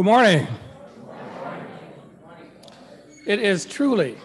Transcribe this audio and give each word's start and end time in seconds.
Good 0.00 0.06
morning. 0.06 0.46
It 3.26 3.38
is 3.38 3.66
truly 3.66 4.16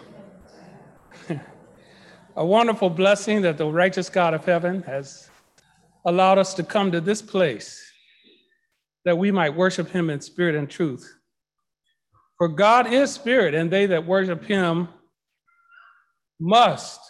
a 2.37 2.45
wonderful 2.45 2.89
blessing 2.89 3.41
that 3.41 3.57
the 3.57 3.65
righteous 3.65 4.07
God 4.07 4.33
of 4.33 4.45
heaven 4.45 4.83
has 4.83 5.29
allowed 6.05 6.37
us 6.37 6.53
to 6.53 6.63
come 6.63 6.93
to 6.93 7.01
this 7.01 7.21
place 7.21 7.91
that 9.03 9.17
we 9.17 9.31
might 9.31 9.53
worship 9.53 9.89
him 9.89 10.09
in 10.09 10.21
spirit 10.21 10.55
and 10.55 10.69
truth. 10.69 11.13
For 12.37 12.47
God 12.47 12.87
is 12.93 13.11
spirit, 13.11 13.53
and 13.53 13.69
they 13.69 13.85
that 13.85 14.05
worship 14.05 14.45
him 14.45 14.87
must 16.39 17.01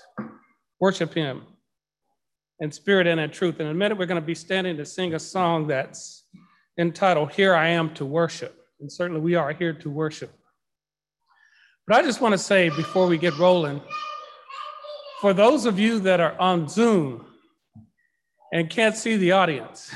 worship 0.80 1.14
him 1.14 1.44
in 2.62 2.72
spirit 2.72 3.06
and 3.06 3.20
in 3.20 3.30
truth. 3.30 3.60
In 3.60 3.68
a 3.68 3.76
minute, 3.76 4.00
we're 4.00 4.08
going 4.08 4.20
to 4.20 4.26
be 4.26 4.34
standing 4.34 4.76
to 4.78 4.86
sing 4.88 5.14
a 5.14 5.20
song 5.20 5.68
that's 5.68 6.24
entitled 6.78 7.32
Here 7.32 7.56
I 7.56 7.70
Am 7.70 7.94
to 7.96 8.06
Worship. 8.06 8.60
And 8.80 8.92
certainly 8.92 9.22
we 9.22 9.36
are 9.36 9.54
here 9.54 9.74
to 9.74 9.90
worship. 9.90 10.32
But 11.88 11.98
I 11.98 12.02
just 12.02 12.22
want 12.22 12.34
to 12.34 12.38
say 12.38 12.70
before 12.70 13.08
we 13.08 13.18
get 13.18 13.38
rolling, 13.38 13.82
for 15.22 15.34
those 15.34 15.66
of 15.66 15.80
you 15.80 16.00
that 16.00 16.20
are 16.20 16.40
on 16.40 16.68
Zoom 16.68 17.26
and 18.52 18.70
can't 18.70 18.96
see 18.96 19.16
the 19.18 19.32
audience, 19.32 19.96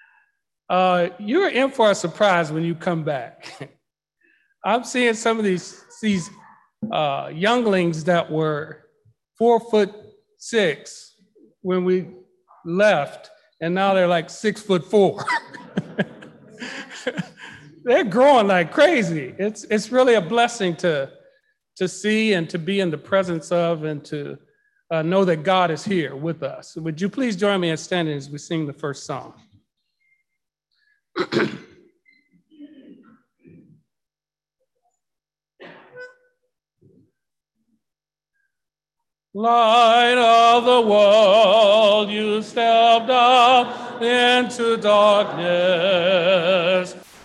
uh, 0.70 1.08
you're 1.18 1.48
in 1.48 1.70
for 1.70 1.90
a 1.90 1.94
surprise 1.94 2.50
when 2.50 2.64
you 2.64 2.74
come 2.74 3.04
back. 3.04 3.70
I'm 4.64 4.84
seeing 4.84 5.14
some 5.14 5.38
of 5.38 5.44
these, 5.44 5.84
these 6.02 6.28
uh, 6.90 7.30
younglings 7.32 8.04
that 8.04 8.30
were 8.30 8.84
four 9.36 9.60
foot 9.60 9.94
six 10.38 11.14
when 11.62 11.84
we 11.84 12.08
left, 12.64 13.30
and 13.60 13.74
now 13.74 13.94
they're 13.94 14.08
like 14.08 14.30
six 14.30 14.62
foot 14.62 14.84
four. 14.84 15.24
they're 17.84 18.04
growing 18.04 18.46
like 18.46 18.72
crazy. 18.72 19.34
It's, 19.38 19.64
it's 19.64 19.90
really 19.90 20.14
a 20.14 20.20
blessing 20.20 20.76
to, 20.76 21.10
to 21.76 21.88
see 21.88 22.34
and 22.34 22.48
to 22.50 22.58
be 22.58 22.80
in 22.80 22.90
the 22.90 22.98
presence 22.98 23.50
of 23.52 23.84
and 23.84 24.04
to 24.06 24.38
uh, 24.90 25.02
know 25.02 25.24
that 25.24 25.42
God 25.42 25.70
is 25.70 25.84
here 25.84 26.16
with 26.16 26.42
us. 26.42 26.76
Would 26.76 27.00
you 27.00 27.08
please 27.08 27.36
join 27.36 27.60
me 27.60 27.70
in 27.70 27.76
standing 27.76 28.16
as 28.16 28.30
we 28.30 28.38
sing 28.38 28.66
the 28.66 28.72
first 28.72 29.04
song? 29.04 29.34
Light 39.38 40.18
of 40.18 40.64
the 40.64 40.80
world, 40.80 42.10
you 42.10 42.42
stepped 42.42 43.08
out 43.08 44.02
into 44.02 44.76
darkness. 44.78 45.36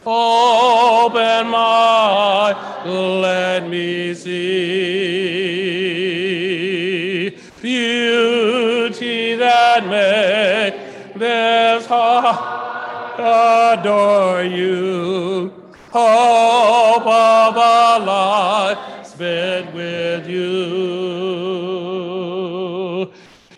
Open 0.05 1.47
my 1.47 1.57
eyes, 1.57 2.55
let 2.85 3.67
me 3.67 4.13
see 4.13 4.43
beauty 7.59 9.33
that 9.33 9.87
make 9.87 10.75
this 11.15 11.87
heart 11.87 13.19
adore 13.79 14.43
you. 14.43 15.51
Hope 15.89 17.07
of 17.07 17.55
a 17.55 17.97
life 18.05 19.07
spent 19.07 19.73
with 19.73 20.29
you. 20.29 21.02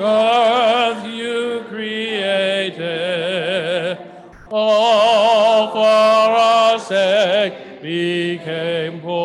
Earth 0.00 1.04
you 1.06 1.64
created, 1.68 2.80
all 4.50 5.70
for 5.72 5.80
our 5.80 6.78
sake 6.78 7.82
became 7.82 9.00
poor. 9.00 9.20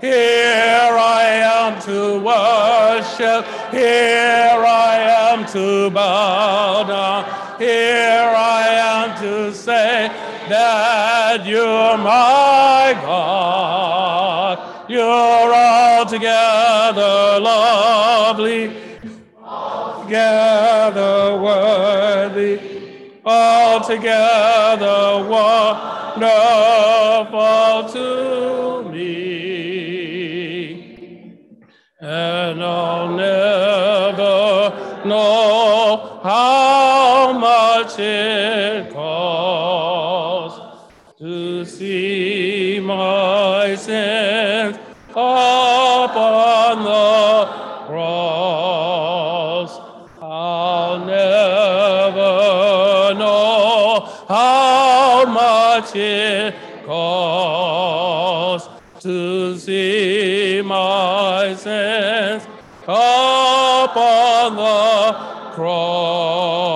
Here 0.00 0.96
I 0.98 1.24
am 1.24 1.80
to 1.82 2.18
worship, 2.20 3.44
here 3.70 4.64
I 4.64 4.98
am 5.30 5.44
to 5.46 5.90
bow 5.90 6.84
down, 6.84 7.24
here 7.58 8.32
I 8.34 8.68
am 8.68 9.20
to 9.22 9.52
say 9.54 10.08
that 10.48 11.44
you're 11.46 11.98
my 11.98 12.94
God. 13.02 14.58
You're 14.90 15.54
altogether 16.00 17.38
lovely, 17.40 18.72
altogether 19.44 21.38
worthy, 21.38 22.58
altogether 23.22 25.22
wonderful 25.28 26.24
to 27.92 28.90
me. 28.90 29.20
And 32.00 32.64
I'll 32.64 33.10
never 33.10 34.72
know 35.06 36.20
how 36.22 37.34
much 37.34 37.98
it 37.98 38.90
costs 38.90 38.99
costs 56.86 58.68
to 59.00 59.58
see 59.58 60.62
my 60.64 61.54
sins 61.54 62.46
upon 62.84 64.56
the 64.56 65.12
cross. 65.54 66.70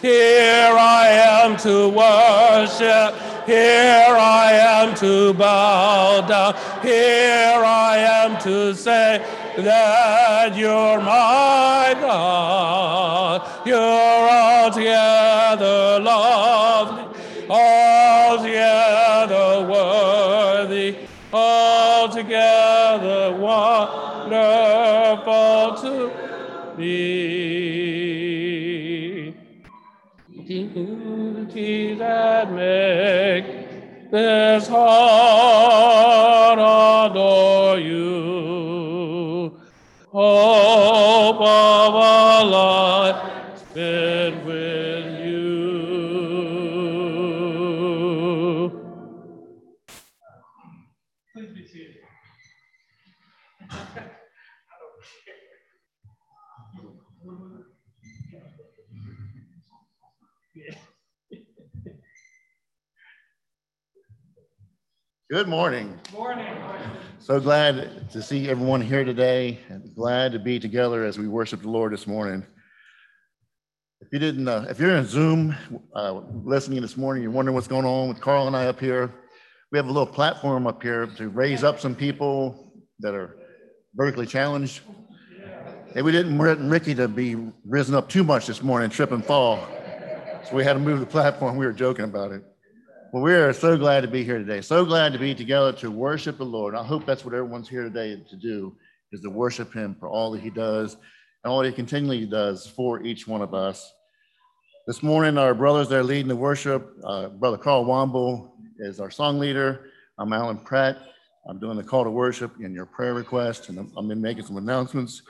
Here 0.00 0.74
I 0.76 1.08
am 1.08 1.56
to 1.58 1.88
worship. 1.88 3.14
Here 3.46 4.16
I 4.16 4.52
am 4.52 4.94
to 4.96 5.32
bow 5.34 6.20
down. 6.26 6.54
Here 6.82 7.62
I 7.64 7.98
am 7.98 8.38
to 8.42 8.74
say 8.74 9.24
that 9.56 10.56
you're 10.56 11.00
my 11.00 11.94
God. 12.00 13.66
You're 13.66 14.30
altogether 14.30 16.00
lovely, 16.00 16.61
this 34.12 34.41
morning. 65.52 66.00
Morning. 66.14 66.56
So 67.18 67.38
glad 67.38 68.10
to 68.12 68.22
see 68.22 68.48
everyone 68.48 68.80
here 68.80 69.04
today 69.04 69.60
and 69.68 69.94
glad 69.94 70.32
to 70.32 70.38
be 70.38 70.58
together 70.58 71.04
as 71.04 71.18
we 71.18 71.28
worship 71.28 71.60
the 71.60 71.68
Lord 71.68 71.92
this 71.92 72.06
morning. 72.06 72.42
If 74.00 74.08
you 74.12 74.18
didn't, 74.18 74.48
uh, 74.48 74.64
if 74.70 74.80
you're 74.80 74.96
in 74.96 75.04
Zoom 75.04 75.54
uh, 75.94 76.22
listening 76.42 76.80
this 76.80 76.96
morning, 76.96 77.22
you're 77.22 77.32
wondering 77.32 77.54
what's 77.54 77.68
going 77.68 77.84
on 77.84 78.08
with 78.08 78.18
Carl 78.18 78.46
and 78.46 78.56
I 78.56 78.64
up 78.64 78.80
here. 78.80 79.12
We 79.70 79.78
have 79.78 79.84
a 79.84 79.92
little 79.92 80.06
platform 80.06 80.66
up 80.66 80.82
here 80.82 81.06
to 81.18 81.28
raise 81.28 81.62
up 81.62 81.78
some 81.78 81.94
people 81.94 82.72
that 83.00 83.14
are 83.14 83.36
vertically 83.94 84.24
challenged. 84.24 84.80
And 85.94 86.02
we 86.02 86.12
didn't 86.12 86.38
want 86.38 86.60
Ricky 86.60 86.94
to 86.94 87.08
be 87.08 87.36
risen 87.66 87.94
up 87.94 88.08
too 88.08 88.24
much 88.24 88.46
this 88.46 88.62
morning, 88.62 88.88
trip 88.88 89.12
and 89.12 89.22
fall. 89.22 89.58
So 90.48 90.56
we 90.56 90.64
had 90.64 90.72
to 90.72 90.78
move 90.78 91.00
the 91.00 91.04
platform. 91.04 91.58
We 91.58 91.66
were 91.66 91.74
joking 91.74 92.06
about 92.06 92.32
it. 92.32 92.42
Well, 93.12 93.22
we 93.22 93.34
are 93.34 93.52
so 93.52 93.76
glad 93.76 94.00
to 94.00 94.08
be 94.08 94.24
here 94.24 94.38
today. 94.38 94.62
So 94.62 94.86
glad 94.86 95.12
to 95.12 95.18
be 95.18 95.34
together 95.34 95.70
to 95.74 95.90
worship 95.90 96.38
the 96.38 96.46
Lord. 96.46 96.74
I 96.74 96.82
hope 96.82 97.04
that's 97.04 97.26
what 97.26 97.34
everyone's 97.34 97.68
here 97.68 97.82
today 97.82 98.16
to 98.16 98.36
do 98.36 98.74
is 99.12 99.20
to 99.20 99.28
worship 99.28 99.70
him 99.70 99.94
for 100.00 100.08
all 100.08 100.32
that 100.32 100.40
he 100.40 100.48
does 100.48 100.94
and 101.44 101.52
all 101.52 101.60
he 101.60 101.72
continually 101.72 102.24
does 102.24 102.66
for 102.66 103.02
each 103.02 103.28
one 103.28 103.42
of 103.42 103.52
us. 103.52 103.92
This 104.86 105.02
morning, 105.02 105.36
our 105.36 105.52
brothers 105.52 105.90
that 105.90 105.98
are 105.98 106.02
leading 106.02 106.26
the 106.26 106.34
worship, 106.34 106.90
uh, 107.04 107.28
Brother 107.28 107.58
Carl 107.58 107.84
Womble 107.84 108.52
is 108.78 108.98
our 108.98 109.10
song 109.10 109.38
leader. 109.38 109.90
I'm 110.16 110.32
Alan 110.32 110.56
Pratt. 110.56 110.96
I'm 111.46 111.60
doing 111.60 111.76
the 111.76 111.84
call 111.84 112.04
to 112.04 112.10
worship 112.10 112.56
and 112.60 112.74
your 112.74 112.86
prayer 112.86 113.12
request, 113.12 113.68
and 113.68 113.78
I'm, 113.78 113.92
I'm 113.94 114.22
making 114.22 114.46
some 114.46 114.56
announcements 114.56 115.20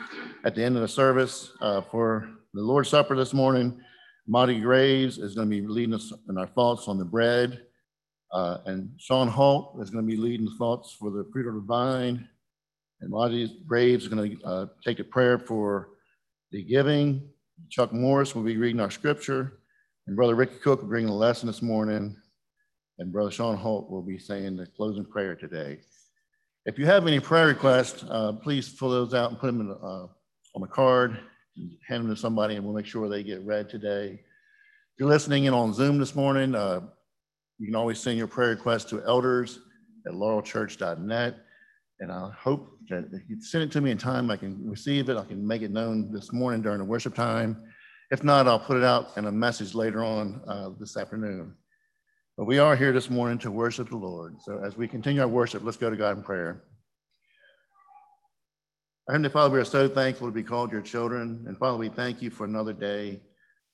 at 0.44 0.54
the 0.54 0.62
end 0.62 0.76
of 0.76 0.82
the 0.82 0.88
service 0.88 1.50
uh, 1.60 1.80
for 1.80 2.30
the 2.54 2.62
Lord's 2.62 2.90
Supper 2.90 3.16
this 3.16 3.34
morning. 3.34 3.76
Monty 4.28 4.60
Graves 4.60 5.18
is 5.18 5.34
going 5.34 5.50
to 5.50 5.60
be 5.60 5.66
leading 5.66 5.96
us 5.96 6.12
in 6.28 6.38
our 6.38 6.46
thoughts 6.46 6.86
on 6.86 6.96
the 6.96 7.04
bread. 7.04 7.60
Uh, 8.32 8.58
and 8.66 8.90
Sean 8.98 9.28
Holt 9.28 9.76
is 9.80 9.90
going 9.90 10.06
to 10.06 10.10
be 10.10 10.20
leading 10.20 10.48
thoughts 10.56 10.92
for 10.92 11.10
the 11.10 11.24
fruit 11.32 11.46
of 11.46 11.54
the 11.54 11.60
vine. 11.60 12.28
And 13.00 13.10
Lottie 13.10 13.62
Graves 13.66 14.04
is 14.04 14.08
going 14.08 14.38
to 14.38 14.44
uh, 14.44 14.66
take 14.84 15.00
a 15.00 15.04
prayer 15.04 15.38
for 15.38 15.90
the 16.50 16.62
giving. 16.62 17.28
Chuck 17.68 17.92
Morris 17.92 18.34
will 18.34 18.42
be 18.42 18.56
reading 18.56 18.80
our 18.80 18.90
scripture. 18.90 19.58
And 20.06 20.16
Brother 20.16 20.34
Ricky 20.34 20.56
Cook 20.56 20.80
will 20.80 20.88
bring 20.88 21.06
the 21.06 21.12
lesson 21.12 21.46
this 21.46 21.62
morning. 21.62 22.16
And 22.98 23.12
Brother 23.12 23.30
Sean 23.30 23.56
Holt 23.56 23.90
will 23.90 24.02
be 24.02 24.18
saying 24.18 24.56
the 24.56 24.66
closing 24.66 25.04
prayer 25.04 25.34
today. 25.34 25.80
If 26.64 26.78
you 26.78 26.86
have 26.86 27.06
any 27.06 27.20
prayer 27.20 27.48
requests, 27.48 28.04
uh, 28.08 28.32
please 28.32 28.68
fill 28.68 28.90
those 28.90 29.14
out 29.14 29.30
and 29.30 29.40
put 29.40 29.48
them 29.48 29.60
in, 29.62 29.70
uh, 29.70 30.06
on 30.54 30.62
a 30.62 30.68
card, 30.68 31.18
hand 31.88 32.04
them 32.04 32.14
to 32.14 32.16
somebody, 32.16 32.54
and 32.54 32.64
we'll 32.64 32.74
make 32.74 32.86
sure 32.86 33.08
they 33.08 33.22
get 33.22 33.44
read 33.44 33.68
today. 33.68 34.12
If 34.12 35.00
you're 35.00 35.08
listening 35.08 35.44
in 35.44 35.54
on 35.54 35.74
Zoom 35.74 35.98
this 35.98 36.14
morning, 36.14 36.54
uh, 36.54 36.82
you 37.62 37.68
can 37.68 37.76
always 37.76 38.00
send 38.00 38.18
your 38.18 38.26
prayer 38.26 38.50
requests 38.50 38.86
to 38.86 39.04
elders 39.04 39.60
at 40.04 40.14
laurelchurch.net. 40.14 41.36
And 42.00 42.10
I 42.10 42.28
hope 42.36 42.76
that 42.88 43.04
if 43.12 43.22
you 43.28 43.40
send 43.40 43.62
it 43.62 43.70
to 43.70 43.80
me 43.80 43.92
in 43.92 43.98
time, 43.98 44.32
I 44.32 44.36
can 44.36 44.68
receive 44.68 45.08
it. 45.08 45.16
I 45.16 45.24
can 45.24 45.46
make 45.46 45.62
it 45.62 45.70
known 45.70 46.10
this 46.10 46.32
morning 46.32 46.60
during 46.60 46.78
the 46.78 46.84
worship 46.84 47.14
time. 47.14 47.62
If 48.10 48.24
not, 48.24 48.48
I'll 48.48 48.58
put 48.58 48.78
it 48.78 48.82
out 48.82 49.16
in 49.16 49.26
a 49.26 49.30
message 49.30 49.76
later 49.76 50.02
on 50.02 50.40
uh, 50.48 50.70
this 50.80 50.96
afternoon. 50.96 51.54
But 52.36 52.46
we 52.46 52.58
are 52.58 52.74
here 52.74 52.90
this 52.90 53.08
morning 53.08 53.38
to 53.38 53.52
worship 53.52 53.90
the 53.90 53.96
Lord. 53.96 54.42
So 54.42 54.60
as 54.64 54.76
we 54.76 54.88
continue 54.88 55.22
our 55.22 55.28
worship, 55.28 55.62
let's 55.62 55.76
go 55.76 55.88
to 55.88 55.96
God 55.96 56.16
in 56.16 56.24
prayer. 56.24 56.64
Our 59.08 59.12
Heavenly 59.12 59.30
Father, 59.30 59.54
we 59.54 59.60
are 59.60 59.64
so 59.64 59.88
thankful 59.88 60.26
to 60.26 60.32
be 60.32 60.42
called 60.42 60.72
your 60.72 60.82
children. 60.82 61.44
And 61.46 61.56
Father, 61.56 61.78
we 61.78 61.90
thank 61.90 62.22
you 62.22 62.30
for 62.30 62.44
another 62.44 62.72
day. 62.72 63.20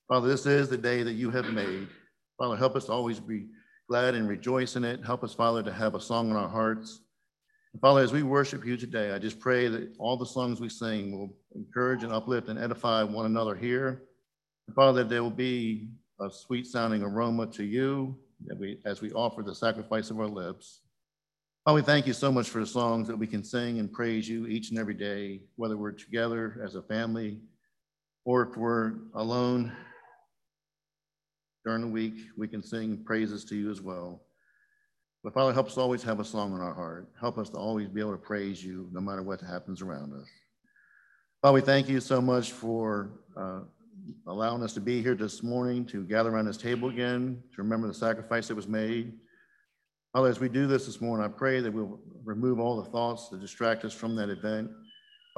Father, 0.09 0.29
this 0.29 0.45
is 0.45 0.69
the 0.69 0.77
day 0.77 1.03
that 1.03 1.15
you 1.15 1.31
have 1.31 1.47
made. 1.47 1.89
Father, 2.37 2.55
help 2.55 2.77
us 2.77 2.91
always 2.91 3.19
be 3.19 3.47
glad 3.89 4.15
and 4.15 4.29
rejoice 4.29 4.77
in 4.77 4.85
it. 4.85 5.03
Help 5.03 5.25
us, 5.25 5.33
Father, 5.33 5.63
to 5.63 5.73
have 5.73 5.95
a 5.95 6.01
song 6.01 6.29
in 6.29 6.37
our 6.37 6.49
hearts. 6.49 7.01
And 7.73 7.81
Father, 7.81 8.03
as 8.03 8.13
we 8.13 8.23
worship 8.23 8.67
you 8.67 8.77
today, 8.77 9.13
I 9.13 9.19
just 9.19 9.41
pray 9.41 9.67
that 9.69 9.95
all 9.99 10.19
the 10.19 10.27
songs 10.27 10.61
we 10.61 10.69
sing 10.69 11.11
will 11.11 11.35
encourage 11.55 12.03
and 12.03 12.13
uplift 12.13 12.49
and 12.49 12.59
edify 12.59 13.03
one 13.03 13.25
another 13.25 13.55
here. 13.55 14.03
And 14.67 14.77
Father, 14.77 15.03
that 15.03 15.09
there 15.09 15.23
will 15.23 15.31
be 15.31 15.89
a 16.21 16.31
sweet 16.31 16.67
sounding 16.67 17.03
aroma 17.03 17.47
to 17.47 17.65
you 17.65 18.15
we, 18.59 18.79
as 18.85 19.01
we 19.01 19.11
offer 19.13 19.43
the 19.43 19.55
sacrifice 19.55 20.11
of 20.11 20.21
our 20.21 20.27
lips. 20.27 20.83
Father, 21.65 21.77
we 21.77 21.83
thank 21.83 22.07
you 22.07 22.13
so 22.13 22.31
much 22.31 22.51
for 22.51 22.61
the 22.61 22.67
songs 22.67 23.09
that 23.09 23.17
we 23.17 23.27
can 23.27 23.43
sing 23.43 23.79
and 23.79 23.91
praise 23.91 24.29
you 24.29 24.47
each 24.47 24.69
and 24.69 24.79
every 24.79 24.95
day, 24.95 25.41
whether 25.57 25.79
we're 25.79 25.93
together 25.93 26.61
as 26.63 26.75
a 26.75 26.83
family 26.83 27.41
or 28.27 28.43
if 28.43 28.57
we're 28.57 28.93
alone 29.15 29.73
during 31.69 31.83
the 31.83 31.87
week, 31.87 32.15
we 32.35 32.49
can 32.49 32.63
sing 32.63 33.05
praises 33.05 33.45
to 33.45 33.55
you 33.55 33.71
as 33.71 33.83
well. 33.83 34.23
But 35.23 35.35
Father, 35.35 35.53
help 35.53 35.67
us 35.67 35.77
always 35.77 36.03
have 36.03 36.19
a 36.19 36.25
song 36.25 36.55
in 36.55 36.63
our 36.63 36.73
heart. 36.73 37.11
Help 37.21 37.37
us 37.37 37.51
to 37.51 37.59
always 37.59 37.89
be 37.89 38.01
able 38.01 38.13
to 38.13 38.17
praise 38.17 38.65
you 38.65 38.89
no 38.91 39.03
matter 39.03 39.21
what 39.23 39.43
happens 39.43 39.83
around 39.83 40.15
us. 40.15 40.27
Father, 41.43 41.53
we 41.53 41.61
thank 41.61 41.87
you 41.87 42.01
so 42.01 42.23
much 42.23 42.53
for 42.53 43.11
uh, 43.37 43.61
allowing 44.27 44.63
us 44.63 44.73
to 44.73 44.81
be 44.81 45.03
here 45.03 45.15
this 45.15 45.43
morning 45.43 45.85
to 45.89 46.05
gather 46.05 46.31
around 46.31 46.47
this 46.47 46.57
table 46.57 46.89
again, 46.89 47.43
to 47.55 47.63
remember 47.63 47.87
the 47.87 47.93
sacrifice 47.93 48.49
that 48.49 48.55
was 48.55 48.67
made. 48.67 49.13
Father, 50.15 50.31
as 50.31 50.41
we 50.41 50.49
do 50.49 50.67
this 50.67 50.87
this 50.87 51.03
morning, 51.03 51.23
I 51.23 51.29
pray 51.29 51.61
that 51.61 51.71
we'll 51.71 52.01
remove 52.25 52.61
all 52.61 52.83
the 52.83 52.91
thoughts 52.91 53.29
that 53.29 53.43
distract 53.43 53.85
us 53.85 53.93
from 53.93 54.17
that 54.17 54.31
event 54.31 54.71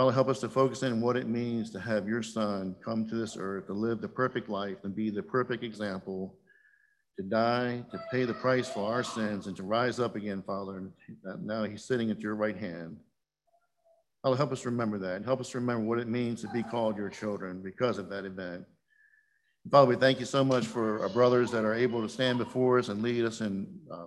Father, 0.00 0.12
help 0.12 0.30
us 0.30 0.40
to 0.40 0.48
focus 0.48 0.82
in 0.82 1.02
what 1.02 1.18
it 1.18 1.28
means 1.28 1.68
to 1.68 1.78
have 1.78 2.08
your 2.08 2.22
son 2.22 2.74
come 2.82 3.06
to 3.06 3.14
this 3.14 3.36
earth 3.38 3.66
to 3.66 3.74
live 3.74 4.00
the 4.00 4.08
perfect 4.08 4.48
life 4.48 4.78
and 4.82 4.96
be 4.96 5.10
the 5.10 5.22
perfect 5.22 5.62
example, 5.62 6.34
to 7.18 7.22
die, 7.22 7.84
to 7.90 8.02
pay 8.10 8.24
the 8.24 8.32
price 8.32 8.66
for 8.66 8.90
our 8.90 9.02
sins, 9.02 9.46
and 9.46 9.54
to 9.58 9.62
rise 9.62 10.00
up 10.00 10.16
again, 10.16 10.42
Father. 10.46 10.78
And 10.78 11.46
now 11.46 11.64
he's 11.64 11.84
sitting 11.84 12.10
at 12.10 12.20
your 12.20 12.34
right 12.34 12.56
hand. 12.56 12.96
Father, 14.22 14.38
help 14.38 14.52
us 14.52 14.64
remember 14.64 14.96
that. 14.96 15.16
And 15.16 15.24
help 15.26 15.38
us 15.38 15.54
remember 15.54 15.84
what 15.84 15.98
it 15.98 16.08
means 16.08 16.40
to 16.40 16.48
be 16.48 16.62
called 16.62 16.96
your 16.96 17.10
children 17.10 17.60
because 17.60 17.98
of 17.98 18.08
that 18.08 18.24
event. 18.24 18.64
Father, 19.70 19.86
we 19.86 19.96
thank 19.96 20.18
you 20.18 20.24
so 20.24 20.42
much 20.42 20.64
for 20.64 21.02
our 21.02 21.10
brothers 21.10 21.50
that 21.50 21.66
are 21.66 21.74
able 21.74 22.00
to 22.00 22.08
stand 22.08 22.38
before 22.38 22.78
us 22.78 22.88
and 22.88 23.02
lead 23.02 23.26
us 23.26 23.42
in 23.42 23.68
uh, 23.92 24.06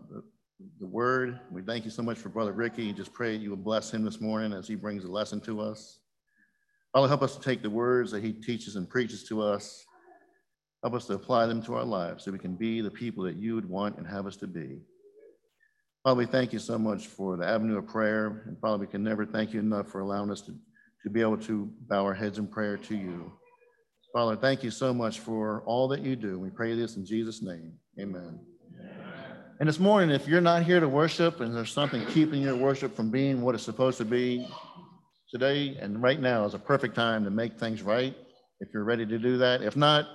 the 0.79 0.87
word. 0.87 1.39
We 1.51 1.61
thank 1.61 1.85
you 1.85 1.91
so 1.91 2.03
much 2.03 2.17
for 2.17 2.29
Brother 2.29 2.53
Ricky. 2.53 2.93
Just 2.93 3.13
pray 3.13 3.35
you 3.35 3.49
will 3.49 3.57
bless 3.57 3.91
him 3.91 4.03
this 4.03 4.21
morning 4.21 4.53
as 4.53 4.67
he 4.67 4.75
brings 4.75 5.03
a 5.03 5.11
lesson 5.11 5.41
to 5.41 5.61
us. 5.61 5.99
Father, 6.93 7.07
help 7.07 7.23
us 7.23 7.35
to 7.35 7.41
take 7.41 7.61
the 7.61 7.69
words 7.69 8.11
that 8.11 8.23
he 8.23 8.33
teaches 8.33 8.75
and 8.75 8.89
preaches 8.89 9.23
to 9.25 9.41
us. 9.41 9.83
Help 10.83 10.95
us 10.95 11.05
to 11.07 11.13
apply 11.13 11.45
them 11.45 11.61
to 11.63 11.75
our 11.75 11.85
lives 11.85 12.23
so 12.23 12.31
we 12.31 12.37
can 12.37 12.55
be 12.55 12.81
the 12.81 12.91
people 12.91 13.23
that 13.23 13.37
you 13.37 13.55
would 13.55 13.67
want 13.67 13.97
and 13.97 14.05
have 14.05 14.27
us 14.27 14.35
to 14.37 14.47
be. 14.47 14.79
Father, 16.03 16.17
we 16.17 16.25
thank 16.25 16.51
you 16.51 16.59
so 16.59 16.77
much 16.77 17.07
for 17.07 17.37
the 17.37 17.47
avenue 17.47 17.77
of 17.77 17.87
prayer. 17.87 18.43
And 18.45 18.59
Father, 18.59 18.77
we 18.77 18.87
can 18.87 19.03
never 19.03 19.25
thank 19.25 19.53
you 19.53 19.61
enough 19.61 19.87
for 19.87 20.01
allowing 20.01 20.29
us 20.29 20.41
to, 20.41 20.53
to 21.03 21.09
be 21.09 21.21
able 21.21 21.37
to 21.37 21.71
bow 21.87 22.03
our 22.03 22.13
heads 22.13 22.37
in 22.37 22.47
prayer 22.47 22.77
to 22.77 22.95
you. 22.95 23.31
Father, 24.11 24.35
thank 24.35 24.63
you 24.63 24.69
so 24.69 24.93
much 24.93 25.19
for 25.19 25.63
all 25.65 25.87
that 25.87 26.01
you 26.01 26.15
do. 26.15 26.37
We 26.37 26.49
pray 26.49 26.75
this 26.75 26.97
in 26.97 27.05
Jesus' 27.05 27.41
name. 27.41 27.73
Amen. 27.99 28.39
And 29.63 29.67
this 29.69 29.79
morning, 29.79 30.13
if 30.13 30.27
you're 30.27 30.41
not 30.41 30.63
here 30.63 30.81
to 30.81 30.89
worship 30.89 31.39
and 31.39 31.55
there's 31.55 31.71
something 31.71 32.05
keeping 32.07 32.41
your 32.41 32.57
worship 32.57 32.97
from 32.97 33.09
being 33.09 33.41
what 33.41 33.55
it's 33.55 33.63
supposed 33.63 33.97
to 33.99 34.03
be, 34.03 34.45
today 35.31 35.77
and 35.79 36.03
right 36.03 36.19
now 36.19 36.43
is 36.43 36.53
a 36.53 36.59
perfect 36.59 36.95
time 36.95 37.23
to 37.23 37.29
make 37.29 37.57
things 37.57 37.81
right 37.81 38.13
if 38.59 38.67
you're 38.73 38.83
ready 38.83 39.05
to 39.05 39.17
do 39.17 39.37
that. 39.37 39.61
If 39.61 39.77
not, 39.77 40.09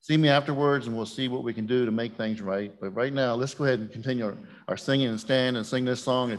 see 0.00 0.16
me 0.16 0.28
afterwards 0.28 0.86
and 0.86 0.96
we'll 0.96 1.06
see 1.06 1.26
what 1.26 1.42
we 1.42 1.52
can 1.52 1.66
do 1.66 1.84
to 1.84 1.90
make 1.90 2.16
things 2.16 2.40
right. 2.40 2.72
But 2.80 2.90
right 2.90 3.12
now, 3.12 3.34
let's 3.34 3.52
go 3.52 3.64
ahead 3.64 3.80
and 3.80 3.90
continue 3.90 4.26
our, 4.26 4.36
our 4.68 4.76
singing 4.76 5.08
and 5.08 5.18
stand 5.18 5.56
and 5.56 5.66
sing 5.66 5.84
this 5.84 6.00
song. 6.00 6.30
If 6.30 6.38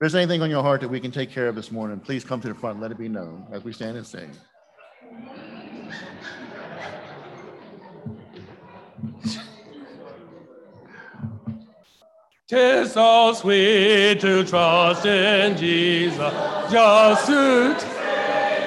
there's 0.00 0.14
anything 0.14 0.42
on 0.42 0.50
your 0.50 0.62
heart 0.62 0.82
that 0.82 0.88
we 0.88 1.00
can 1.00 1.10
take 1.10 1.30
care 1.30 1.48
of 1.48 1.54
this 1.54 1.72
morning, 1.72 1.98
please 1.98 2.24
come 2.24 2.42
to 2.42 2.48
the 2.48 2.54
front 2.54 2.74
and 2.74 2.82
let 2.82 2.90
it 2.90 2.98
be 2.98 3.08
known 3.08 3.46
as 3.52 3.64
we 3.64 3.72
stand 3.72 3.96
and 3.96 4.06
sing. 4.06 4.30
Tis 12.50 12.94
so 12.94 13.32
sweet 13.32 14.18
to 14.22 14.42
trust 14.42 15.06
in 15.06 15.56
Jesus, 15.56 16.18
just 16.68 17.26
to 17.26 17.74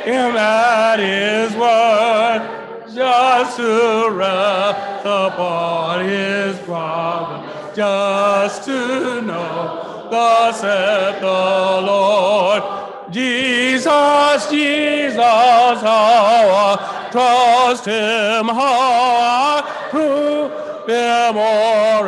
him 0.05 0.37
at 0.37 0.99
his 0.99 1.53
word, 1.57 2.85
just 2.95 3.57
to 3.57 4.09
rest 4.09 5.01
upon 5.01 6.05
his 6.05 6.57
promise, 6.59 7.75
just 7.75 8.63
to 8.63 9.21
know, 9.21 10.07
thus 10.09 10.61
saith 10.61 11.19
the 11.19 11.81
Lord. 11.85 12.63
Jesus, 13.11 14.49
Jesus, 14.49 15.17
how 15.17 15.81
I 15.83 17.09
trust 17.11 17.83
him, 17.83 18.45
how 18.45 19.59
I 19.59 19.87
prove 19.89 20.51
him 20.87 21.35
more 21.35 22.07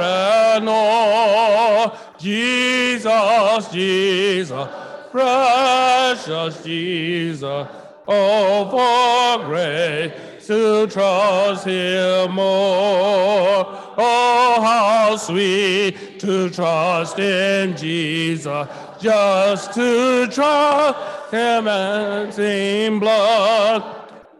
Jesus, 3.76 4.70
precious 5.12 6.64
Jesus. 6.64 7.68
Oh, 8.08 8.70
for 8.70 9.46
grace 9.48 10.14
to 10.48 10.88
trust 10.88 11.66
him 11.66 12.32
more. 12.32 13.66
Oh, 13.98 14.62
how 14.62 15.18
sweet 15.18 16.20
to 16.20 16.50
trust 16.52 17.20
in 17.20 17.76
Jesus, 17.76 18.68
just 19.02 19.74
to 19.74 20.28
trust 20.28 21.34
him 21.34 21.68
and 21.68 22.34
sing 22.34 23.00
blood, 23.00 23.84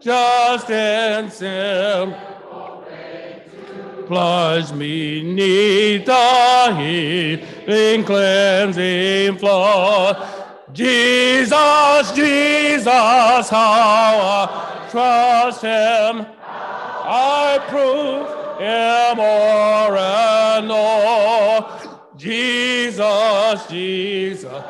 just 0.00 0.70
in 0.70 1.30
sin. 1.30 2.14
Plunge 4.06 4.72
me 4.72 5.20
neath 5.22 6.06
the 6.06 6.74
healing, 6.76 8.04
cleansing 8.04 9.36
flood. 9.38 10.16
Jesus, 10.72 12.12
Jesus, 12.12 13.48
how 13.48 13.48
I 13.50 14.88
trust 14.90 15.62
him. 15.62 16.24
I 16.40 17.58
prove 17.68 18.28
him 18.60 19.16
more 19.16 19.96
and 19.96 20.68
more. 20.68 21.68
Jesus, 22.16 23.66
Jesus, 23.68 24.62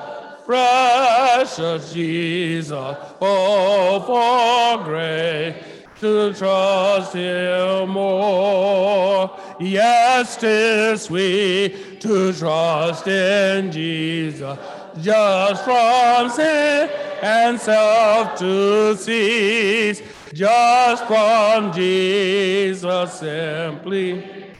precious 0.47 1.93
Jesus, 1.93 2.97
oh, 3.21 4.00
for 4.07 4.85
grace 4.85 5.75
to 6.00 6.33
trust 6.35 7.15
him 7.15 7.91
more. 7.91 9.38
Yes, 9.59 10.37
tis 10.37 11.03
sweet 11.03 12.00
to 12.00 12.33
trust 12.33 13.07
in 13.07 13.73
Jesus, 13.73 14.59
just 15.00 15.65
from 15.65 16.31
sin 16.31 16.91
and 17.23 17.59
self 17.59 18.38
to 18.38 18.97
cease, 18.97 20.03
just 20.35 21.05
from 21.07 21.73
Jesus 21.73 23.15
simply. 23.15 24.53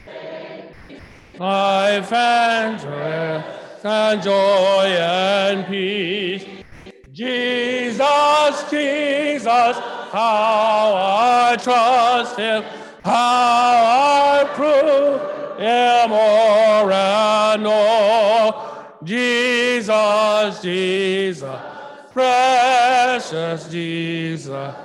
Life 1.39 2.11
and 2.11 2.79
joy, 2.79 3.43
and 3.83 4.23
joy 4.23 4.85
and 4.85 5.67
peace. 5.67 6.45
Jesus, 7.11 8.69
Jesus, 8.69 9.77
how 10.11 10.93
I 10.95 11.57
trust 11.57 12.37
him, 12.37 12.63
how 13.03 14.43
I 14.43 14.43
prove 14.53 15.59
him 15.59 16.09
more 16.09 16.91
and 16.91 17.63
more. 17.63 18.77
Jesus, 19.03 20.61
Jesus, 20.61 21.59
precious 22.11 23.69
Jesus, 23.69 24.75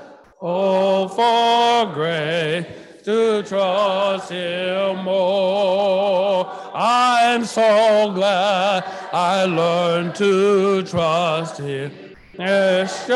oh, 0.40 1.08
for 1.08 1.92
grace 1.94 2.66
to 3.04 3.42
trust 3.42 4.30
him 4.30 5.04
more. 5.04 6.50
I'm 6.74 7.44
so 7.44 8.12
glad 8.12 8.84
I 9.12 9.44
learned 9.44 10.14
to 10.16 10.82
trust 10.84 11.58
him. 11.58 11.92
It's 12.34 13.06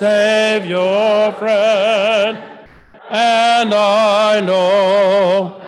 just 0.00 0.64
your 0.64 1.30
friend, 1.32 2.38
and 3.10 3.74
I 3.74 4.40
know 4.40 5.60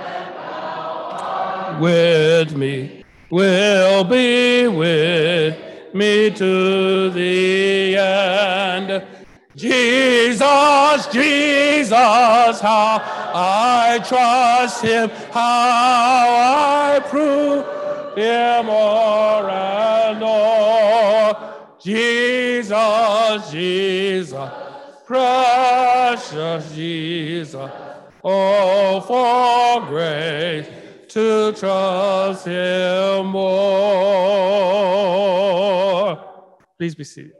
with 1.78 2.56
me 2.56 3.04
will 3.28 4.04
be 4.04 4.68
with 4.68 5.54
me 5.92 6.30
to 6.30 7.10
the 7.10 7.96
end. 7.98 9.04
Jesus, 9.54 11.06
Jesus, 11.12 11.90
how 11.90 13.02
I 13.34 14.02
trust 14.08 14.82
him, 14.82 15.10
how 15.30 16.94
I 16.94 17.00
prove 17.00 17.66
him 18.16 18.64
more 18.64 19.50
and 19.50 19.71
Jesus, 23.38 24.50
precious 25.06 26.74
Jesus, 26.74 27.70
oh, 28.22 29.00
for 29.00 29.86
grace 29.86 30.68
to 31.08 31.52
trust 31.52 32.46
him 32.46 33.26
more. 33.26 33.52
Please 36.78 36.94
be 36.94 37.04
seated. 37.04 37.32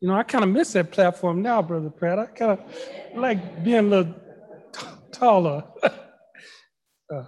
You 0.00 0.08
know, 0.08 0.14
I 0.14 0.22
kind 0.22 0.44
of 0.44 0.50
miss 0.50 0.72
that 0.74 0.90
platform 0.92 1.42
now, 1.42 1.62
Brother 1.62 1.90
Pratt. 1.90 2.18
I 2.18 2.26
kind 2.26 2.52
of 2.52 2.60
like 3.14 3.64
being 3.64 3.78
a 3.78 3.82
little 3.82 4.14
t- 4.72 4.86
taller. 5.10 5.64
uh. 7.12 7.24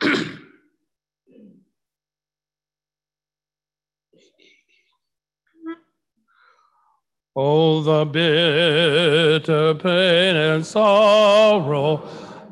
oh, 7.40 7.80
the 7.82 8.04
bitter 8.04 9.72
pain 9.74 10.34
and 10.34 10.66
sorrow 10.66 12.02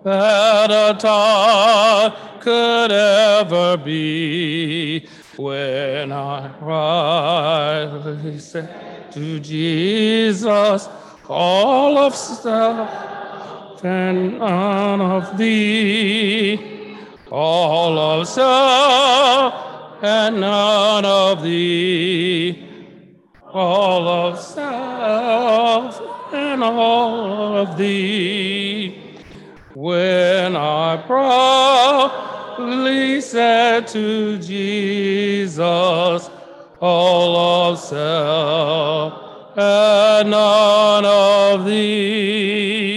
that 0.04 0.70
a 0.70 0.96
time 0.96 2.12
could 2.38 2.92
ever 2.92 3.76
be 3.78 5.04
when 5.36 6.12
I 6.12 6.48
cried 6.60 8.40
said 8.40 9.10
to 9.10 9.40
Jesus, 9.40 10.88
all 11.28 11.98
of 11.98 12.14
self 12.14 13.84
and 13.84 14.38
none 14.38 15.00
of 15.00 15.36
thee, 15.36 16.96
all 17.28 17.98
of 17.98 18.28
self 18.28 20.02
and 20.02 20.40
none 20.40 21.04
of 21.04 21.42
thee, 21.42 22.75
all 23.56 24.06
of 24.06 24.38
self 24.38 25.98
and 26.32 26.62
all 26.62 27.56
of 27.56 27.76
thee. 27.78 29.16
When 29.74 30.54
I 30.56 31.02
proudly 31.06 33.22
said 33.22 33.86
to 33.88 34.38
Jesus, 34.38 36.30
all 36.80 37.70
of 37.70 37.78
self 37.78 39.22
and 39.56 40.30
none 40.30 41.04
of 41.06 41.64
thee. 41.64 42.92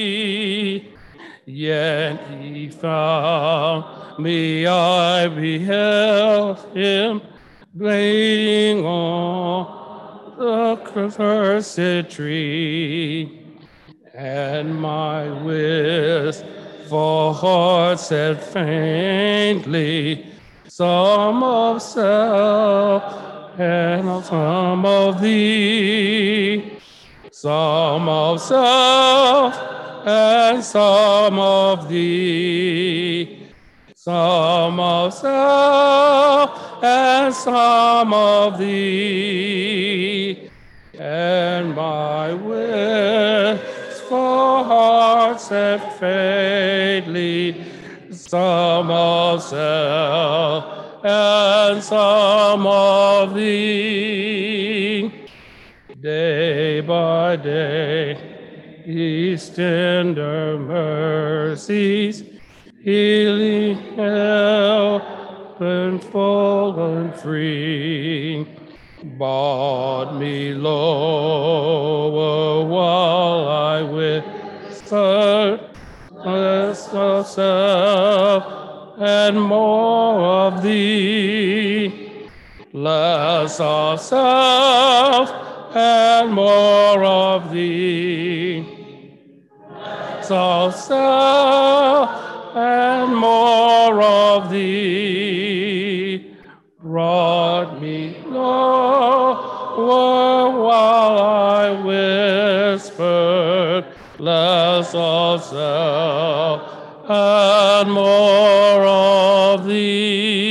Yet 1.46 2.20
he 2.28 2.68
found 2.70 3.86
me, 4.20 4.68
I 4.68 5.30
beheld 5.30 6.60
him 6.76 7.22
bleeding 7.74 8.86
on 8.86 9.79
the 10.40 10.78
cursed 10.86 12.10
tree, 12.10 13.44
and 14.14 14.74
my 14.74 15.30
wistful 15.44 17.34
heart 17.34 18.00
said 18.00 18.42
faintly, 18.42 20.26
some 20.66 21.44
of 21.44 21.82
self 21.82 23.04
and 23.60 24.24
some 24.24 24.86
of 24.86 25.20
thee, 25.20 26.80
some 27.32 28.08
of 28.08 28.40
self 28.40 29.54
and 30.08 30.64
some 30.64 31.38
of 31.38 31.90
thee, 31.90 33.39
some 34.02 34.80
of 34.80 35.14
self 35.14 36.82
and 36.82 37.36
some 37.36 38.14
of 38.14 38.58
thee, 38.58 40.50
and 40.98 41.76
my 41.76 42.34
wistful 42.34 44.08
heart 44.64 45.42
said 45.42 45.82
faintly, 46.00 47.66
some 48.10 48.90
of 48.90 49.44
self 49.44 51.04
and 51.04 51.84
some 51.84 52.66
of 52.66 53.34
thee. 53.36 55.12
Day 56.00 56.80
by 56.80 57.36
day, 57.36 58.16
His 58.86 59.50
tender 59.50 60.58
mercies, 60.58 62.24
healing, 62.82 63.79
and 66.16 67.14
free, 67.16 68.48
brought 69.18 70.14
me 70.18 70.54
lower 70.54 71.46
while 72.66 73.48
I 73.48 73.82
whispered 73.84 75.60
myself 76.26 77.40
and 79.00 79.42
more 79.42 80.20
of 80.20 80.62
thee, 80.64 82.28
less 82.74 83.60
of 83.60 84.00
self 84.02 85.32
and 85.76 86.32
more 86.34 87.04
of 87.04 87.52
thee. 87.52 88.66
Less 89.72 90.32
of 90.32 90.76
self 90.76 91.39
self 105.38 106.62
and 107.10 107.92
more 107.92 108.86
of 108.86 109.66
thee. 109.66 110.50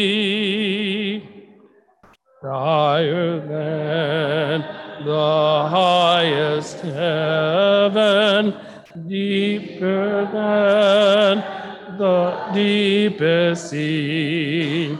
Higher 2.43 3.41
than 3.41 4.61
the 5.05 5.69
highest 5.69 6.81
heaven, 6.81 8.55
deeper 9.07 10.29
than 10.33 11.45
the 11.99 12.51
deepest 12.55 13.71
sea. 13.71 14.97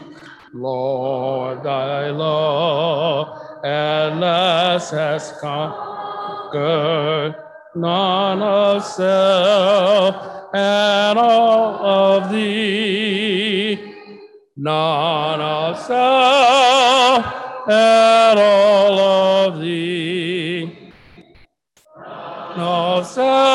Lord, 0.53 1.63
thy 1.63 2.09
law 2.09 3.61
at 3.63 4.17
last 4.17 4.91
has 4.91 5.31
conquered 5.39 7.35
none 7.79 8.41
of 8.41 8.83
self 8.83 10.15
and 10.53 11.19
all 11.19 11.85
of 11.85 12.31
thee. 12.31 13.95
None 14.57 15.41
of 15.41 15.79
self 15.79 17.25
and 17.69 18.39
all 18.39 18.99
of 18.99 19.61
thee. 19.61 20.93
None 22.57 22.59
of 22.99 23.05
self 23.07 23.48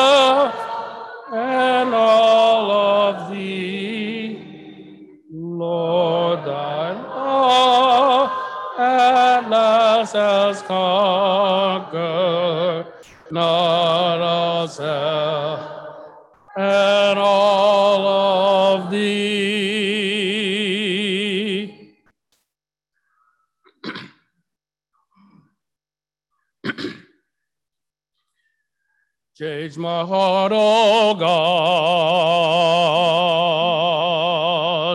Change 29.75 29.83
my 29.83 30.05
heart, 30.05 30.53
oh 30.55 31.15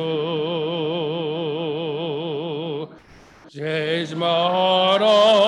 Change 3.48 4.14
my 4.14 4.26
heart, 4.26 5.02
oh 5.02 5.45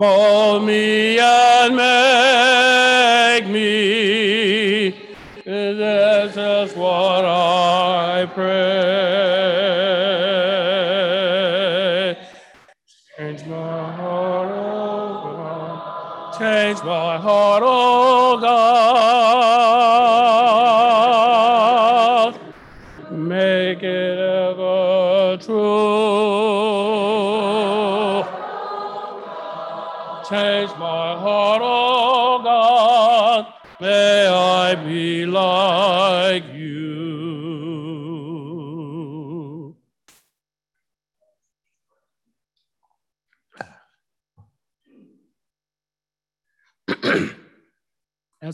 Mold 0.00 0.64
me 0.64 1.09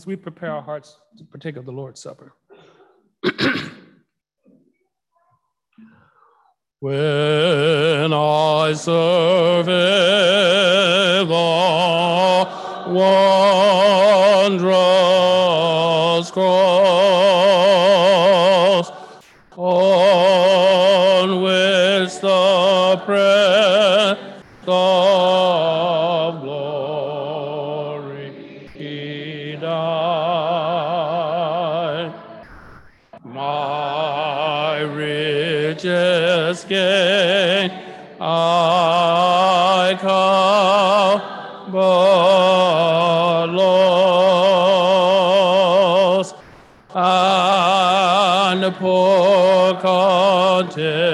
we 0.07 0.15
prepare 0.15 0.51
our 0.53 0.61
hearts 0.61 0.97
to 1.17 1.25
partake 1.25 1.57
of 1.57 1.65
the 1.65 1.71
Lord's 1.71 2.01
Supper. 2.01 2.33
when 6.79 8.13
I 8.13 8.73
serve 8.73 9.65
the 9.65 11.25
wondrous 14.47 14.71
cross 16.31 17.06
content 50.57 51.06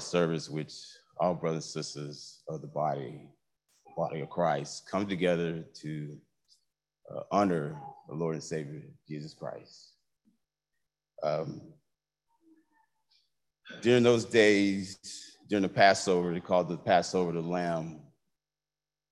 of 0.00 0.04
service 0.04 0.48
which 0.48 0.72
all 1.18 1.34
brothers 1.34 1.64
and 1.76 1.84
sisters 1.84 2.42
of 2.48 2.62
the 2.62 2.66
body, 2.66 3.28
body 3.98 4.20
of 4.20 4.30
Christ, 4.30 4.88
come 4.90 5.06
together 5.06 5.62
to 5.82 6.16
uh, 7.14 7.20
honor 7.30 7.76
the 8.08 8.14
Lord 8.14 8.34
and 8.34 8.42
Savior 8.42 8.80
Jesus 9.06 9.34
Christ. 9.34 9.96
Um, 11.22 11.60
during 13.82 14.02
those 14.02 14.24
days, 14.24 15.36
during 15.50 15.62
the 15.62 15.68
Passover, 15.68 16.32
they 16.32 16.40
called 16.40 16.70
the 16.70 16.78
Passover 16.78 17.32
the 17.32 17.42
Lamb, 17.42 18.00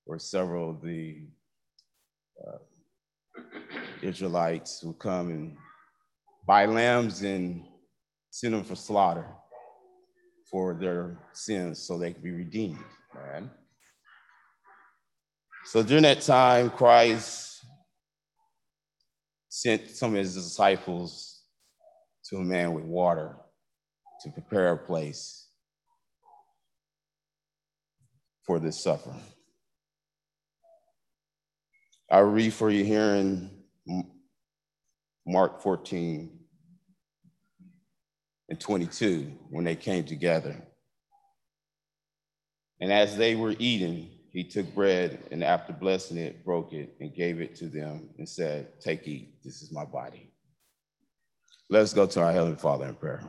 where 0.07 0.19
several 0.19 0.71
of 0.71 0.81
the 0.81 1.27
uh, 2.47 3.43
Israelites 4.01 4.83
would 4.85 4.99
come 4.99 5.29
and 5.29 5.57
buy 6.47 6.65
lambs 6.65 7.23
and 7.23 7.67
send 8.31 8.55
them 8.55 8.65
for 8.65 8.75
slaughter 8.75 9.27
for 10.51 10.75
their 10.75 11.19
sins 11.33 11.79
so 11.79 11.99
they 11.99 12.13
could 12.13 12.23
be 12.23 12.31
redeemed. 12.31 12.79
Right? 13.15 13.45
So 15.67 15.83
during 15.83 16.05
that 16.05 16.23
time, 16.23 16.71
Christ 16.71 17.65
sent 19.49 19.91
some 19.91 20.13
of 20.13 20.19
his 20.19 20.35
disciples 20.35 21.43
to 22.29 22.37
a 22.37 22.45
man 22.45 22.73
with 22.73 22.85
water 22.85 23.37
to 24.23 24.31
prepare 24.31 24.73
a 24.73 24.79
place 24.79 25.49
for 28.47 28.59
this 28.59 28.83
suffering. 28.83 29.23
I 32.11 32.21
read 32.21 32.55
for 32.55 32.71
you 32.71 32.85
here 32.85 33.17
in 33.17 33.51
Mark 35.27 35.61
14 35.61 36.38
and 38.49 38.59
22 38.59 39.33
when 39.51 39.65
they 39.65 39.77
came 39.77 40.05
together. 40.05 40.57
And 42.81 42.93
as 42.93 43.17
they 43.17 43.35
were 43.35 43.55
eating, 43.59 44.11
he 44.31 44.45
took 44.45 44.73
bread 44.75 45.19
and 45.31 45.43
after 45.43 45.73
blessing 45.73 46.17
it, 46.17 46.45
broke 46.45 46.73
it 46.73 46.95
and 47.01 47.15
gave 47.15 47.41
it 47.41 47.57
to 47.57 47.67
them 47.67 48.11
and 48.19 48.29
said, 48.29 48.81
Take, 48.81 49.07
eat, 49.09 49.43
this 49.43 49.63
is 49.63 49.73
my 49.73 49.85
body. 49.85 50.33
Let's 51.71 51.93
go 51.93 52.07
to 52.07 52.23
our 52.23 52.33
Heavenly 52.33 52.57
Father 52.57 52.87
in 52.87 52.95
prayer. 52.95 53.23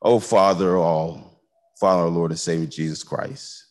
Oh, 0.00 0.20
Father, 0.20 0.76
all, 0.76 1.42
Father, 1.80 2.02
our 2.02 2.08
Lord 2.08 2.30
and 2.30 2.40
Savior 2.40 2.66
Jesus 2.66 3.02
Christ. 3.02 3.66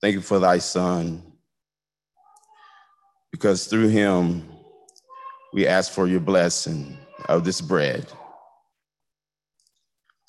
Thank 0.00 0.14
you 0.14 0.20
for 0.20 0.38
thy 0.38 0.58
Son, 0.58 1.22
because 3.32 3.66
through 3.66 3.88
him 3.88 4.46
we 5.54 5.66
ask 5.66 5.90
for 5.90 6.06
your 6.06 6.20
blessing 6.20 6.98
of 7.28 7.44
this 7.44 7.60
bread. 7.60 8.06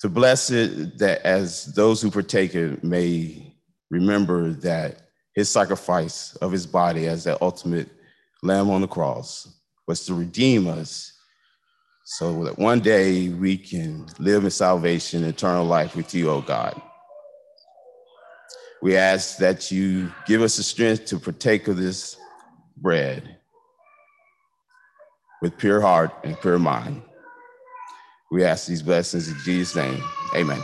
To 0.00 0.08
bless 0.08 0.50
it 0.50 0.98
that 0.98 1.22
as 1.22 1.66
those 1.74 2.00
who 2.00 2.10
partake 2.10 2.54
it 2.54 2.84
may 2.84 3.56
remember 3.90 4.50
that 4.52 5.08
his 5.34 5.48
sacrifice 5.48 6.36
of 6.36 6.52
his 6.52 6.66
body 6.66 7.06
as 7.06 7.24
the 7.24 7.40
ultimate 7.42 7.88
lamb 8.42 8.70
on 8.70 8.80
the 8.80 8.88
cross 8.88 9.48
was 9.86 10.04
to 10.06 10.14
redeem 10.14 10.68
us 10.68 11.12
so 12.04 12.44
that 12.44 12.58
one 12.58 12.80
day 12.80 13.28
we 13.28 13.56
can 13.56 14.06
live 14.18 14.44
in 14.44 14.50
salvation, 14.50 15.24
eternal 15.24 15.64
life 15.64 15.94
with 15.94 16.14
you, 16.14 16.30
oh 16.30 16.40
God. 16.40 16.80
We 18.80 18.96
ask 18.96 19.38
that 19.38 19.70
you 19.70 20.12
give 20.26 20.40
us 20.40 20.56
the 20.56 20.62
strength 20.62 21.06
to 21.06 21.18
partake 21.18 21.68
of 21.68 21.76
this 21.76 22.16
bread 22.76 23.37
with 25.40 25.56
pure 25.56 25.80
heart 25.80 26.12
and 26.24 26.40
pure 26.40 26.58
mind. 26.58 27.02
We 28.30 28.44
ask 28.44 28.66
these 28.66 28.82
blessings 28.82 29.28
in 29.28 29.36
Jesus' 29.44 29.74
name. 29.74 30.02
Amen. 30.34 30.60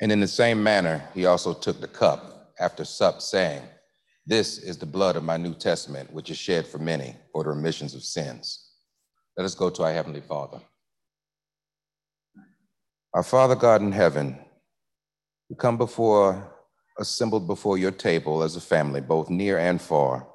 And 0.00 0.12
in 0.12 0.20
the 0.20 0.28
same 0.28 0.62
manner, 0.62 1.02
he 1.14 1.26
also 1.26 1.52
took 1.52 1.80
the 1.80 1.88
cup 1.88 2.52
after 2.60 2.84
sup, 2.84 3.20
saying, 3.20 3.62
This 4.26 4.58
is 4.58 4.78
the 4.78 4.86
blood 4.86 5.16
of 5.16 5.24
my 5.24 5.36
New 5.36 5.54
Testament, 5.54 6.12
which 6.12 6.30
is 6.30 6.36
shed 6.36 6.66
for 6.66 6.78
many 6.78 7.16
for 7.32 7.42
the 7.42 7.50
remissions 7.50 7.94
of 7.94 8.02
sins. 8.02 8.70
Let 9.36 9.44
us 9.44 9.54
go 9.54 9.70
to 9.70 9.84
our 9.84 9.92
Heavenly 9.92 10.20
Father. 10.20 10.60
Our 13.14 13.22
Father 13.22 13.56
God 13.56 13.80
in 13.80 13.92
heaven, 13.92 14.38
we 15.48 15.56
come 15.56 15.78
before, 15.78 16.54
assembled 16.98 17.46
before 17.46 17.78
your 17.78 17.90
table 17.90 18.42
as 18.42 18.54
a 18.54 18.60
family, 18.60 19.00
both 19.00 19.30
near 19.30 19.58
and 19.58 19.80
far, 19.80 20.28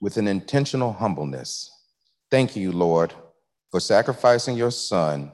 with 0.00 0.16
an 0.16 0.26
intentional 0.26 0.92
humbleness. 0.92 1.70
Thank 2.30 2.56
you, 2.56 2.72
Lord, 2.72 3.14
for 3.70 3.80
sacrificing 3.80 4.56
your 4.56 4.70
son 4.70 5.32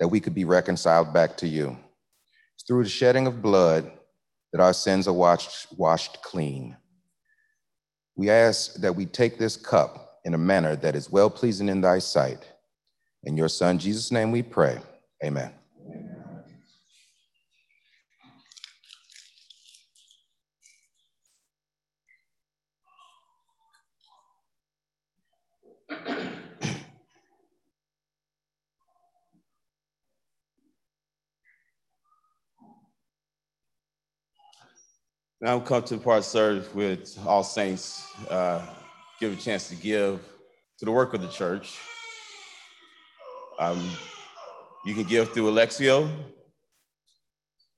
that 0.00 0.08
we 0.08 0.20
could 0.20 0.34
be 0.34 0.44
reconciled 0.44 1.12
back 1.12 1.36
to 1.38 1.48
you. 1.48 1.76
Through 2.68 2.84
the 2.84 2.90
shedding 2.90 3.26
of 3.26 3.42
blood 3.42 3.90
that 4.52 4.60
our 4.60 4.74
sins 4.74 5.08
are 5.08 5.14
washed, 5.14 5.66
washed 5.76 6.22
clean. 6.22 6.76
We 8.14 8.30
ask 8.30 8.74
that 8.74 8.94
we 8.94 9.06
take 9.06 9.38
this 9.38 9.56
cup 9.56 10.20
in 10.24 10.34
a 10.34 10.38
manner 10.38 10.76
that 10.76 10.94
is 10.94 11.10
well 11.10 11.30
pleasing 11.30 11.70
in 11.70 11.80
thy 11.80 11.98
sight. 11.98 12.46
In 13.24 13.36
your 13.38 13.48
son 13.48 13.78
Jesus' 13.78 14.12
name 14.12 14.30
we 14.30 14.42
pray. 14.42 14.78
Amen. 15.24 15.52
Now 35.40 35.54
I'm 35.54 35.62
come 35.62 35.84
to 35.84 35.96
the 35.96 36.02
part 36.02 36.24
served 36.24 36.74
with 36.74 37.16
all 37.24 37.44
saints, 37.44 38.12
uh, 38.28 38.66
give 39.20 39.32
a 39.32 39.36
chance 39.36 39.68
to 39.68 39.76
give 39.76 40.20
to 40.78 40.84
the 40.84 40.90
work 40.90 41.14
of 41.14 41.22
the 41.22 41.28
church. 41.28 41.78
Um, 43.60 43.88
you 44.84 44.94
can 44.94 45.04
give 45.04 45.32
through 45.32 45.52
Alexio. 45.52 46.10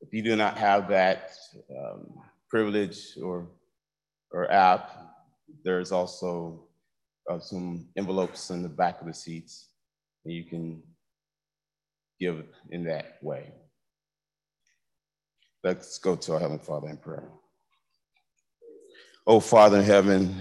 If 0.00 0.08
you 0.12 0.22
do 0.22 0.36
not 0.36 0.56
have 0.56 0.88
that 0.88 1.32
um, 1.70 2.06
privilege 2.48 3.18
or, 3.22 3.46
or 4.32 4.50
app, 4.50 4.96
there's 5.62 5.92
also 5.92 6.64
uh, 7.28 7.40
some 7.40 7.88
envelopes 7.94 8.48
in 8.48 8.62
the 8.62 8.70
back 8.70 9.02
of 9.02 9.06
the 9.06 9.12
seats, 9.12 9.68
and 10.24 10.32
you 10.32 10.44
can 10.44 10.82
give 12.18 12.42
in 12.70 12.84
that 12.84 13.18
way. 13.20 13.52
Let's 15.62 15.98
go 15.98 16.16
to 16.16 16.32
our 16.32 16.40
Heavenly 16.40 16.64
Father 16.64 16.88
in 16.88 16.96
prayer. 16.96 17.28
Oh, 19.26 19.38
Father 19.38 19.78
in 19.78 19.84
heaven, 19.84 20.34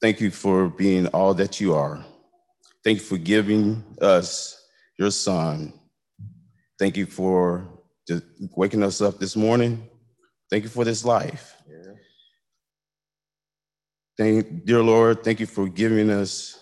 thank 0.00 0.20
you 0.20 0.30
for 0.30 0.68
being 0.68 1.06
all 1.08 1.34
that 1.34 1.60
you 1.60 1.74
are. 1.74 2.04
Thank 2.82 2.98
you 2.98 3.04
for 3.04 3.18
giving 3.18 3.84
us 4.00 4.66
your 4.98 5.10
son. 5.10 5.74
Thank 6.78 6.96
you 6.96 7.06
for 7.06 7.68
waking 8.56 8.82
us 8.82 9.02
up 9.02 9.18
this 9.18 9.36
morning. 9.36 9.86
Thank 10.50 10.64
you 10.64 10.70
for 10.70 10.84
this 10.84 11.04
life. 11.04 11.54
Thank, 14.16 14.64
dear 14.64 14.82
Lord, 14.82 15.22
thank 15.22 15.38
you 15.38 15.46
for 15.46 15.68
giving 15.68 16.10
us 16.10 16.58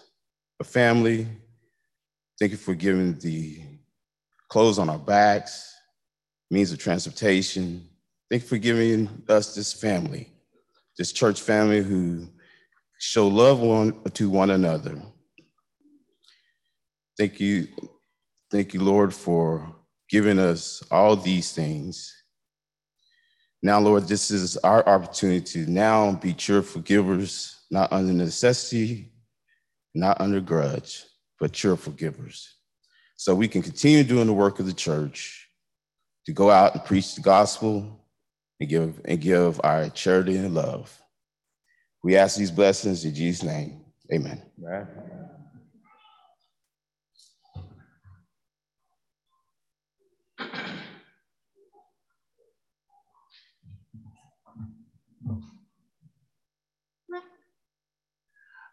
a 0.60 0.64
family. 0.64 1.28
Thank 2.38 2.50
you 2.52 2.58
for 2.58 2.74
giving 2.74 3.18
the 3.18 3.62
clothes 4.48 4.78
on 4.78 4.90
our 4.90 4.98
backs, 4.98 5.74
means 6.50 6.72
of 6.72 6.78
transportation. 6.78 7.88
Thank 8.28 8.42
you 8.42 8.48
for 8.48 8.58
giving 8.58 9.22
us 9.28 9.54
this 9.54 9.72
family 9.72 10.32
this 10.98 11.12
church 11.12 11.40
family 11.40 11.82
who 11.82 12.28
show 12.98 13.28
love 13.28 13.60
one, 13.60 14.02
to 14.12 14.30
one 14.30 14.50
another. 14.50 15.00
Thank 17.18 17.40
you, 17.40 17.68
thank 18.50 18.74
you, 18.74 18.82
Lord, 18.82 19.12
for 19.14 19.74
giving 20.08 20.38
us 20.38 20.82
all 20.90 21.16
these 21.16 21.52
things. 21.52 22.12
Now, 23.62 23.80
Lord, 23.80 24.06
this 24.06 24.30
is 24.30 24.56
our 24.58 24.86
opportunity 24.86 25.40
to 25.52 25.70
now 25.70 26.12
be 26.12 26.32
cheerful 26.32 26.82
givers, 26.82 27.64
not 27.70 27.92
under 27.92 28.12
necessity, 28.12 29.12
not 29.94 30.20
under 30.20 30.40
grudge, 30.40 31.04
but 31.40 31.52
cheerful 31.52 31.92
givers. 31.92 32.54
So 33.16 33.34
we 33.34 33.48
can 33.48 33.62
continue 33.62 34.04
doing 34.04 34.26
the 34.26 34.32
work 34.32 34.60
of 34.60 34.66
the 34.66 34.74
church, 34.74 35.48
to 36.26 36.32
go 36.32 36.50
out 36.50 36.74
and 36.74 36.84
preach 36.84 37.14
the 37.14 37.20
gospel, 37.22 38.05
and 38.60 38.68
give 38.68 39.00
and 39.04 39.20
give 39.20 39.60
our 39.64 39.88
charity 39.90 40.36
and 40.36 40.54
love. 40.54 41.00
We 42.02 42.16
ask 42.16 42.36
these 42.36 42.50
blessings 42.50 43.04
in 43.04 43.14
Jesus' 43.14 43.42
name. 43.42 43.80
Amen. 44.12 44.42
Right. 44.58 44.86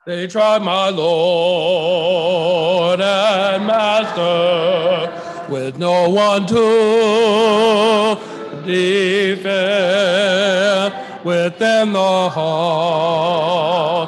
They 0.05 0.27
tried 0.27 0.63
my 0.63 0.89
Lord 0.89 2.99
and 2.99 3.65
Master 3.65 5.47
with 5.49 5.77
no 5.77 6.09
one 6.09 6.45
to 6.47 8.32
defend 8.65 9.63
within 11.23 11.93
the 11.93 12.29
hall. 12.29 14.05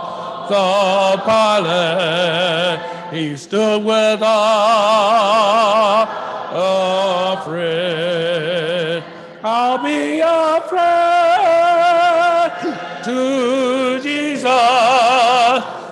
The 0.50 1.22
Pilate, 1.26 2.80
he 3.14 3.36
stood 3.36 3.84
with 3.84 4.22
a 4.22 5.06
afraid. 7.46 9.04
I'll 9.44 9.78
be 9.84 10.20
afraid 10.20 10.76
to 13.04 14.00
Jesus, 14.02 14.46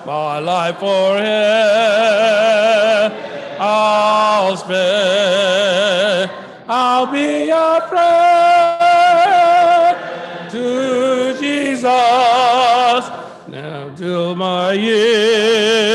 my 0.06 0.38
life 0.40 0.78
for 0.78 1.18
him. 1.18 3.12
I'll 3.60 4.56
spend, 4.56 6.03
I'll 6.66 7.06
be 7.06 7.50
afraid 7.50 8.00
to 10.50 11.36
Jesus. 11.38 11.84
Now 13.48 13.90
till 13.94 14.34
my 14.34 14.72
years 14.72 15.92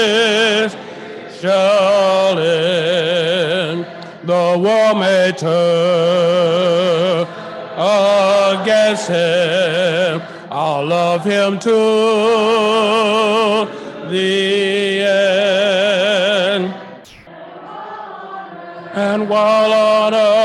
shall 1.42 2.38
end, 2.38 3.88
the 4.24 4.60
world 4.60 5.00
may 5.00 5.32
turn 5.36 7.26
against 7.76 9.08
him. 9.08 10.22
I'll 10.52 10.86
love 10.86 11.24
him 11.26 11.58
to 11.60 11.70
the 14.12 15.02
end. 15.02 15.50
And 18.94 19.30
while 19.30 19.72
on 19.72 20.14
earth 20.14 20.39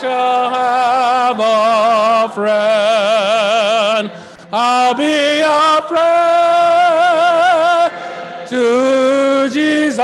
shall 0.00 0.50
have 0.50 1.38
a 1.38 2.28
friend. 2.34 4.10
I'll 4.52 4.94
be 4.94 5.40
a 5.40 5.82
friend 5.88 6.14
to 8.48 9.48
Jesus, 9.52 9.98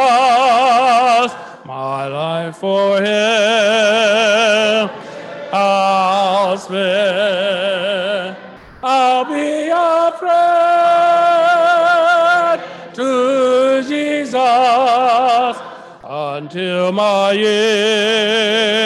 my 1.64 2.06
life 2.06 2.56
for 2.56 2.98
him. 2.98 4.90
I'll 5.52 6.56
spend. 6.58 8.36
I'll 8.82 9.24
be 9.24 9.68
a 9.72 10.12
friend 10.18 10.60
to 12.94 13.82
Jesus 13.86 15.56
until 16.02 16.92
my 16.92 17.32
years 17.32 18.79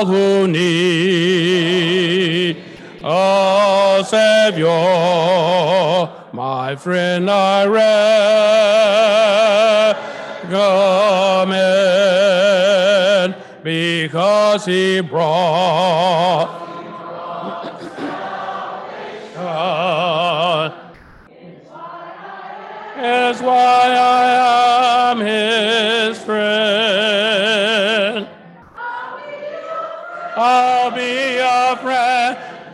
To 0.00 0.06
all 0.06 0.06
who 0.06 0.48
need 0.48 2.56
a 3.04 4.02
Savior, 4.08 4.64
my 6.32 6.74
friend, 6.76 7.30
I 7.30 7.66
recommend 10.46 13.36
because 13.62 14.64
He 14.64 15.00
brought. 15.00 16.60
Is 23.02 23.40
why 23.40 23.94
I 23.96 25.10
am 25.10 25.20
his 25.20 26.18
friend. 26.18 26.39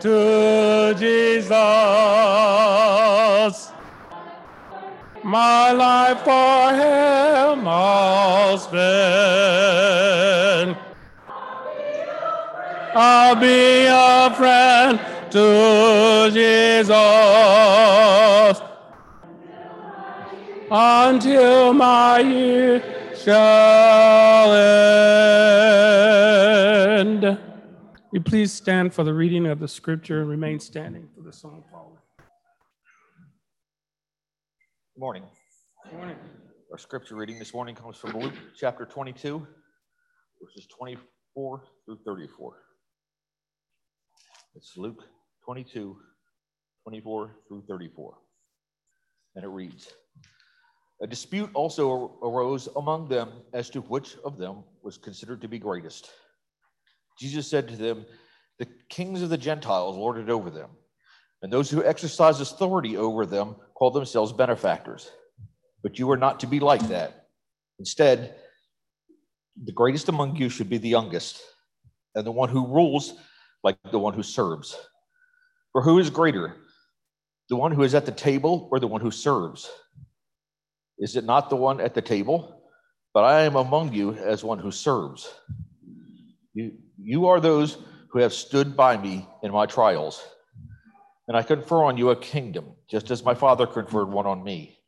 To 0.01 0.93
Jesus. 0.97 1.51
My 5.23 5.71
life 5.71 6.19
for 6.19 6.73
him 6.73 7.67
I'll 7.67 8.57
spend. 8.57 8.77
I'll 12.95 13.35
be 13.35 13.85
a 13.85 14.33
friend 14.35 14.99
to 15.31 16.29
Jesus 16.33 16.91
until 20.71 21.73
my 21.73 22.19
years 22.19 22.81
shall 23.21 24.53
end. 26.93 27.37
You 28.13 28.21
please 28.21 28.53
stand 28.53 28.93
for 28.93 29.03
the 29.03 29.13
reading 29.13 29.45
of 29.47 29.59
the 29.59 29.67
scripture 29.67 30.21
and 30.21 30.29
remain 30.29 30.61
standing 30.61 31.09
for 31.13 31.23
the 31.23 31.33
song 31.33 31.61
following. 31.69 31.97
Good 34.95 34.99
morning. 34.99 35.23
Good 35.83 35.93
morning. 35.93 36.15
Our 36.71 36.77
scripture 36.77 37.15
reading 37.15 37.37
this 37.37 37.53
morning 37.53 37.75
comes 37.75 37.97
from 37.97 38.17
Luke 38.17 38.31
chapter 38.57 38.85
22, 38.85 39.45
verses 40.41 40.67
24 40.77 41.63
through 41.85 41.99
34. 42.05 42.53
It's 44.55 44.77
Luke 44.77 45.03
22, 45.43 45.97
24 46.83 47.35
through 47.49 47.63
34. 47.67 48.17
And 49.35 49.43
it 49.43 49.49
reads 49.49 49.91
A 51.01 51.07
dispute 51.07 51.49
also 51.53 52.17
arose 52.23 52.69
among 52.77 53.09
them 53.09 53.31
as 53.51 53.69
to 53.71 53.81
which 53.81 54.15
of 54.23 54.37
them 54.37 54.63
was 54.81 54.97
considered 54.97 55.41
to 55.41 55.49
be 55.49 55.59
greatest. 55.59 56.09
Jesus 57.19 57.49
said 57.49 57.67
to 57.67 57.75
them, 57.75 58.05
The 58.59 58.67
kings 58.89 59.21
of 59.21 59.29
the 59.29 59.37
Gentiles 59.37 59.95
lord 59.95 60.17
it 60.17 60.29
over 60.29 60.49
them, 60.49 60.69
and 61.41 61.51
those 61.51 61.69
who 61.69 61.83
exercise 61.83 62.39
authority 62.41 62.97
over 62.97 63.25
them 63.25 63.55
call 63.75 63.91
themselves 63.91 64.33
benefactors. 64.33 65.09
But 65.83 65.99
you 65.99 66.09
are 66.11 66.17
not 66.17 66.39
to 66.41 66.47
be 66.47 66.59
like 66.59 66.87
that. 66.89 67.27
Instead, 67.79 68.35
the 69.63 69.71
greatest 69.71 70.09
among 70.09 70.35
you 70.35 70.49
should 70.49 70.69
be 70.69 70.77
the 70.77 70.89
youngest, 70.89 71.41
and 72.15 72.25
the 72.25 72.31
one 72.31 72.49
who 72.49 72.67
rules 72.67 73.13
like 73.63 73.77
the 73.91 73.99
one 73.99 74.13
who 74.13 74.23
serves. 74.23 74.77
For 75.71 75.81
who 75.81 75.99
is 75.99 76.09
greater, 76.09 76.55
the 77.49 77.55
one 77.55 77.71
who 77.71 77.83
is 77.83 77.95
at 77.95 78.05
the 78.05 78.11
table 78.11 78.67
or 78.71 78.79
the 78.79 78.87
one 78.87 79.01
who 79.01 79.11
serves? 79.11 79.69
Is 80.99 81.15
it 81.15 81.23
not 81.23 81.49
the 81.49 81.55
one 81.55 81.79
at 81.79 81.93
the 81.93 82.01
table? 82.01 82.63
But 83.13 83.23
I 83.23 83.41
am 83.41 83.55
among 83.55 83.93
you 83.93 84.13
as 84.13 84.43
one 84.43 84.59
who 84.59 84.71
serves. 84.71 85.33
You, 86.53 86.73
you 86.97 87.27
are 87.27 87.39
those 87.39 87.77
who 88.09 88.19
have 88.19 88.33
stood 88.33 88.75
by 88.75 88.97
me 88.97 89.27
in 89.43 89.51
my 89.51 89.65
trials, 89.65 90.23
and 91.27 91.35
I 91.35 91.43
confer 91.43 91.83
on 91.83 91.97
you 91.97 92.09
a 92.09 92.15
kingdom, 92.15 92.71
just 92.89 93.11
as 93.11 93.23
my 93.23 93.35
Father 93.35 93.67
conferred 93.67 94.09
one 94.09 94.25
on 94.25 94.43
me, 94.43 94.79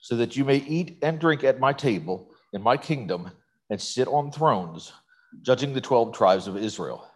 so 0.00 0.16
that 0.16 0.36
you 0.36 0.44
may 0.44 0.56
eat 0.56 0.98
and 1.02 1.18
drink 1.18 1.44
at 1.44 1.60
my 1.60 1.72
table 1.72 2.30
in 2.52 2.62
my 2.62 2.76
kingdom 2.76 3.30
and 3.70 3.80
sit 3.80 4.08
on 4.08 4.32
thrones, 4.32 4.92
judging 5.42 5.74
the 5.74 5.80
12 5.80 6.14
tribes 6.14 6.46
of 6.46 6.56
Israel. 6.56 7.06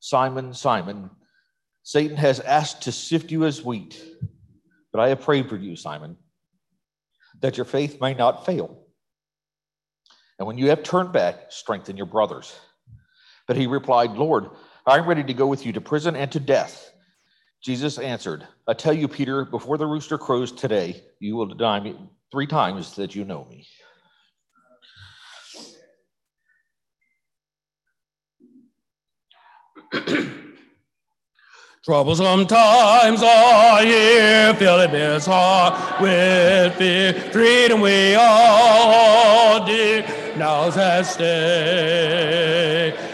Simon, 0.00 0.52
Simon, 0.52 1.10
Satan 1.82 2.16
has 2.16 2.40
asked 2.40 2.82
to 2.82 2.92
sift 2.92 3.30
you 3.30 3.44
as 3.46 3.64
wheat, 3.64 4.00
but 4.92 5.00
I 5.00 5.08
have 5.08 5.22
prayed 5.22 5.48
for 5.48 5.56
you, 5.56 5.74
Simon, 5.74 6.16
that 7.40 7.56
your 7.56 7.64
faith 7.64 8.00
may 8.00 8.14
not 8.14 8.44
fail. 8.44 8.78
And 10.38 10.46
when 10.46 10.58
you 10.58 10.68
have 10.68 10.82
turned 10.82 11.12
back, 11.12 11.46
strengthen 11.50 11.96
your 11.96 12.06
brothers. 12.06 12.54
But 13.48 13.56
he 13.56 13.66
replied, 13.66 14.12
Lord, 14.12 14.50
I 14.86 14.98
am 14.98 15.08
ready 15.08 15.24
to 15.24 15.34
go 15.34 15.46
with 15.46 15.66
you 15.66 15.72
to 15.72 15.80
prison 15.80 16.14
and 16.14 16.30
to 16.32 16.38
death. 16.38 16.92
Jesus 17.62 17.96
answered, 17.98 18.46
I 18.68 18.74
tell 18.74 18.92
you, 18.92 19.08
Peter, 19.08 19.46
before 19.46 19.78
the 19.78 19.86
rooster 19.86 20.18
crows 20.18 20.52
today, 20.52 21.02
you 21.18 21.34
will 21.34 21.46
deny 21.46 21.80
me 21.80 21.96
three 22.30 22.46
times 22.46 22.94
that 22.96 23.16
you 23.16 23.24
know 23.24 23.48
me. 23.50 23.66
Troublesome 31.84 32.46
times 32.46 33.22
are 33.22 33.82
here, 33.82 34.52
filling 34.54 34.90
his 34.90 35.24
heart 35.24 36.02
with 36.02 36.74
fear. 36.74 37.14
Freedom 37.32 37.80
we 37.80 38.14
all 38.14 39.64
do, 39.64 40.04
now's 40.36 40.76
at 40.76 41.04
stake. 41.04 43.07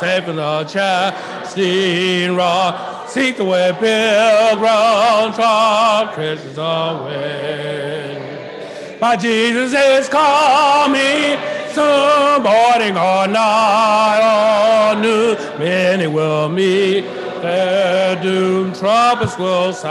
Save 0.00 0.24
from 0.24 0.36
the 0.36 0.64
chastening 0.64 2.36
rod. 2.36 3.08
Seek 3.08 3.36
the 3.36 3.44
way 3.44 3.70
pilgrims 3.78 5.36
trod, 5.36 6.12
Christians 6.14 6.58
away. 6.58 8.16
My 9.00 9.16
Jesus 9.16 9.72
is 9.74 10.08
coming 10.08 11.38
some 11.72 12.42
morning 12.42 12.96
or 12.96 13.26
night 13.28 14.94
or 14.94 14.94
noon, 15.00 15.36
many 15.58 16.06
will 16.06 16.48
meet 16.48 17.02
their 17.42 18.16
doom. 18.22 18.72
Trumpets 18.72 19.36
will 19.38 19.72
sound. 19.72 19.90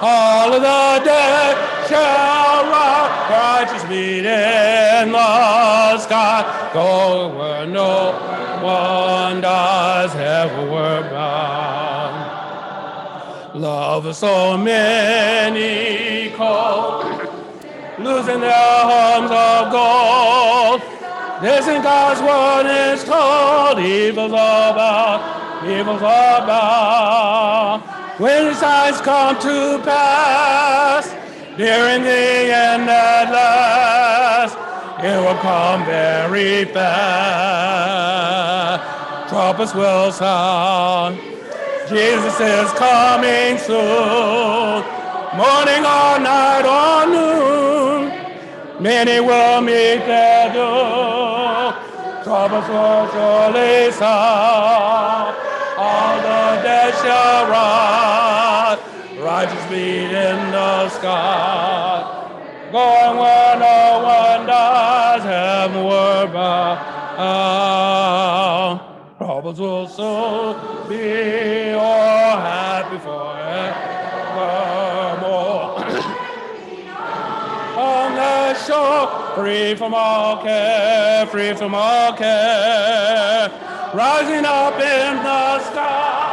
All 0.00 0.52
of 0.52 0.62
the 0.62 1.00
dead 1.04 1.56
shall 1.88 2.64
rise, 2.70 3.07
righteous 3.30 3.84
in 3.84 5.12
the 5.12 5.98
sky, 5.98 6.70
going 6.72 7.36
where 7.36 7.66
no 7.66 8.12
one 8.62 9.40
dies, 9.40 10.12
heavenward 10.12 11.10
bound. 11.10 12.38
Love 13.54 14.14
so 14.14 14.56
many 14.56 16.30
called 16.36 17.28
losing 17.98 18.40
their 18.40 18.52
homes 18.52 19.30
of 19.30 19.72
gold. 19.72 20.80
This 21.42 21.66
in 21.68 21.82
God's 21.82 22.20
word 22.20 22.66
is 22.92 23.04
told, 23.04 23.78
evil's 23.78 24.32
about, 24.32 25.64
evil's 25.66 26.00
about. 26.00 27.82
When 28.18 28.54
signs 28.54 29.00
come 29.00 29.38
to 29.40 29.80
pass, 29.84 31.17
nearing 31.58 32.02
the 32.04 32.54
end 32.54 32.88
at 32.88 33.30
last, 33.32 34.56
it 35.02 35.18
will 35.20 35.36
come 35.38 35.84
very 35.84 36.64
fast. 36.66 37.98
Trumpets 39.28 39.74
will 39.74 40.12
sound. 40.12 41.18
Jesus 41.88 42.38
is 42.38 42.70
coming 42.72 43.58
soon, 43.58 44.84
morning 45.36 45.84
or 45.84 46.18
night 46.22 46.64
or 46.64 47.06
noon. 47.10 48.12
Many 48.80 49.18
will 49.20 49.60
meet 49.60 50.06
their 50.06 50.52
doom. 50.52 51.74
Troubles 52.22 52.68
will 52.68 53.08
surely 53.10 53.90
sound. 53.92 55.34
All 55.76 56.16
the 56.18 56.62
dead 56.62 56.94
shall 57.02 57.48
rise. 57.50 58.17
Righteous 59.38 59.66
beat 59.70 60.10
in 60.10 60.50
the 60.50 60.88
sky. 60.88 62.02
Going 62.72 63.18
where 63.18 63.56
no 63.56 64.02
one 64.02 64.46
dies. 64.48 65.22
Heavenward 65.22 66.32
bound. 66.32 66.80
Troubles 69.16 69.60
will 69.60 69.86
soon 69.86 70.56
be 70.88 71.70
all 71.74 72.40
happy 72.40 72.98
forevermore. 72.98 73.78
On 77.78 78.14
the 78.16 78.54
shore, 78.66 79.06
free 79.36 79.76
from 79.76 79.94
all 79.94 80.42
care, 80.42 81.26
free 81.26 81.54
from 81.54 81.76
all 81.76 82.12
care, 82.14 83.48
rising 83.94 84.44
up 84.44 84.74
in 84.80 85.22
the 85.22 85.60
sky. 85.60 86.27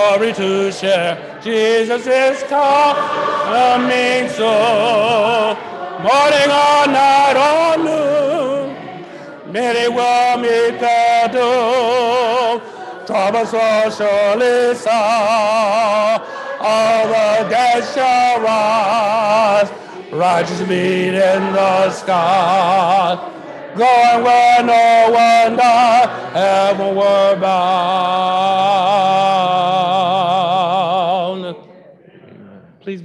Glory 0.00 0.32
to 0.32 0.72
share. 0.72 1.40
Jesus 1.44 2.06
is 2.06 2.42
coming 2.44 4.28
soon. 4.30 5.56
Morning 6.08 6.50
or 6.64 6.82
night 6.98 7.36
or 7.36 7.76
noon. 7.84 9.52
Many 9.52 9.88
will 9.94 10.38
meet 10.38 10.80
their 10.80 11.28
doom. 11.28 12.62
Troubles 13.06 13.52
will 13.52 13.90
surely 13.90 14.74
sound. 14.74 16.22
All 16.60 17.06
the 17.06 17.48
dead 17.50 17.84
shall 17.92 18.40
rise. 18.40 19.70
Righteous 20.10 20.60
meet 20.62 21.14
in 21.14 21.52
the 21.52 21.90
sky. 21.90 23.18
Going 23.76 24.24
where 24.24 24.62
no 24.62 25.10
one 25.12 25.56
died. 25.56 26.08
Heavenward 26.32 27.40
bound. 27.42 28.49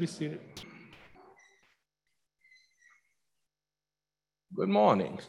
Be 0.06 0.12
seated. 0.12 0.40
Good 4.56 4.70
morning. 4.70 5.20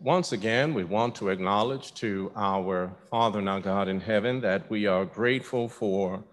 once 0.00 0.32
again, 0.32 0.72
we 0.72 0.84
want 0.84 1.14
to 1.16 1.28
acknowledge 1.28 1.92
to 1.96 2.32
our 2.34 2.96
Father 3.10 3.40
and 3.40 3.48
our 3.48 3.60
God 3.60 3.88
in 3.88 4.00
heaven 4.00 4.40
that 4.40 4.70
we 4.70 4.86
are 4.86 5.04
grateful 5.04 5.68
for 5.68 6.24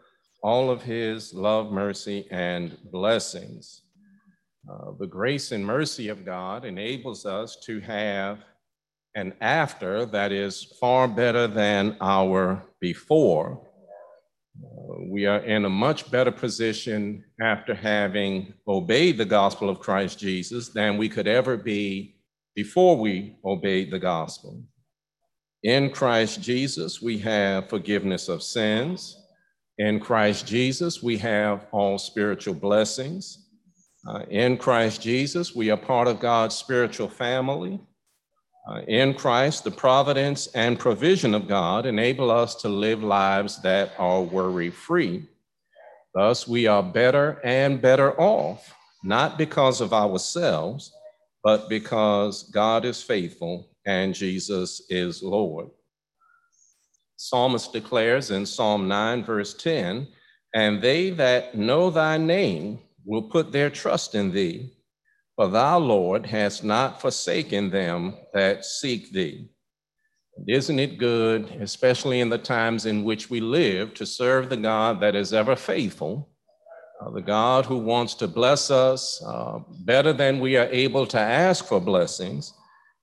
all 0.42 0.72
of 0.72 0.82
his 0.82 1.34
love, 1.34 1.74
mercy, 1.74 2.26
and 2.32 2.78
blessings. 2.90 3.82
Uh, 4.72 4.92
the 4.98 5.08
grace 5.08 5.52
and 5.52 5.66
mercy 5.66 6.08
of 6.08 6.24
God 6.24 6.64
enables 6.64 7.26
us 7.26 7.58
to 7.66 7.82
have 7.82 8.40
an 9.14 9.34
after 9.42 10.06
that 10.06 10.32
is 10.32 10.64
far 10.80 11.10
better 11.10 11.48
than 11.48 11.98
our 12.00 12.64
before. 12.80 13.67
We 15.10 15.26
are 15.26 15.40
in 15.40 15.66
a 15.66 15.70
much 15.70 16.10
better 16.10 16.32
position 16.32 17.24
after 17.42 17.74
having 17.74 18.54
obeyed 18.68 19.18
the 19.18 19.26
gospel 19.26 19.70
of 19.70 19.80
Christ 19.80 20.20
Jesus 20.20 20.70
than 20.70 20.98
we 20.98 21.10
could 21.10 21.28
ever 21.28 21.58
be 21.58 22.16
before 22.56 22.98
we 22.98 23.38
obeyed 23.46 23.92
the 23.92 24.00
gospel. 24.00 24.64
In 25.64 25.90
Christ 25.92 26.42
Jesus, 26.42 27.02
we 27.02 27.18
have 27.20 27.70
forgiveness 27.70 28.30
of 28.30 28.44
sins. 28.44 29.18
In 29.78 30.00
Christ 30.00 30.48
Jesus, 30.48 31.04
we 31.04 31.18
have 31.18 31.68
all 31.72 31.98
spiritual 31.98 32.54
blessings. 32.54 33.48
Uh, 34.08 34.24
in 34.30 34.58
Christ 34.58 35.02
Jesus, 35.02 35.56
we 35.56 35.70
are 35.70 35.78
part 35.78 36.08
of 36.08 36.20
God's 36.20 36.56
spiritual 36.56 37.10
family. 37.10 37.80
Uh, 38.68 38.82
in 38.88 39.14
Christ, 39.14 39.64
the 39.64 39.72
providence 39.72 40.48
and 40.48 40.78
provision 40.78 41.34
of 41.34 41.48
God 41.48 41.86
enable 41.86 42.30
us 42.30 42.54
to 42.56 42.70
live 42.70 43.02
lives 43.02 43.62
that 43.62 43.94
are 43.98 44.22
worry 44.22 44.70
free. 44.70 45.26
Thus, 46.14 46.48
we 46.48 46.68
are 46.68 46.84
better 46.84 47.40
and 47.46 47.82
better 47.82 48.20
off, 48.20 48.74
not 49.04 49.38
because 49.38 49.80
of 49.80 49.94
ourselves, 49.94 50.92
but 51.44 51.70
because 51.70 52.44
God 52.52 52.84
is 52.84 53.02
faithful 53.02 53.70
and 53.86 54.14
Jesus 54.14 54.82
is 54.90 55.24
Lord. 55.24 55.70
Psalmist 57.16 57.72
declares 57.72 58.32
in 58.32 58.46
Psalm 58.46 58.88
9, 58.88 59.24
verse 59.24 59.54
10 59.54 60.08
And 60.54 60.82
they 60.82 61.12
that 61.12 61.56
know 61.56 61.90
thy 61.90 62.18
name 62.18 62.80
will 63.06 63.24
put 63.24 63.54
their 63.54 63.70
trust 63.70 64.14
in 64.14 64.32
thee, 64.32 64.77
for 65.38 65.48
thou, 65.48 65.80
Lord, 65.80 66.26
hast 66.26 66.66
not 66.66 67.00
forsaken 67.00 67.70
them 67.70 68.18
that 68.34 68.66
seek 68.66 69.14
thee. 69.14 69.48
And 70.36 70.50
isn't 70.50 70.80
it 70.80 70.98
good, 70.98 71.50
especially 71.62 72.20
in 72.20 72.30
the 72.30 72.38
times 72.38 72.86
in 72.86 73.06
which 73.06 73.30
we 73.30 73.40
live, 73.40 73.94
to 73.94 74.06
serve 74.06 74.50
the 74.50 74.58
God 74.58 75.00
that 75.00 75.16
is 75.16 75.32
ever 75.32 75.56
faithful 75.56 76.30
uh, 77.00 77.12
the 77.12 77.22
God 77.22 77.66
who 77.66 77.78
wants 77.78 78.16
to 78.16 78.28
bless 78.28 78.72
us 78.72 79.22
uh, 79.26 79.60
better 79.82 80.14
than 80.14 80.40
we 80.40 80.58
are 80.58 80.68
able 80.72 81.06
to 81.08 81.20
ask 81.20 81.66
for 81.66 81.80
blessings, 81.80 82.54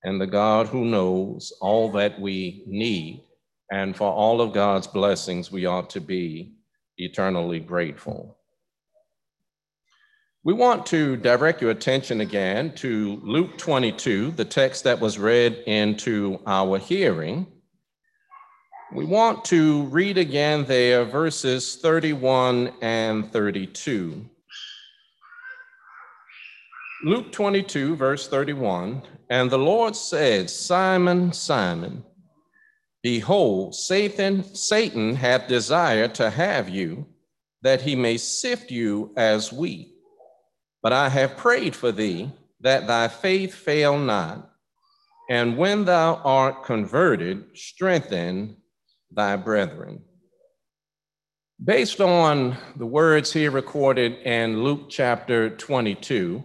and 0.02 0.20
the 0.20 0.26
God 0.26 0.66
who 0.66 0.84
knows 0.84 1.52
all 1.60 1.90
that 1.92 2.20
we 2.20 2.64
need. 2.66 3.24
And 3.70 3.96
for 3.96 4.12
all 4.12 4.40
of 4.40 4.52
God's 4.52 4.86
blessings, 4.86 5.50
we 5.50 5.66
ought 5.66 5.88
to 5.90 6.00
be 6.00 6.54
eternally 6.98 7.60
grateful. 7.60 8.36
We 10.46 10.52
want 10.52 10.84
to 10.86 11.16
direct 11.16 11.62
your 11.62 11.70
attention 11.70 12.20
again 12.20 12.74
to 12.74 13.18
Luke 13.22 13.56
22, 13.56 14.32
the 14.32 14.44
text 14.44 14.84
that 14.84 15.00
was 15.00 15.18
read 15.18 15.54
into 15.66 16.38
our 16.46 16.76
hearing. 16.78 17.46
We 18.94 19.06
want 19.06 19.46
to 19.46 19.84
read 19.84 20.18
again 20.18 20.66
there 20.66 21.06
verses 21.06 21.76
31 21.76 22.74
and 22.82 23.32
32. 23.32 24.28
Luke 27.04 27.32
22, 27.32 27.96
verse 27.96 28.28
31 28.28 29.00
And 29.30 29.50
the 29.50 29.58
Lord 29.58 29.96
said, 29.96 30.50
Simon, 30.50 31.32
Simon, 31.32 32.04
behold, 33.02 33.74
Satan, 33.74 34.44
Satan 34.54 35.14
hath 35.14 35.48
desired 35.48 36.14
to 36.16 36.28
have 36.28 36.68
you, 36.68 37.06
that 37.62 37.80
he 37.80 37.96
may 37.96 38.18
sift 38.18 38.70
you 38.70 39.10
as 39.16 39.50
wheat. 39.50 39.93
But 40.84 40.92
I 40.92 41.08
have 41.08 41.38
prayed 41.38 41.74
for 41.74 41.90
thee, 41.90 42.30
that 42.60 42.86
thy 42.86 43.08
faith 43.08 43.54
fail 43.54 43.96
not. 43.96 44.50
And 45.30 45.56
when 45.56 45.86
thou 45.86 46.16
art 46.16 46.62
converted, 46.62 47.56
strengthen 47.56 48.58
thy 49.10 49.36
brethren. 49.36 50.02
Based 51.64 52.02
on 52.02 52.58
the 52.76 52.84
words 52.84 53.32
here 53.32 53.50
recorded 53.50 54.18
in 54.26 54.62
Luke 54.62 54.90
chapter 54.90 55.48
22, 55.48 56.44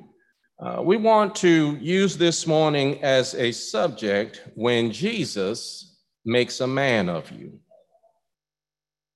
uh, 0.61 0.81
we 0.85 0.95
want 0.95 1.35
to 1.35 1.77
use 1.81 2.15
this 2.15 2.47
morning 2.47 3.03
as 3.03 3.35
a 3.35 3.51
subject 3.51 4.43
when 4.55 4.89
Jesus 4.89 5.97
makes 6.23 6.61
a 6.61 6.67
man 6.67 7.09
of 7.09 7.29
you. 7.31 7.59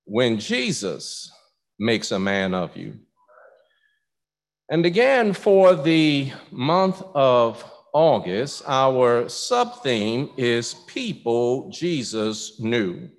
When 0.04 0.38
Jesus 0.38 1.32
makes 1.80 2.12
a 2.12 2.20
man 2.20 2.54
of 2.54 2.76
you. 2.76 3.00
And 4.70 4.86
again, 4.86 5.34
for 5.34 5.76
the 5.76 6.32
month 6.50 7.04
of 7.14 7.64
August, 7.94 8.64
our 8.66 9.28
sub 9.28 9.84
theme 9.84 10.30
is 10.38 10.74
People 10.88 11.70
Jesus 11.70 12.60
Knew. 12.60 13.10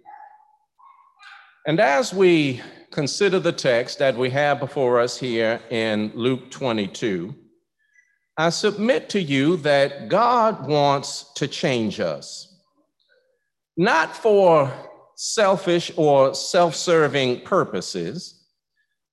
And 1.67 1.81
as 1.81 2.15
we 2.15 2.63
consider 2.91 3.39
the 3.39 3.53
text 3.53 3.99
that 3.99 4.17
we 4.17 4.31
have 4.31 4.59
before 4.59 5.01
us 5.01 5.19
here 5.19 5.61
in 5.71 6.13
Luke 6.15 6.51
22, 6.51 7.35
I 8.37 8.51
submit 8.51 9.09
to 9.11 9.21
you 9.21 9.59
that 9.59 10.09
God 10.09 10.67
wants 10.67 11.33
to 11.35 11.47
change 11.47 12.01
us, 12.01 12.59
not 13.77 14.17
for 14.17 14.73
selfish 15.15 15.93
or 15.97 16.35
self 16.35 16.75
serving 16.75 17.43
purposes, 17.43 18.44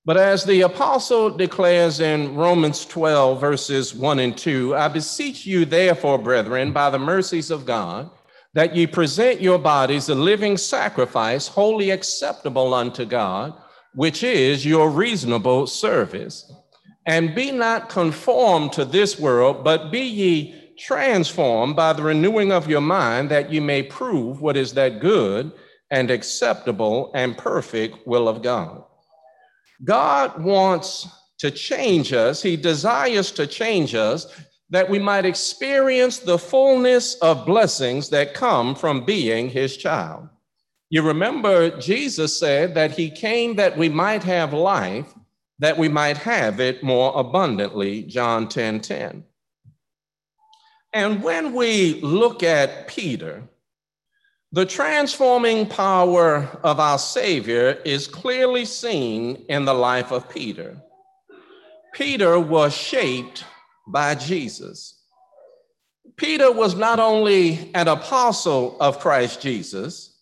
but 0.04 0.16
as 0.16 0.44
the 0.44 0.62
apostle 0.62 1.30
declares 1.30 2.00
in 2.00 2.34
Romans 2.34 2.84
12, 2.86 3.40
verses 3.40 3.94
1 3.94 4.18
and 4.18 4.36
2, 4.36 4.74
I 4.74 4.88
beseech 4.88 5.46
you, 5.46 5.64
therefore, 5.64 6.18
brethren, 6.18 6.72
by 6.72 6.90
the 6.90 6.98
mercies 6.98 7.52
of 7.52 7.64
God, 7.64 8.10
that 8.54 8.74
ye 8.74 8.86
present 8.86 9.40
your 9.40 9.58
bodies 9.58 10.08
a 10.08 10.14
living 10.14 10.56
sacrifice, 10.56 11.46
wholly 11.46 11.90
acceptable 11.90 12.74
unto 12.74 13.04
God, 13.04 13.54
which 13.94 14.24
is 14.24 14.66
your 14.66 14.90
reasonable 14.90 15.68
service. 15.68 16.52
And 17.06 17.34
be 17.34 17.52
not 17.52 17.88
conformed 17.88 18.72
to 18.72 18.84
this 18.84 19.20
world, 19.20 19.62
but 19.62 19.92
be 19.92 20.02
ye 20.02 20.74
transformed 20.78 21.76
by 21.76 21.92
the 21.92 22.02
renewing 22.02 22.50
of 22.50 22.68
your 22.68 22.80
mind, 22.80 23.30
that 23.30 23.52
ye 23.52 23.60
may 23.60 23.84
prove 23.84 24.40
what 24.40 24.56
is 24.56 24.74
that 24.74 25.00
good 25.00 25.52
and 25.92 26.10
acceptable 26.10 27.12
and 27.14 27.38
perfect 27.38 28.04
will 28.06 28.28
of 28.28 28.42
God. 28.42 28.82
God 29.84 30.42
wants 30.42 31.08
to 31.38 31.50
change 31.50 32.12
us, 32.12 32.42
He 32.42 32.56
desires 32.56 33.32
to 33.32 33.46
change 33.46 33.94
us 33.94 34.26
that 34.72 34.88
we 34.88 34.98
might 34.98 35.26
experience 35.26 36.18
the 36.18 36.38
fullness 36.38 37.14
of 37.16 37.44
blessings 37.44 38.08
that 38.08 38.32
come 38.32 38.74
from 38.74 39.04
being 39.04 39.50
his 39.50 39.76
child. 39.76 40.26
You 40.88 41.02
remember, 41.02 41.78
Jesus 41.78 42.38
said 42.38 42.74
that 42.74 42.92
he 42.92 43.10
came 43.10 43.54
that 43.56 43.76
we 43.76 43.90
might 43.90 44.24
have 44.24 44.54
life, 44.54 45.12
that 45.58 45.76
we 45.76 45.88
might 45.88 46.16
have 46.16 46.58
it 46.58 46.82
more 46.82 47.12
abundantly, 47.14 48.02
John 48.04 48.48
10 48.48 48.80
10. 48.80 49.24
And 50.94 51.22
when 51.22 51.52
we 51.52 52.00
look 52.00 52.42
at 52.42 52.88
Peter, 52.88 53.42
the 54.52 54.66
transforming 54.66 55.66
power 55.66 56.46
of 56.62 56.78
our 56.78 56.98
Savior 56.98 57.80
is 57.86 58.06
clearly 58.06 58.66
seen 58.66 59.44
in 59.48 59.64
the 59.64 59.72
life 59.72 60.12
of 60.12 60.28
Peter. 60.28 60.76
Peter 61.94 62.38
was 62.38 62.76
shaped 62.76 63.44
by 63.88 64.14
Jesus. 64.14 65.00
Peter 66.16 66.52
was 66.52 66.74
not 66.74 67.00
only 67.00 67.70
an 67.74 67.88
apostle 67.88 68.76
of 68.78 68.98
Christ 68.98 69.40
Jesus, 69.40 70.18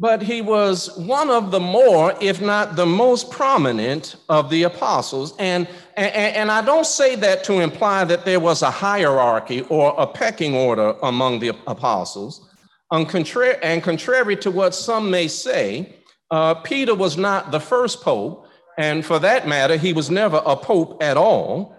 but 0.00 0.22
he 0.22 0.42
was 0.42 0.96
one 0.96 1.30
of 1.30 1.52
the 1.52 1.60
more, 1.60 2.14
if 2.20 2.40
not 2.40 2.74
the 2.74 2.86
most 2.86 3.30
prominent 3.30 4.16
of 4.28 4.50
the 4.50 4.64
apostles. 4.64 5.34
And, 5.38 5.68
and, 5.96 6.12
and, 6.14 6.50
I 6.50 6.62
don't 6.62 6.86
say 6.86 7.16
that 7.16 7.44
to 7.44 7.60
imply 7.60 8.04
that 8.04 8.24
there 8.24 8.40
was 8.40 8.62
a 8.62 8.70
hierarchy 8.70 9.60
or 9.68 9.94
a 9.98 10.06
pecking 10.06 10.54
order 10.54 10.96
among 11.02 11.40
the 11.40 11.48
apostles. 11.66 12.49
And 12.90 13.08
contrary, 13.08 13.56
and 13.62 13.82
contrary 13.82 14.36
to 14.38 14.50
what 14.50 14.74
some 14.74 15.10
may 15.10 15.28
say, 15.28 15.94
uh, 16.30 16.54
Peter 16.54 16.94
was 16.94 17.16
not 17.16 17.50
the 17.50 17.60
first 17.60 18.02
pope. 18.02 18.46
And 18.78 19.04
for 19.04 19.18
that 19.18 19.46
matter, 19.46 19.76
he 19.76 19.92
was 19.92 20.10
never 20.10 20.42
a 20.44 20.56
pope 20.56 21.02
at 21.02 21.16
all. 21.16 21.76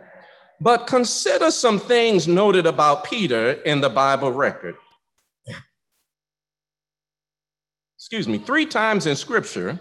But 0.60 0.88
consider 0.88 1.50
some 1.50 1.80
things 1.80 2.28
noted 2.28 2.66
about 2.66 3.04
Peter 3.04 3.54
in 3.54 3.82
the 3.82 3.90
Bible 3.90 4.32
record. 4.32 4.76
Excuse 7.98 8.28
me, 8.28 8.38
three 8.38 8.66
times 8.66 9.08
in 9.08 9.16
Scripture, 9.16 9.80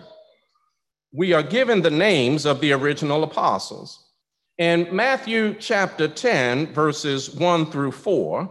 we 1.13 1.33
are 1.33 1.43
given 1.43 1.83
the 1.83 1.91
names 1.91 2.47
of 2.47 2.61
the 2.61 2.73
original 2.73 3.25
apostles. 3.25 4.11
In 4.59 4.95
Matthew 4.95 5.55
chapter 5.55 6.07
10, 6.07 6.73
verses 6.73 7.35
1 7.35 7.71
through 7.71 7.93
4, 7.93 8.51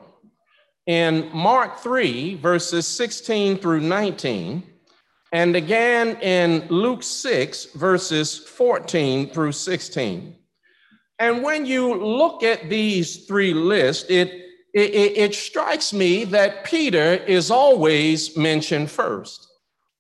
in 0.86 1.30
Mark 1.34 1.80
3, 1.80 2.36
verses 2.36 2.88
16 2.88 3.58
through 3.58 3.82
19, 3.82 4.64
and 5.32 5.56
again 5.56 6.18
in 6.22 6.68
Luke 6.70 7.04
6, 7.04 7.66
verses 7.76 8.38
14 8.38 9.30
through 9.32 9.52
16. 9.52 10.36
And 11.20 11.44
when 11.44 11.66
you 11.66 11.94
look 11.94 12.44
at 12.44 12.70
these 12.70 13.26
three 13.26 13.54
lists, 13.54 14.10
it, 14.10 14.32
it, 14.74 15.18
it 15.18 15.36
strikes 15.36 15.94
me 15.94 16.24
that 16.26 16.64
Peter 16.64 17.14
is 17.14 17.52
always 17.52 18.36
mentioned 18.38 18.90
first. 18.90 19.48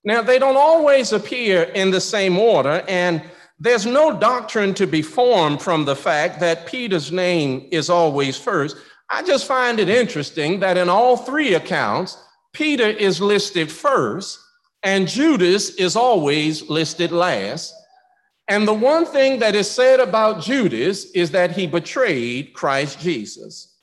Now, 0.03 0.21
they 0.21 0.39
don't 0.39 0.57
always 0.57 1.11
appear 1.11 1.63
in 1.63 1.91
the 1.91 1.99
same 1.99 2.37
order, 2.37 2.83
and 2.87 3.21
there's 3.59 3.85
no 3.85 4.17
doctrine 4.17 4.73
to 4.75 4.87
be 4.87 5.01
formed 5.01 5.61
from 5.61 5.83
the 5.83 5.95
fact 5.95 6.39
that 6.39 6.65
Peter's 6.65 7.11
name 7.11 7.67
is 7.71 7.89
always 7.89 8.37
first. 8.37 8.77
I 9.09 9.23
just 9.23 9.47
find 9.47 9.79
it 9.79 9.89
interesting 9.89 10.59
that 10.59 10.77
in 10.77 10.89
all 10.89 11.17
three 11.17 11.55
accounts, 11.55 12.17
Peter 12.53 12.87
is 12.87 13.21
listed 13.21 13.71
first 13.71 14.39
and 14.83 15.07
Judas 15.07 15.71
is 15.75 15.95
always 15.95 16.69
listed 16.69 17.11
last. 17.11 17.73
And 18.47 18.67
the 18.67 18.73
one 18.73 19.05
thing 19.05 19.39
that 19.39 19.55
is 19.55 19.69
said 19.69 19.99
about 19.99 20.41
Judas 20.41 21.11
is 21.11 21.31
that 21.31 21.51
he 21.51 21.67
betrayed 21.67 22.53
Christ 22.53 22.99
Jesus. 22.99 23.75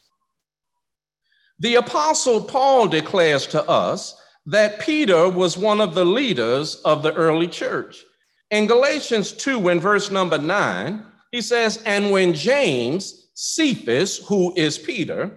The 1.58 1.76
apostle 1.76 2.42
Paul 2.42 2.88
declares 2.88 3.46
to 3.48 3.62
us 3.68 4.20
that 4.46 4.80
Peter 4.80 5.28
was 5.28 5.56
one 5.56 5.80
of 5.80 5.94
the 5.94 6.04
leaders 6.04 6.76
of 6.84 7.02
the 7.02 7.14
early 7.14 7.48
church. 7.48 8.04
In 8.50 8.66
Galatians 8.66 9.32
2, 9.32 9.68
in 9.68 9.80
verse 9.80 10.10
number 10.10 10.38
9, 10.38 11.04
he 11.32 11.40
says, 11.40 11.82
And 11.84 12.10
when 12.10 12.32
James, 12.32 13.25
Cephas, 13.36 14.18
who 14.26 14.52
is 14.56 14.78
Peter, 14.78 15.30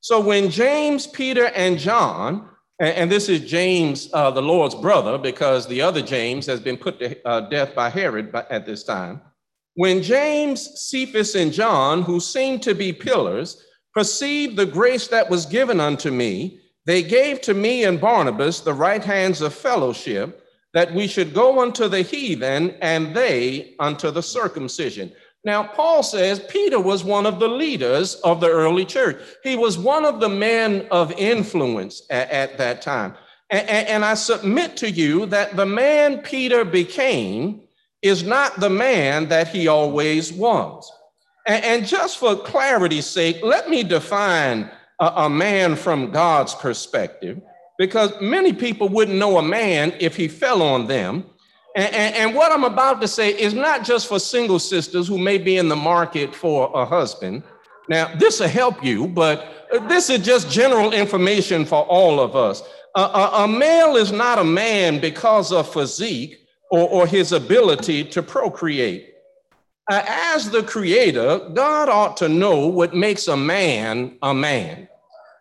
so 0.00 0.20
when 0.20 0.50
James, 0.50 1.06
Peter, 1.06 1.46
and 1.46 1.78
John, 1.78 2.50
and, 2.78 3.10
this 3.10 3.30
is 3.30 3.48
James, 3.48 4.10
uh, 4.12 4.30
the 4.30 4.42
Lord's 4.42 4.74
brother, 4.74 5.16
because 5.16 5.66
the 5.66 5.80
other 5.80 6.02
James 6.02 6.44
has 6.44 6.60
been 6.60 6.76
put 6.76 6.98
to 6.98 7.16
uh, 7.26 7.48
death 7.48 7.74
by 7.74 7.88
Herod 7.88 8.34
at 8.50 8.66
this 8.66 8.84
time. 8.84 9.22
When 9.76 10.02
James, 10.02 10.78
Cephas, 10.78 11.36
and 11.36 11.52
John, 11.52 12.02
who 12.02 12.20
seemed 12.20 12.62
to 12.64 12.74
be 12.74 12.92
pillars, 12.92 13.64
perceived 13.94 14.56
the 14.56 14.66
grace 14.66 15.08
that 15.08 15.30
was 15.30 15.46
given 15.46 15.80
unto 15.80 16.10
me, 16.10 16.60
they 16.84 17.02
gave 17.02 17.40
to 17.42 17.54
me 17.54 17.84
and 17.84 18.00
Barnabas 18.00 18.60
the 18.60 18.74
right 18.74 19.02
hands 19.02 19.40
of 19.40 19.54
fellowship 19.54 20.44
that 20.74 20.92
we 20.92 21.06
should 21.06 21.32
go 21.32 21.62
unto 21.62 21.88
the 21.88 22.02
heathen 22.02 22.72
and 22.82 23.14
they 23.16 23.74
unto 23.78 24.10
the 24.10 24.22
circumcision. 24.22 25.12
Now, 25.44 25.64
Paul 25.64 26.02
says 26.02 26.40
Peter 26.40 26.80
was 26.80 27.04
one 27.04 27.26
of 27.26 27.38
the 27.38 27.48
leaders 27.48 28.14
of 28.16 28.40
the 28.40 28.48
early 28.48 28.86
church. 28.86 29.20
He 29.42 29.56
was 29.56 29.76
one 29.76 30.06
of 30.06 30.18
the 30.18 30.28
men 30.28 30.86
of 30.90 31.12
influence 31.12 32.02
at, 32.08 32.30
at 32.30 32.58
that 32.58 32.80
time. 32.80 33.14
And, 33.50 33.68
and, 33.68 34.04
I 34.04 34.14
submit 34.14 34.76
to 34.78 34.90
you 34.90 35.26
that 35.26 35.54
the 35.54 35.66
man 35.66 36.22
Peter 36.22 36.64
became 36.64 37.60
is 38.00 38.22
not 38.22 38.58
the 38.58 38.70
man 38.70 39.28
that 39.28 39.48
he 39.48 39.68
always 39.68 40.32
was. 40.32 40.90
And, 41.46 41.86
just 41.86 42.16
for 42.16 42.36
clarity's 42.36 43.04
sake, 43.04 43.40
let 43.42 43.68
me 43.68 43.82
define 43.82 44.70
a 44.98 45.28
man 45.28 45.76
from 45.76 46.10
God's 46.10 46.54
perspective 46.54 47.40
because 47.78 48.18
many 48.20 48.52
people 48.54 48.88
wouldn't 48.88 49.18
know 49.18 49.36
a 49.36 49.42
man 49.42 49.92
if 50.00 50.16
he 50.16 50.26
fell 50.26 50.62
on 50.62 50.86
them. 50.86 51.26
And, 51.76 51.92
and, 51.94 52.14
and, 52.14 52.34
what 52.36 52.52
I'm 52.52 52.64
about 52.64 53.00
to 53.00 53.08
say 53.08 53.30
is 53.30 53.52
not 53.52 53.84
just 53.84 54.06
for 54.06 54.20
single 54.20 54.60
sisters 54.60 55.08
who 55.08 55.18
may 55.18 55.38
be 55.38 55.56
in 55.56 55.68
the 55.68 55.76
market 55.76 56.34
for 56.34 56.70
a 56.72 56.84
husband. 56.84 57.42
Now, 57.88 58.14
this 58.14 58.38
will 58.38 58.48
help 58.48 58.84
you, 58.84 59.08
but 59.08 59.66
this 59.88 60.08
is 60.08 60.24
just 60.24 60.48
general 60.48 60.92
information 60.92 61.64
for 61.64 61.82
all 61.82 62.20
of 62.20 62.36
us. 62.36 62.62
a, 62.94 63.30
a 63.38 63.48
male 63.48 63.96
is 63.96 64.12
not 64.12 64.38
a 64.38 64.44
man 64.44 65.00
because 65.00 65.50
of 65.50 65.72
physique 65.72 66.44
or, 66.70 66.88
or 66.88 67.06
his 67.06 67.32
ability 67.32 68.04
to 68.04 68.22
procreate. 68.22 69.14
Uh, 69.90 70.02
as 70.06 70.50
the 70.50 70.62
creator, 70.62 71.50
God 71.52 71.88
ought 71.88 72.16
to 72.18 72.28
know 72.28 72.66
what 72.66 72.94
makes 72.94 73.28
a 73.28 73.36
man 73.36 74.16
a 74.22 74.32
man. 74.32 74.88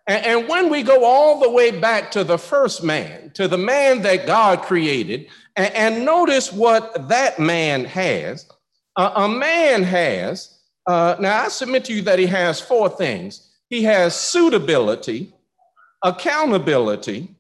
And, 0.05 0.25
and 0.25 0.47
when 0.49 0.69
we 0.69 0.83
go 0.83 1.05
all 1.05 1.39
the 1.39 1.49
way 1.49 1.71
back 1.71 2.11
to 2.11 2.23
the 2.23 2.37
first 2.37 2.83
man, 2.83 3.31
to 3.35 3.47
the 3.47 3.57
man 3.57 4.01
that 4.01 4.27
God 4.27 4.61
created, 4.61 5.27
and, 5.55 5.73
and 5.73 6.05
notice 6.05 6.51
what 6.51 7.07
that 7.09 7.39
man 7.39 7.85
has. 7.85 8.47
Uh, 8.95 9.11
a 9.15 9.29
man 9.29 9.83
has, 9.83 10.59
uh, 10.87 11.15
now 11.19 11.43
I 11.43 11.47
submit 11.47 11.85
to 11.85 11.93
you 11.93 12.01
that 12.03 12.19
he 12.19 12.27
has 12.27 12.61
four 12.61 12.89
things 12.89 13.53
he 13.73 13.81
has 13.85 14.15
suitability, 14.15 15.33
accountability, 16.03 17.35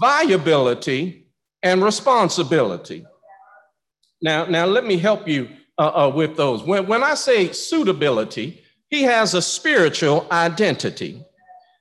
viability, 0.00 1.26
and 1.62 1.84
responsibility. 1.84 3.04
Now, 4.22 4.46
now 4.46 4.64
let 4.64 4.86
me 4.86 4.96
help 4.96 5.28
you 5.28 5.50
uh, 5.76 6.06
uh, 6.06 6.12
with 6.14 6.34
those. 6.34 6.62
When, 6.62 6.86
when 6.86 7.02
I 7.02 7.12
say 7.12 7.52
suitability, 7.52 8.62
he 8.88 9.02
has 9.02 9.34
a 9.34 9.42
spiritual 9.42 10.26
identity. 10.32 11.22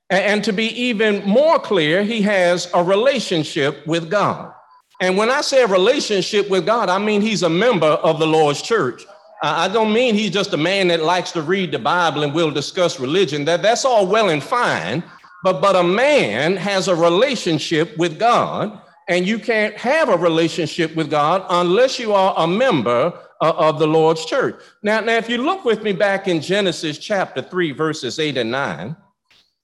And 0.09 0.43
to 0.43 0.51
be 0.51 0.67
even 0.67 1.23
more 1.25 1.57
clear, 1.57 2.03
he 2.03 2.21
has 2.23 2.69
a 2.73 2.83
relationship 2.83 3.87
with 3.87 4.09
God. 4.09 4.53
And 5.01 5.17
when 5.17 5.29
I 5.29 5.41
say 5.41 5.63
a 5.63 5.67
relationship 5.67 6.49
with 6.49 6.65
God, 6.65 6.89
I 6.89 6.97
mean 6.97 7.21
he's 7.21 7.43
a 7.43 7.49
member 7.49 7.87
of 7.87 8.19
the 8.19 8.27
Lord's 8.27 8.61
church. 8.61 9.05
I 9.41 9.67
don't 9.67 9.93
mean 9.93 10.15
he's 10.15 10.31
just 10.31 10.53
a 10.53 10.57
man 10.57 10.87
that 10.87 11.03
likes 11.03 11.31
to 11.33 11.41
read 11.41 11.71
the 11.71 11.79
Bible 11.79 12.23
and 12.23 12.33
will 12.33 12.51
discuss 12.51 12.99
religion. 12.99 13.45
That, 13.45 13.61
that's 13.61 13.85
all 13.85 14.07
well 14.07 14.29
and 14.29 14.41
fine. 14.41 15.03
But, 15.43 15.61
but 15.61 15.75
a 15.75 15.83
man 15.83 16.55
has 16.55 16.87
a 16.87 16.95
relationship 16.95 17.95
with 17.97 18.17
God, 18.17 18.81
and 19.07 19.27
you 19.27 19.37
can't 19.37 19.75
have 19.75 20.09
a 20.09 20.17
relationship 20.17 20.95
with 20.95 21.11
God 21.11 21.45
unless 21.49 21.99
you 21.99 22.13
are 22.13 22.33
a 22.37 22.47
member 22.47 23.13
of 23.41 23.77
the 23.77 23.85
Lord's 23.85 24.25
church. 24.25 24.59
Now, 24.81 25.01
now, 25.01 25.17
if 25.17 25.29
you 25.29 25.37
look 25.37 25.65
with 25.65 25.83
me 25.83 25.91
back 25.91 26.27
in 26.27 26.41
Genesis 26.41 26.97
chapter 26.97 27.41
3, 27.41 27.73
verses 27.73 28.17
8 28.17 28.37
and 28.37 28.49
9, 28.49 28.95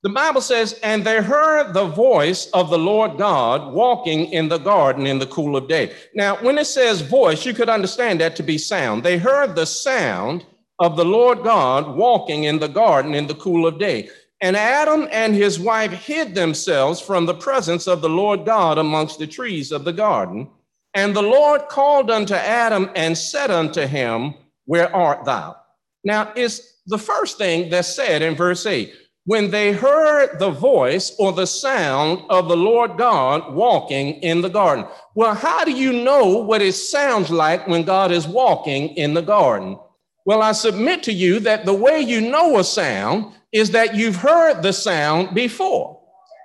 the 0.04 0.10
Bible 0.10 0.42
says, 0.42 0.80
and 0.82 1.04
they 1.04 1.22
heard 1.22 1.74
the 1.74 1.86
voice 1.86 2.48
of 2.54 2.72
the 2.72 2.78
Lord 2.78 3.20
God 3.20 3.72
walking 3.72 4.32
in 4.32 4.50
the 4.50 4.58
garden 4.58 5.06
in 5.06 5.20
the 5.20 5.28
cool 5.28 5.56
of 5.56 5.68
day. 5.68 5.94
Now, 6.16 6.38
when 6.38 6.58
it 6.58 6.66
says 6.66 7.02
voice, 7.02 7.46
you 7.46 7.54
could 7.54 7.70
understand 7.70 8.20
that 8.20 8.36
to 8.38 8.44
be 8.44 8.58
sound. 8.58 9.04
They 9.04 9.20
heard 9.20 9.56
the 9.56 9.68
sound 9.68 10.44
of 10.80 10.98
the 10.98 11.06
Lord 11.06 11.44
God 11.44 11.96
walking 11.96 12.46
in 12.46 12.58
the 12.58 12.68
garden 12.68 13.14
in 13.14 13.28
the 13.28 13.36
cool 13.36 13.68
of 13.68 13.78
day. 13.78 14.10
And 14.42 14.58
Adam 14.58 15.08
and 15.12 15.36
his 15.36 15.60
wife 15.60 15.92
hid 15.92 16.34
themselves 16.34 17.00
from 17.00 17.28
the 17.28 17.36
presence 17.36 17.88
of 17.88 18.02
the 18.02 18.10
Lord 18.10 18.44
God 18.44 18.80
amongst 18.80 19.20
the 19.20 19.28
trees 19.28 19.72
of 19.72 19.84
the 19.84 19.94
garden. 19.94 20.50
And 20.96 21.16
the 21.16 21.22
Lord 21.22 21.70
called 21.70 22.10
unto 22.10 22.34
Adam 22.34 22.90
and 22.96 23.16
said 23.16 23.52
unto 23.52 23.82
him, 23.86 24.34
Where 24.66 24.94
art 24.96 25.26
thou? 25.26 25.58
Now, 26.04 26.34
it's 26.36 26.80
the 26.88 26.98
first 26.98 27.38
thing 27.38 27.70
that's 27.70 27.96
said 27.96 28.24
in 28.24 28.34
verse 28.34 28.66
8 28.66 28.92
when 29.26 29.52
they 29.52 29.72
heard 29.72 30.40
the 30.40 30.50
voice 30.50 31.16
or 31.20 31.32
the 31.32 31.46
sound 31.46 32.24
of 32.30 32.48
the 32.48 32.58
Lord 32.58 32.98
God 32.98 33.54
walking 33.54 34.16
in 34.22 34.42
the 34.42 34.50
garden. 34.50 34.86
Well, 35.14 35.36
how 35.36 35.64
do 35.64 35.72
you 35.72 35.94
know 35.94 36.38
what 36.38 36.62
it 36.62 36.74
sounds 36.74 37.30
like 37.30 37.68
when 37.68 37.84
God 37.84 38.12
is 38.12 38.28
walking 38.28 38.90
in 38.98 39.14
the 39.14 39.22
garden? 39.22 39.78
Well, 40.26 40.42
I 40.42 40.52
submit 40.54 41.04
to 41.04 41.14
you 41.14 41.40
that 41.42 41.66
the 41.66 41.74
way 41.74 42.00
you 42.02 42.22
know 42.22 42.58
a 42.60 42.64
sound 42.64 43.34
is 43.52 43.72
that 43.72 43.96
you've 43.96 44.16
heard 44.16 44.62
the 44.62 44.74
sound 44.74 45.36
before. 45.36 46.00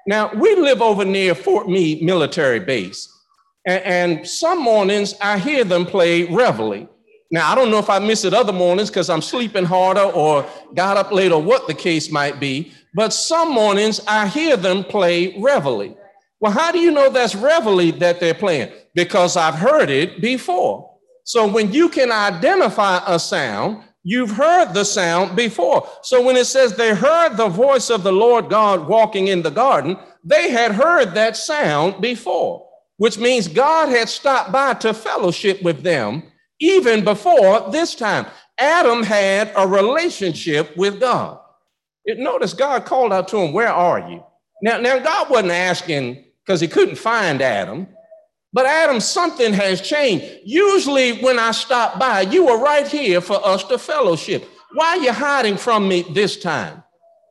Now, 0.07 0.33
we 0.35 0.55
live 0.55 0.83
over 0.83 1.05
near 1.05 1.35
Fort 1.35 1.69
Meade 1.69 2.03
military 2.03 2.61
base, 2.61 3.13
and, 3.67 4.27
some 4.27 4.63
mornings 4.63 5.15
I 5.21 5.39
hear 5.39 5.65
them 5.65 5.85
play 5.85 6.25
reveille. 6.25 6.89
Now, 7.31 7.51
I 7.51 7.55
don't 7.55 7.71
know 7.71 7.79
if 7.79 7.91
I 7.91 7.99
miss 7.99 8.25
it 8.25 8.35
other 8.35 8.53
mornings 8.53 8.89
because 8.89 9.11
I'm 9.11 9.23
sleeping 9.23 9.65
harder 9.65 10.01
or 10.01 10.49
got 10.75 10.97
up 10.97 11.11
late 11.11 11.33
or 11.33 11.43
what 11.43 11.67
the 11.67 11.75
case 11.75 12.11
might 12.11 12.39
be, 12.39 12.73
but 12.95 13.13
some 13.13 13.53
mornings 13.53 14.01
I 14.07 14.29
hear 14.29 14.57
them 14.57 14.85
play 14.85 15.37
reveille. 15.41 15.97
Well, 16.41 16.53
how 16.53 16.71
do 16.71 16.79
you 16.79 16.91
know 16.91 17.11
that's 17.11 17.35
reveille 17.35 17.99
that 17.99 18.21
they're 18.21 18.35
playing? 18.35 18.73
Because 18.95 19.37
I've 19.37 19.55
heard 19.55 19.91
it 19.91 20.21
before. 20.21 20.97
So 21.25 21.47
when 21.49 21.73
you 21.73 21.89
can 21.89 22.13
identify 22.13 23.01
a 23.07 23.19
sound, 23.19 23.83
you've 24.05 24.31
heard 24.31 24.73
the 24.73 24.85
sound 24.85 25.35
before. 25.35 25.89
So 26.03 26.23
when 26.23 26.37
it 26.37 26.45
says 26.45 26.77
they 26.77 26.95
heard 26.95 27.37
the 27.37 27.49
voice 27.49 27.91
of 27.91 28.05
the 28.05 28.13
Lord 28.13 28.49
God 28.49 28.87
walking 28.87 29.27
in 29.27 29.43
the 29.43 29.51
garden, 29.51 29.97
they 30.23 30.51
had 30.51 30.71
heard 30.71 31.15
that 31.15 31.37
sound 31.37 32.01
before, 32.01 32.69
which 32.99 33.19
means 33.19 33.49
God 33.49 33.89
had 33.89 34.09
stopped 34.09 34.53
by 34.53 34.75
to 34.75 34.95
fellowship 34.95 35.61
with 35.63 35.83
them 35.83 36.23
even 36.61 37.05
before 37.05 37.71
this 37.71 37.95
time. 37.95 38.27
Adam 38.59 39.03
had 39.03 39.53
a 39.57 39.67
relationship 39.67 40.77
with 40.77 41.01
God. 41.01 41.39
Notice 42.07 42.55
God 42.55 42.85
called 42.85 43.13
out 43.13 43.29
to 43.29 43.39
him, 43.39 43.53
Where 43.53 43.73
are 43.73 44.11
you? 44.11 44.25
Now, 44.63 44.79
now 44.79 44.99
God 44.99 45.29
wasn't 45.29 45.53
asking 45.53 46.25
because 46.45 46.61
he 46.61 46.69
couldn't 46.69 46.97
find 46.97 47.43
Adam, 47.43 47.89
but 48.53 48.65
Adam, 48.65 49.01
something 49.01 49.53
has 49.53 49.83
changed. 49.83 50.25
Usually, 50.45 51.21
when 51.21 51.39
I 51.39 51.51
stop 51.51 51.99
by, 51.99 52.23
you 52.23 52.47
were 52.47 52.59
right 52.59 52.87
here 52.87 53.21
for 53.21 53.45
us 53.47 53.65
to 53.65 53.77
fellowship. 53.77 54.49
Why 54.73 54.87
are 54.87 54.99
you 54.99 55.13
hiding 55.13 55.57
from 55.57 55.89
me 55.89 56.03
this 56.03 56.39
time? 56.39 56.83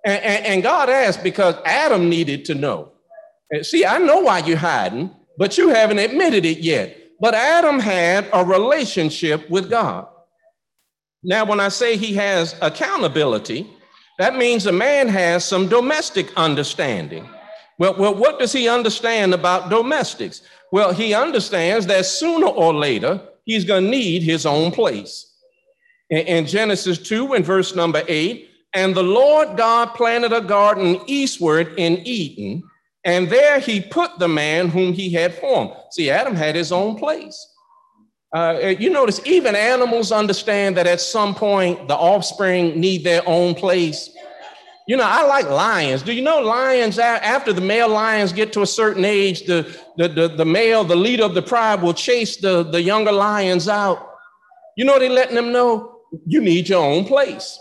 And, 0.06 0.22
and, 0.22 0.46
and 0.46 0.64
God 0.64 0.90
asked 0.90 1.24
because 1.24 1.56
Adam 1.66 2.10
needed 2.10 2.46
to 2.46 2.56
know. 2.56 2.92
See, 3.62 3.86
I 3.86 3.98
know 3.98 4.20
why 4.20 4.40
you're 4.40 4.58
hiding, 4.58 5.10
but 5.38 5.58
you 5.58 5.70
haven't 5.70 6.00
admitted 6.00 6.46
it 6.46 6.60
yet. 6.60 6.96
But 7.20 7.34
Adam 7.34 7.80
had 7.80 8.30
a 8.34 8.44
relationship 8.44 9.50
with 9.50 9.70
God. 9.70 10.08
Now, 11.24 11.46
when 11.46 11.60
I 11.60 11.70
say 11.70 11.98
he 11.98 12.14
has 12.16 12.56
accountability, 12.62 13.68
that 14.20 14.36
means 14.36 14.66
a 14.66 14.72
man 14.72 15.08
has 15.08 15.44
some 15.44 15.68
domestic 15.68 16.28
understanding. 16.38 17.28
Well, 17.80 17.96
well, 17.98 18.16
what 18.16 18.40
does 18.40 18.54
he 18.54 18.70
understand 18.70 19.34
about 19.34 19.70
domestics? 19.70 20.42
Well, 20.72 20.94
he 20.94 21.14
understands 21.14 21.86
that 21.88 22.06
sooner 22.06 22.48
or 22.48 22.74
later, 22.74 23.22
he's 23.46 23.66
going 23.66 23.86
to 23.86 23.90
need 23.90 24.24
his 24.24 24.46
own 24.46 24.72
place. 24.72 25.34
In, 26.10 26.20
in 26.20 26.46
Genesis 26.46 26.98
2 26.98 27.34
and 27.34 27.46
verse 27.46 27.76
number 27.76 28.04
8, 28.08 28.50
and 28.74 28.94
the 28.94 29.04
Lord 29.04 29.58
God 29.58 29.94
planted 29.94 30.34
a 30.34 30.42
garden 30.42 31.00
eastward 31.08 31.74
in 31.78 32.02
Eden, 32.06 32.64
and 33.06 33.30
there 33.30 33.60
he 33.60 33.80
put 33.80 34.18
the 34.18 34.28
man 34.28 34.68
whom 34.68 34.92
he 34.92 35.12
had 35.12 35.34
formed. 35.36 35.72
See, 35.92 36.10
Adam 36.10 36.36
had 36.36 36.56
his 36.56 36.72
own 36.72 36.98
place. 36.98 37.48
Uh, 38.36 38.74
you 38.80 38.90
notice 38.90 39.22
even 39.26 39.56
animals 39.56 40.12
understand 40.12 40.76
that 40.76 40.88
at 40.88 41.00
some 41.00 41.34
point 41.34 41.88
the 41.88 41.96
offspring 41.96 42.80
need 42.80 43.04
their 43.04 43.22
own 43.26 43.56
place. 43.56 44.10
You 44.88 44.98
know, 44.98 45.06
I 45.06 45.26
like 45.26 45.50
lions. 45.50 46.04
Do 46.04 46.14
you 46.14 46.22
know 46.22 46.42
lions, 46.42 47.00
after 47.00 47.54
the 47.54 47.62
male 47.62 47.90
lions 47.90 48.34
get 48.34 48.52
to 48.54 48.62
a 48.62 48.68
certain 48.68 49.06
age, 49.06 49.46
the, 49.46 49.64
the, 49.98 50.08
the, 50.08 50.28
the 50.28 50.46
male, 50.46 50.84
the 50.84 50.96
leader 50.96 51.24
of 51.24 51.34
the 51.34 51.42
tribe 51.42 51.82
will 51.82 51.94
chase 51.94 52.38
the, 52.38 52.64
the 52.64 52.82
younger 52.82 53.12
lions 53.12 53.68
out. 53.68 54.16
You 54.76 54.86
know, 54.86 55.00
they're 55.00 55.10
letting 55.10 55.36
them 55.36 55.52
know 55.52 56.02
you 56.26 56.42
need 56.42 56.70
your 56.70 56.84
own 56.84 57.06
place. 57.06 57.60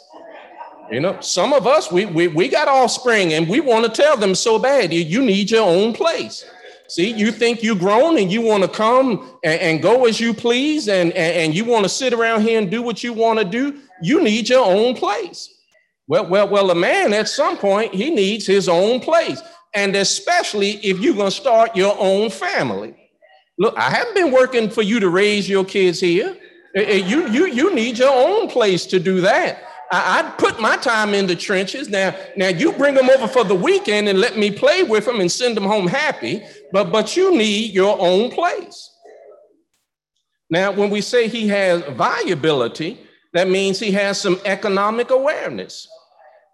You 0.91 1.01
know, 1.01 1.19
some 1.21 1.53
of 1.53 1.67
us, 1.67 1.91
we, 1.91 2.05
we, 2.05 2.29
we 2.29 2.49
got 2.49 2.69
offspring 2.69 3.33
and 3.33 3.49
we 3.49 3.61
want 3.61 3.85
to 3.87 4.03
tell 4.03 4.17
them 4.17 4.35
so 4.35 4.59
bad, 4.59 4.93
you, 4.93 5.01
you 5.01 5.23
need 5.23 5.51
your 5.51 5.67
own 5.67 5.93
place. 5.93 6.45
See, 6.89 7.11
you 7.11 7.33
think 7.33 7.63
you're 7.63 7.77
grown 7.77 8.19
and 8.19 8.31
you 8.31 8.43
want 8.43 8.63
to 8.63 8.69
come 8.69 9.39
and, 9.43 9.61
and, 9.61 9.83
go 9.83 10.05
as 10.05 10.21
you 10.21 10.35
please 10.35 10.89
and, 10.89 11.13
and, 11.13 11.37
and 11.37 11.55
you 11.55 11.65
want 11.65 11.85
to 11.85 11.89
sit 11.89 12.13
around 12.13 12.43
here 12.43 12.59
and 12.59 12.71
do 12.71 12.83
what 12.83 13.03
you 13.03 13.15
want 13.15 13.39
to 13.39 13.45
do. 13.45 13.81
You 14.03 14.23
need 14.23 14.51
your 14.51 14.65
own 14.65 14.95
place. 14.95 15.53
Well, 16.07 16.27
well, 16.29 16.49
well, 16.49 16.71
a 16.71 16.75
man 16.75 17.15
at 17.15 17.29
some 17.29 17.57
point, 17.57 17.95
he 17.95 18.11
needs 18.11 18.47
his 18.47 18.69
own 18.69 19.01
place. 19.01 19.41
And 19.75 19.97
especially 19.97 20.73
if 20.85 21.01
you're 21.01 21.15
going 21.15 21.31
to 21.31 21.37
start 21.37 21.75
your 21.75 21.97
own 21.99 22.29
family. 22.29 22.95
Look, 23.59 23.77
I 23.79 23.89
haven't 23.91 24.15
been 24.15 24.31
working 24.31 24.69
for 24.69 24.83
you 24.83 25.01
to 25.01 25.09
raise 25.09 25.49
your 25.49 25.65
kids 25.65 26.01
here. 26.01 26.37
Eh, 26.77 26.83
eh, 26.83 26.97
you, 26.97 27.29
you, 27.29 27.47
you 27.47 27.75
need 27.75 27.99
your 27.99 28.13
own 28.13 28.49
place 28.49 28.85
to 28.87 29.01
do 29.01 29.21
that. 29.23 29.63
I, 29.91 30.23
would 30.23 30.39
put 30.39 30.61
my 30.61 30.77
time 30.77 31.15
in 31.15 31.27
the 31.27 31.37
trenches. 31.37 31.89
Now, 31.89 32.15
now 32.37 32.49
you 32.49 32.73
bring 32.73 32.95
them 32.95 33.11
over 33.11 33.29
for 33.29 33.45
the 33.45 33.55
weekend 33.55 34.09
and 34.09 34.21
let 34.21 34.37
me 34.37 34.51
play 34.51 34.83
with 34.83 35.05
them 35.05 35.21
and 35.21 35.31
send 35.31 35.57
them 35.57 35.65
home 35.65 35.87
happy, 35.87 36.43
but, 36.73 36.91
but 36.91 37.17
you 37.17 37.37
need 37.37 37.73
your 37.73 37.97
own 38.01 38.31
place. 38.31 38.91
Now, 40.51 40.73
when 40.73 40.91
we 40.91 41.01
say 41.01 41.29
he 41.29 41.49
has 41.49 41.83
viability, 41.95 43.01
that 43.33 43.49
means 43.49 43.81
he 43.81 43.91
has 43.93 44.21
some 44.21 44.41
economic 44.45 45.11
awareness. 45.11 45.89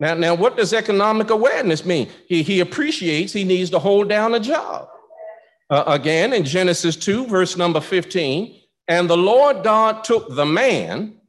Now, 0.00 0.14
now 0.14 0.34
what 0.34 0.56
does 0.56 0.72
economic 0.72 1.30
awareness 1.30 1.84
mean? 1.84 2.08
He, 2.26 2.42
he 2.42 2.60
appreciates 2.60 3.32
he 3.32 3.44
needs 3.44 3.70
to 3.70 3.78
hold 3.78 4.08
down 4.08 4.34
a 4.34 4.40
job. 4.40 4.88
Uh, 5.68 5.84
again, 5.86 6.32
in 6.32 6.44
Genesis 6.44 6.96
2, 6.96 7.26
verse 7.26 7.56
number 7.56 7.80
15, 7.80 8.60
and 8.88 9.08
the 9.08 9.16
Lord 9.16 9.62
God 9.62 10.02
took 10.02 10.34
the 10.34 10.46
man 10.46 11.19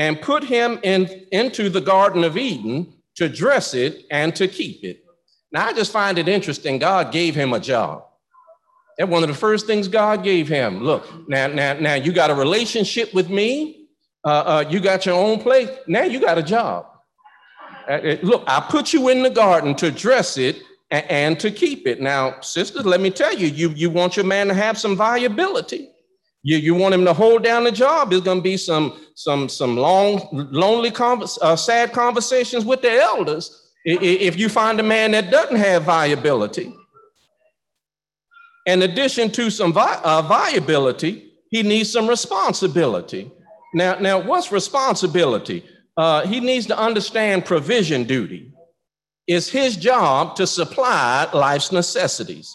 and 0.00 0.18
put 0.22 0.42
him 0.42 0.80
in, 0.82 1.26
into 1.30 1.68
the 1.68 1.80
Garden 1.80 2.24
of 2.24 2.38
Eden 2.38 2.90
to 3.16 3.28
dress 3.28 3.74
it 3.74 4.06
and 4.10 4.34
to 4.34 4.48
keep 4.48 4.82
it. 4.82 5.04
Now, 5.52 5.66
I 5.66 5.74
just 5.74 5.92
find 5.92 6.16
it 6.16 6.26
interesting. 6.26 6.78
God 6.78 7.12
gave 7.12 7.34
him 7.34 7.52
a 7.52 7.60
job. 7.60 8.04
And 8.98 9.10
one 9.10 9.22
of 9.22 9.28
the 9.28 9.34
first 9.34 9.66
things 9.66 9.88
God 9.88 10.24
gave 10.24 10.48
him 10.48 10.82
look, 10.82 11.06
now, 11.28 11.48
now, 11.48 11.74
now 11.74 11.94
you 11.94 12.12
got 12.12 12.30
a 12.30 12.34
relationship 12.34 13.12
with 13.12 13.28
me, 13.28 13.88
uh, 14.24 14.28
uh, 14.28 14.64
you 14.70 14.80
got 14.80 15.04
your 15.04 15.16
own 15.16 15.38
place, 15.38 15.68
now 15.86 16.04
you 16.04 16.18
got 16.18 16.38
a 16.38 16.42
job. 16.42 16.86
Uh, 17.86 17.92
uh 17.92 18.16
look, 18.22 18.44
I 18.46 18.60
put 18.60 18.94
you 18.94 19.10
in 19.10 19.22
the 19.22 19.30
garden 19.30 19.74
to 19.76 19.90
dress 19.90 20.38
it 20.38 20.62
and, 20.90 21.04
and 21.10 21.40
to 21.40 21.50
keep 21.50 21.86
it. 21.86 22.00
Now, 22.00 22.40
sisters, 22.40 22.86
let 22.86 23.02
me 23.02 23.10
tell 23.10 23.34
you, 23.34 23.48
you, 23.48 23.68
you 23.70 23.90
want 23.90 24.16
your 24.16 24.24
man 24.24 24.48
to 24.48 24.54
have 24.54 24.78
some 24.78 24.96
viability. 24.96 25.89
You, 26.42 26.56
you 26.56 26.74
want 26.74 26.94
him 26.94 27.04
to 27.04 27.12
hold 27.12 27.42
down 27.44 27.64
the 27.64 27.72
job. 27.72 28.10
There's 28.10 28.22
going 28.22 28.38
to 28.38 28.42
be 28.42 28.56
some 28.56 28.98
some 29.14 29.48
some 29.48 29.76
long, 29.76 30.28
lonely, 30.32 30.92
uh, 30.96 31.56
sad 31.56 31.92
conversations 31.92 32.64
with 32.64 32.80
the 32.80 32.92
elders 32.92 33.70
if 33.84 34.38
you 34.38 34.48
find 34.48 34.78
a 34.80 34.82
man 34.82 35.12
that 35.12 35.30
doesn't 35.30 35.56
have 35.56 35.84
viability. 35.84 36.74
In 38.66 38.82
addition 38.82 39.30
to 39.32 39.50
some 39.50 39.72
vi- 39.72 40.00
uh, 40.02 40.22
viability, 40.22 41.32
he 41.50 41.62
needs 41.62 41.90
some 41.90 42.06
responsibility. 42.06 43.30
Now, 43.74 43.98
now, 43.98 44.18
what's 44.18 44.52
responsibility? 44.52 45.64
Uh, 45.96 46.26
he 46.26 46.40
needs 46.40 46.66
to 46.66 46.78
understand 46.78 47.44
provision 47.44 48.04
duty. 48.04 48.52
It's 49.26 49.48
his 49.48 49.76
job 49.76 50.36
to 50.36 50.46
supply 50.46 51.28
life's 51.32 51.72
necessities. 51.72 52.54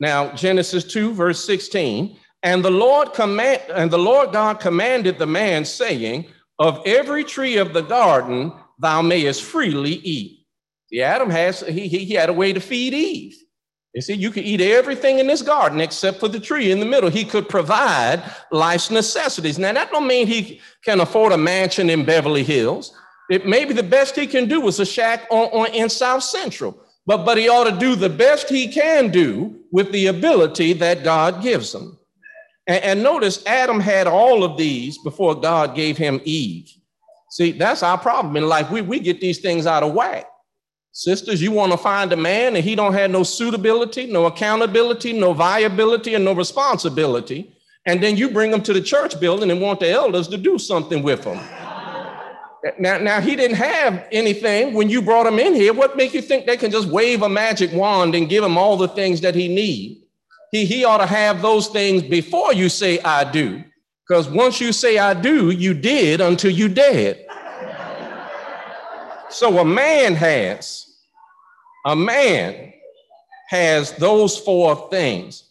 Now, 0.00 0.32
Genesis 0.32 0.84
2, 0.84 1.12
verse 1.14 1.44
16 1.44 2.16
and 2.42 2.64
the 2.64 2.70
Lord 2.70 3.14
command 3.14 3.62
and 3.74 3.90
the 3.90 3.98
Lord 3.98 4.32
God 4.32 4.60
commanded 4.60 5.18
the 5.18 5.26
man, 5.26 5.64
saying, 5.64 6.26
Of 6.58 6.80
every 6.86 7.24
tree 7.24 7.56
of 7.56 7.72
the 7.72 7.82
garden 7.82 8.52
thou 8.78 9.02
mayest 9.02 9.42
freely 9.42 9.94
eat. 9.94 10.46
See, 10.86 11.02
Adam 11.02 11.30
has 11.30 11.60
he, 11.60 11.88
he, 11.88 12.04
he 12.04 12.14
had 12.14 12.28
a 12.28 12.32
way 12.32 12.52
to 12.52 12.60
feed 12.60 12.94
Eve. 12.94 13.36
You 13.94 14.02
see, 14.02 14.14
you 14.14 14.30
could 14.30 14.44
eat 14.44 14.60
everything 14.60 15.18
in 15.18 15.26
this 15.26 15.42
garden 15.42 15.80
except 15.80 16.20
for 16.20 16.28
the 16.28 16.38
tree 16.38 16.70
in 16.70 16.78
the 16.78 16.86
middle. 16.86 17.10
He 17.10 17.24
could 17.24 17.48
provide 17.48 18.22
life's 18.52 18.90
necessities. 18.90 19.58
Now, 19.58 19.72
that 19.72 19.90
don't 19.90 20.06
mean 20.06 20.26
he 20.26 20.60
can 20.84 21.00
afford 21.00 21.32
a 21.32 21.38
mansion 21.38 21.90
in 21.90 22.04
Beverly 22.04 22.44
Hills. 22.44 22.94
It 23.30 23.46
may 23.46 23.64
be 23.64 23.74
the 23.74 23.82
best 23.82 24.14
he 24.14 24.26
can 24.26 24.46
do 24.46 24.66
is 24.68 24.78
a 24.78 24.86
shack 24.86 25.26
on, 25.30 25.46
on 25.48 25.74
in 25.74 25.88
South 25.88 26.22
Central. 26.22 26.80
But, 27.06 27.24
but 27.24 27.38
he 27.38 27.48
ought 27.48 27.64
to 27.64 27.76
do 27.76 27.96
the 27.96 28.10
best 28.10 28.48
he 28.48 28.68
can 28.68 29.10
do 29.10 29.58
with 29.72 29.90
the 29.92 30.06
ability 30.06 30.74
that 30.74 31.02
God 31.02 31.42
gives 31.42 31.74
him. 31.74 31.97
And, 32.68 32.84
and 32.84 33.02
notice 33.02 33.44
Adam 33.46 33.80
had 33.80 34.06
all 34.06 34.44
of 34.44 34.56
these 34.56 34.98
before 34.98 35.34
God 35.34 35.74
gave 35.74 35.96
him 35.96 36.20
Eve. 36.24 36.72
See, 37.30 37.52
that's 37.52 37.82
our 37.82 37.98
problem 37.98 38.36
in 38.36 38.46
life. 38.46 38.70
We, 38.70 38.82
we 38.82 39.00
get 39.00 39.20
these 39.20 39.38
things 39.38 39.66
out 39.66 39.82
of 39.82 39.94
whack. 39.94 40.26
Sisters, 40.92 41.42
you 41.42 41.52
want 41.52 41.72
to 41.72 41.78
find 41.78 42.12
a 42.12 42.16
man 42.16 42.56
and 42.56 42.64
he 42.64 42.74
don't 42.74 42.92
have 42.92 43.10
no 43.10 43.22
suitability, 43.22 44.06
no 44.06 44.26
accountability, 44.26 45.12
no 45.12 45.32
viability, 45.32 46.14
and 46.14 46.24
no 46.24 46.32
responsibility. 46.32 47.54
And 47.86 48.02
then 48.02 48.16
you 48.16 48.30
bring 48.30 48.52
him 48.52 48.62
to 48.62 48.72
the 48.72 48.80
church 48.80 49.18
building 49.20 49.50
and 49.50 49.60
want 49.60 49.80
the 49.80 49.90
elders 49.90 50.28
to 50.28 50.36
do 50.36 50.58
something 50.58 51.02
with 51.02 51.24
him. 51.24 51.38
Now, 52.78 52.98
now 52.98 53.20
he 53.20 53.36
didn't 53.36 53.56
have 53.56 54.06
anything 54.10 54.74
when 54.74 54.90
you 54.90 55.00
brought 55.00 55.26
him 55.26 55.38
in 55.38 55.54
here. 55.54 55.72
What 55.72 55.96
make 55.96 56.12
you 56.12 56.20
think 56.20 56.44
they 56.44 56.56
can 56.56 56.70
just 56.70 56.88
wave 56.88 57.22
a 57.22 57.28
magic 57.28 57.72
wand 57.72 58.14
and 58.14 58.28
give 58.28 58.42
him 58.42 58.58
all 58.58 58.76
the 58.76 58.88
things 58.88 59.20
that 59.20 59.34
he 59.34 59.46
need? 59.46 60.02
He, 60.50 60.64
he 60.64 60.84
ought 60.84 60.98
to 60.98 61.06
have 61.06 61.42
those 61.42 61.68
things 61.68 62.02
before 62.02 62.52
you 62.52 62.68
say, 62.68 63.00
I 63.00 63.30
do. 63.30 63.62
Because 64.06 64.28
once 64.28 64.60
you 64.60 64.72
say, 64.72 64.98
I 64.98 65.12
do, 65.12 65.50
you 65.50 65.74
did 65.74 66.20
until 66.20 66.50
you 66.50 66.68
dead. 66.68 67.26
so 69.28 69.58
a 69.58 69.64
man 69.64 70.14
has, 70.14 70.86
a 71.84 71.94
man 71.94 72.72
has 73.48 73.92
those 73.92 74.38
four 74.38 74.88
things. 74.90 75.44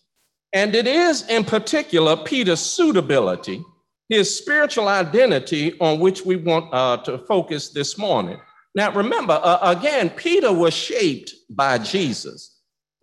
And 0.54 0.74
it 0.74 0.88
is 0.88 1.28
in 1.30 1.43
particular 1.43 2.18
Peter's 2.18 2.60
suitability, 2.60 3.64
his 4.10 4.36
spiritual 4.36 4.88
identity 4.88 5.80
on 5.80 6.00
which 6.00 6.26
we 6.26 6.38
want 6.38 6.74
uh, 6.74 6.98
to 7.04 7.20
focus 7.20 7.70
this 7.70 7.98
morning. 7.98 8.39
Now, 8.74 8.91
remember, 8.91 9.39
uh, 9.43 9.76
again, 9.78 10.10
Peter 10.10 10.52
was 10.52 10.74
shaped 10.74 11.34
by 11.50 11.78
Jesus. 11.78 12.57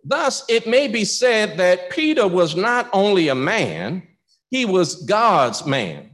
Thus, 0.07 0.45
it 0.47 0.67
may 0.67 0.87
be 0.87 1.03
said 1.03 1.57
that 1.57 1.89
Peter 1.89 2.27
was 2.27 2.55
not 2.55 2.87
only 2.93 3.27
a 3.27 3.35
man, 3.35 4.07
he 4.51 4.63
was 4.63 5.03
God's 5.05 5.65
man. 5.65 6.11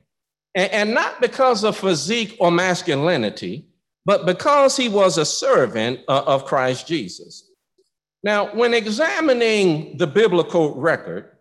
And, 0.55 0.93
not 0.93 1.21
because 1.21 1.63
of 1.63 1.77
physique 1.77 2.35
or 2.39 2.51
masculinity, 2.51 3.67
but 4.05 4.25
because 4.25 4.75
he 4.75 4.89
was 4.89 5.17
a 5.17 5.25
servant 5.25 6.01
uh, 6.07 6.23
of 6.25 6.45
Christ 6.45 6.87
Jesus. 6.87 7.49
Now, 8.23 8.53
when 8.53 8.73
examining 8.73 9.97
the 9.97 10.07
biblical 10.07 10.75
record, 10.75 11.31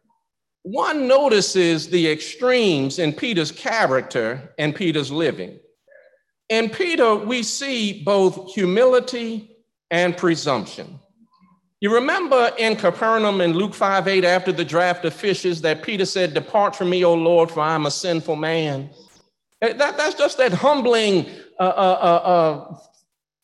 one 0.63 1.09
notices 1.09 1.89
the 1.89 2.11
extremes 2.11 2.99
in 2.99 3.13
Peter's 3.13 3.51
character 3.51 4.55
and 4.59 4.75
Peter's 4.75 5.11
living. 5.11 5.59
In 6.49 6.69
Peter, 6.69 7.17
we 7.17 7.43
see 7.43 8.03
both 8.05 8.55
humility 8.55 9.57
and 9.91 10.17
presumption. 10.17 11.01
You 11.81 11.95
remember 11.95 12.53
in 12.59 12.77
Capernaum 12.77 13.41
in 13.41 13.55
Luke 13.55 13.75
5 13.75 14.07
8, 14.07 14.25
after 14.25 14.53
the 14.53 14.65
draft 14.65 15.05
of 15.07 15.15
fishes, 15.15 15.63
that 15.63 15.83
Peter 15.83 16.05
said, 16.05 16.35
Depart 16.35 16.77
from 16.77 16.91
me, 16.91 17.05
O 17.05 17.15
Lord, 17.15 17.51
for 17.51 17.61
I'm 17.61 17.87
a 17.87 17.91
sinful 17.91 18.37
man. 18.37 18.91
That, 19.63 19.79
that's 19.79 20.15
just 20.15 20.39
that 20.39 20.53
humbling 20.53 21.27
uh, 21.59 21.63
uh, 21.63 21.99
uh, 22.01 22.29
uh 22.29 22.79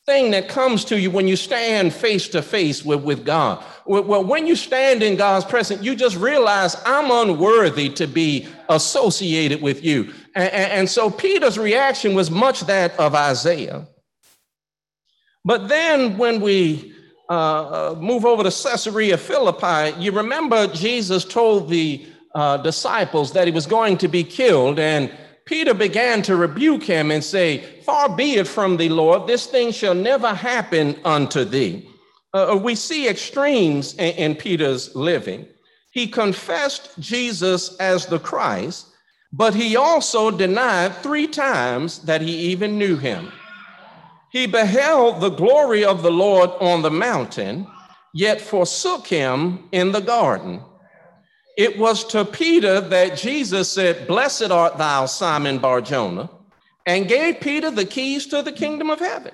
thing 0.07 0.31
that 0.31 0.47
comes 0.47 0.85
to 0.85 0.97
you 0.97 1.11
when 1.11 1.27
you 1.27 1.35
stand 1.35 1.93
face 1.93 2.29
to 2.29 2.41
face 2.41 2.85
with, 2.85 3.03
with 3.03 3.25
God. 3.25 3.61
Well, 3.85 4.23
when 4.23 4.47
you 4.47 4.55
stand 4.55 5.03
in 5.03 5.17
God's 5.17 5.43
presence, 5.43 5.83
you 5.83 5.95
just 5.95 6.15
realize 6.15 6.77
I'm 6.85 7.11
unworthy 7.11 7.89
to 7.89 8.07
be 8.07 8.47
associated 8.69 9.61
with 9.61 9.83
you. 9.83 10.13
And, 10.33 10.53
and 10.53 10.89
so 10.89 11.09
Peter's 11.09 11.57
reaction 11.57 12.15
was 12.15 12.31
much 12.31 12.61
that 12.61 12.97
of 12.97 13.15
Isaiah. 13.15 13.85
But 15.43 15.67
then 15.67 16.17
when 16.17 16.39
we 16.39 16.95
uh, 17.29 17.95
move 17.99 18.25
over 18.25 18.43
to 18.43 18.49
Caesarea 18.49 19.17
Philippi, 19.17 19.99
you 19.99 20.11
remember 20.11 20.67
Jesus 20.67 21.25
told 21.25 21.69
the 21.69 22.05
uh, 22.35 22.57
disciples 22.57 23.33
that 23.33 23.47
he 23.47 23.51
was 23.51 23.65
going 23.65 23.97
to 23.97 24.07
be 24.07 24.23
killed. 24.23 24.79
And 24.79 25.11
Peter 25.45 25.73
began 25.73 26.21
to 26.23 26.35
rebuke 26.35 26.83
him 26.83 27.11
and 27.11 27.23
say, 27.23 27.81
Far 27.83 28.15
be 28.15 28.35
it 28.35 28.47
from 28.47 28.77
thee, 28.77 28.89
Lord, 28.89 29.27
this 29.27 29.47
thing 29.47 29.71
shall 29.71 29.95
never 29.95 30.33
happen 30.33 30.99
unto 31.03 31.43
thee. 31.43 31.89
Uh, 32.33 32.53
uh, 32.53 32.55
we 32.55 32.75
see 32.75 33.07
extremes 33.07 33.93
in, 33.95 34.13
in 34.15 34.35
Peter's 34.35 34.95
living. 34.95 35.47
He 35.91 36.07
confessed 36.07 36.91
Jesus 36.99 37.75
as 37.77 38.05
the 38.05 38.19
Christ, 38.19 38.87
but 39.33 39.55
he 39.55 39.75
also 39.75 40.29
denied 40.29 40.95
three 40.97 41.27
times 41.27 41.99
that 41.99 42.21
he 42.21 42.51
even 42.51 42.77
knew 42.77 42.97
him. 42.97 43.31
He 44.31 44.45
beheld 44.45 45.21
the 45.21 45.29
glory 45.29 45.85
of 45.85 46.03
the 46.03 46.11
Lord 46.11 46.49
on 46.59 46.81
the 46.81 46.91
mountain, 46.91 47.67
yet 48.13 48.41
forsook 48.41 49.07
him 49.07 49.69
in 49.71 49.91
the 49.91 50.01
garden. 50.01 50.61
It 51.57 51.77
was 51.77 52.03
to 52.07 52.23
Peter 52.23 52.81
that 52.81 53.17
Jesus 53.17 53.71
said, 53.71 54.07
Blessed 54.07 54.51
art 54.51 54.77
thou, 54.77 55.05
Simon 55.05 55.57
Barjona, 55.57 56.29
and 56.85 57.07
gave 57.07 57.41
Peter 57.41 57.71
the 57.71 57.85
keys 57.85 58.27
to 58.27 58.43
the 58.43 58.51
kingdom 58.51 58.89
of 58.89 58.99
heaven. 58.99 59.33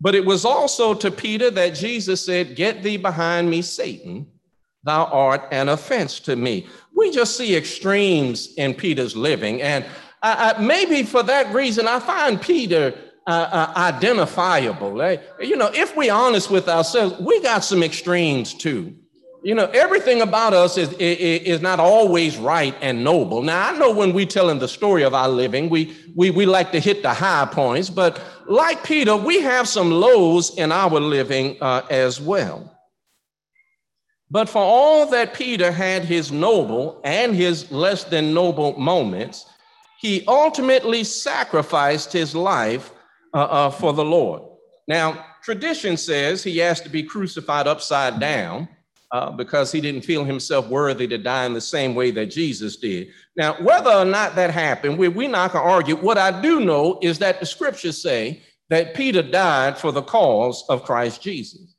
But 0.00 0.16
it 0.16 0.24
was 0.24 0.44
also 0.44 0.94
to 0.94 1.10
Peter 1.12 1.48
that 1.52 1.76
Jesus 1.76 2.26
said, 2.26 2.56
Get 2.56 2.82
thee 2.82 2.96
behind 2.96 3.48
me, 3.48 3.62
Satan, 3.62 4.26
thou 4.82 5.04
art 5.04 5.42
an 5.52 5.68
offense 5.68 6.18
to 6.20 6.34
me. 6.34 6.66
We 6.96 7.12
just 7.12 7.36
see 7.36 7.54
extremes 7.54 8.52
in 8.56 8.74
Peter's 8.74 9.14
living. 9.14 9.62
And 9.62 9.84
I, 10.22 10.54
I, 10.56 10.60
maybe 10.60 11.04
for 11.04 11.22
that 11.22 11.54
reason, 11.54 11.86
I 11.86 12.00
find 12.00 12.40
Peter 12.40 12.94
uh, 13.26 13.30
uh, 13.30 13.72
identifiable. 13.76 15.00
Eh? 15.02 15.18
You 15.40 15.56
know, 15.56 15.70
if 15.74 15.96
we're 15.96 16.12
honest 16.12 16.50
with 16.50 16.68
ourselves, 16.68 17.18
we 17.20 17.40
got 17.40 17.64
some 17.64 17.82
extremes 17.82 18.54
too 18.54 18.96
you 19.42 19.54
know, 19.54 19.66
everything 19.66 20.22
about 20.22 20.52
us 20.52 20.78
is, 20.78 20.92
is, 20.94 21.42
is, 21.42 21.60
not 21.60 21.80
always 21.80 22.36
right 22.36 22.76
and 22.80 23.02
noble. 23.02 23.42
Now, 23.42 23.70
I 23.70 23.76
know 23.76 23.90
when 23.90 24.12
we're 24.12 24.26
telling 24.26 24.60
the 24.60 24.68
story 24.68 25.02
of 25.02 25.14
our 25.14 25.28
living, 25.28 25.68
we, 25.68 25.96
we, 26.14 26.30
we 26.30 26.46
like 26.46 26.70
to 26.72 26.80
hit 26.80 27.02
the 27.02 27.12
high 27.12 27.46
points, 27.46 27.90
but 27.90 28.20
like 28.46 28.84
Peter, 28.84 29.16
we 29.16 29.40
have 29.40 29.66
some 29.66 29.90
lows 29.90 30.56
in 30.56 30.70
our 30.70 31.00
living 31.00 31.56
uh, 31.60 31.82
as 31.90 32.20
well. 32.20 32.68
But 34.30 34.48
for 34.48 34.62
all 34.62 35.06
that 35.10 35.34
Peter 35.34 35.72
had 35.72 36.04
his 36.04 36.30
noble 36.30 37.00
and 37.04 37.34
his 37.34 37.70
less 37.70 38.04
than 38.04 38.32
noble 38.32 38.78
moments, 38.78 39.44
he 40.00 40.24
ultimately 40.26 41.04
sacrificed 41.04 42.12
his 42.12 42.34
life 42.34 42.92
uh, 43.34 43.38
uh, 43.38 43.70
for 43.70 43.92
the 43.92 44.04
Lord. 44.04 44.42
Now, 44.88 45.24
tradition 45.42 45.96
says 45.96 46.42
he 46.42 46.58
has 46.58 46.80
to 46.82 46.88
be 46.88 47.02
crucified 47.02 47.66
upside 47.66 48.20
down 48.20 48.68
uh, 49.12 49.30
because 49.30 49.70
he 49.70 49.80
didn't 49.80 50.02
feel 50.02 50.24
himself 50.24 50.66
worthy 50.68 51.06
to 51.06 51.18
die 51.18 51.44
in 51.44 51.52
the 51.52 51.60
same 51.60 51.94
way 51.94 52.10
that 52.10 52.26
Jesus 52.26 52.76
did. 52.76 53.08
Now, 53.36 53.54
whether 53.60 53.90
or 53.90 54.04
not 54.04 54.34
that 54.36 54.50
happened, 54.50 54.98
we, 54.98 55.08
we're 55.08 55.28
not 55.28 55.52
going 55.52 55.64
to 55.64 55.70
argue. 55.70 55.96
What 55.96 56.18
I 56.18 56.40
do 56.40 56.60
know 56.60 56.98
is 57.02 57.18
that 57.18 57.38
the 57.38 57.46
scriptures 57.46 58.02
say 58.02 58.42
that 58.70 58.94
Peter 58.94 59.22
died 59.22 59.76
for 59.76 59.92
the 59.92 60.02
cause 60.02 60.64
of 60.68 60.84
Christ 60.84 61.22
Jesus. 61.22 61.74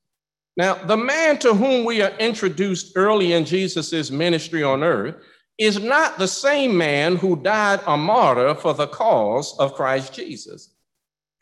Now, 0.55 0.75
the 0.75 0.97
man 0.97 1.39
to 1.39 1.55
whom 1.55 1.85
we 1.85 2.03
are 2.03 2.15
introduced 2.19 2.91
early 2.95 3.33
in 3.33 3.45
Jesus' 3.45 4.11
ministry 4.11 4.61
on 4.61 4.83
earth 4.83 5.15
is 5.57 5.79
not 5.79 6.17
the 6.17 6.27
same 6.27 6.77
man 6.77 7.15
who 7.15 7.35
died 7.41 7.79
a 7.87 7.97
martyr 7.97 8.53
for 8.53 8.73
the 8.73 8.87
cause 8.87 9.55
of 9.57 9.73
Christ 9.73 10.13
Jesus. 10.13 10.72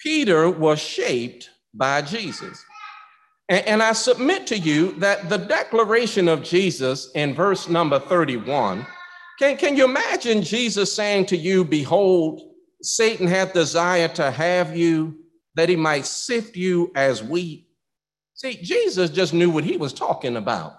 Peter 0.02 0.50
was 0.50 0.80
shaped 0.80 1.50
by 1.74 2.02
Jesus. 2.02 2.64
And, 3.50 3.66
and 3.68 3.84
I 3.84 3.94
submit 3.94 4.48
to 4.48 4.58
you 4.58 4.94
that 4.94 5.30
the 5.30 5.38
declaration 5.38 6.28
of 6.28 6.44
Jesus 6.44 7.12
in 7.16 7.34
verse 7.34 7.70
number 7.70 8.00
31, 8.00 8.86
can, 9.40 9.58
can 9.58 9.76
you 9.76 9.86
imagine 9.86 10.42
Jesus 10.42 10.94
saying 10.94 11.28
to 11.28 11.38
you, 11.38 11.64
Behold, 11.64 12.42
Satan 12.82 13.28
hath 13.28 13.54
desire 13.54 14.08
to 14.10 14.32
have 14.32 14.76
you, 14.76 15.18
that 15.56 15.70
he 15.70 15.76
might 15.76 16.06
sift 16.06 16.56
you 16.56 16.92
as 16.96 17.24
wheat? 17.24 17.68
See, 18.34 18.58
Jesus 18.62 19.10
just 19.10 19.34
knew 19.34 19.50
what 19.50 19.64
he 19.64 19.78
was 19.78 19.94
talking 19.94 20.38
about. 20.38 20.74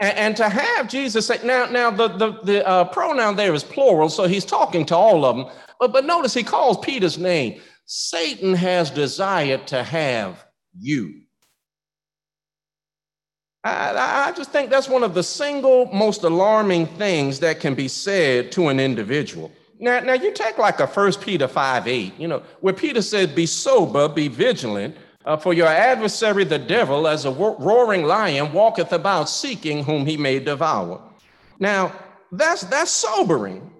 And, 0.00 0.18
and 0.18 0.36
to 0.36 0.48
have 0.48 0.88
Jesus 0.88 1.26
say, 1.26 1.38
now, 1.44 1.66
now 1.66 1.90
the, 1.90 2.08
the, 2.08 2.32
the 2.42 2.66
uh, 2.66 2.84
pronoun 2.84 3.36
there 3.36 3.54
is 3.54 3.64
plural, 3.64 4.08
so 4.08 4.24
he's 4.24 4.44
talking 4.44 4.84
to 4.86 4.96
all 4.96 5.24
of 5.24 5.36
them. 5.36 5.46
But, 5.78 5.92
but 5.92 6.04
notice 6.04 6.34
he 6.34 6.42
calls 6.42 6.78
Peter's 6.78 7.18
name. 7.18 7.60
Satan 7.94 8.54
has 8.54 8.90
desired 8.90 9.66
to 9.66 9.82
have 9.82 10.46
you. 10.78 11.20
I, 13.64 14.28
I, 14.28 14.32
just 14.32 14.50
think 14.50 14.70
that's 14.70 14.88
one 14.88 15.02
of 15.02 15.12
the 15.12 15.22
single 15.22 15.84
most 15.92 16.22
alarming 16.22 16.86
things 16.86 17.38
that 17.40 17.60
can 17.60 17.74
be 17.74 17.88
said 17.88 18.50
to 18.52 18.68
an 18.68 18.80
individual. 18.80 19.52
Now, 19.78 20.00
now 20.00 20.14
you 20.14 20.32
take 20.32 20.56
like 20.56 20.80
a 20.80 20.86
First 20.86 21.20
Peter 21.20 21.46
5 21.46 21.86
8, 21.86 22.18
you 22.18 22.28
know, 22.28 22.42
where 22.62 22.72
Peter 22.72 23.02
said, 23.02 23.34
Be 23.34 23.44
sober, 23.44 24.08
be 24.08 24.26
vigilant, 24.26 24.96
uh, 25.26 25.36
for 25.36 25.52
your 25.52 25.68
adversary, 25.68 26.44
the 26.44 26.58
devil, 26.58 27.06
as 27.06 27.26
a 27.26 27.30
roaring 27.30 28.04
lion, 28.04 28.54
walketh 28.54 28.94
about 28.94 29.28
seeking 29.28 29.84
whom 29.84 30.06
he 30.06 30.16
may 30.16 30.38
devour. 30.38 30.98
Now, 31.58 31.92
that's, 32.32 32.62
that's 32.62 32.90
sobering, 32.90 33.70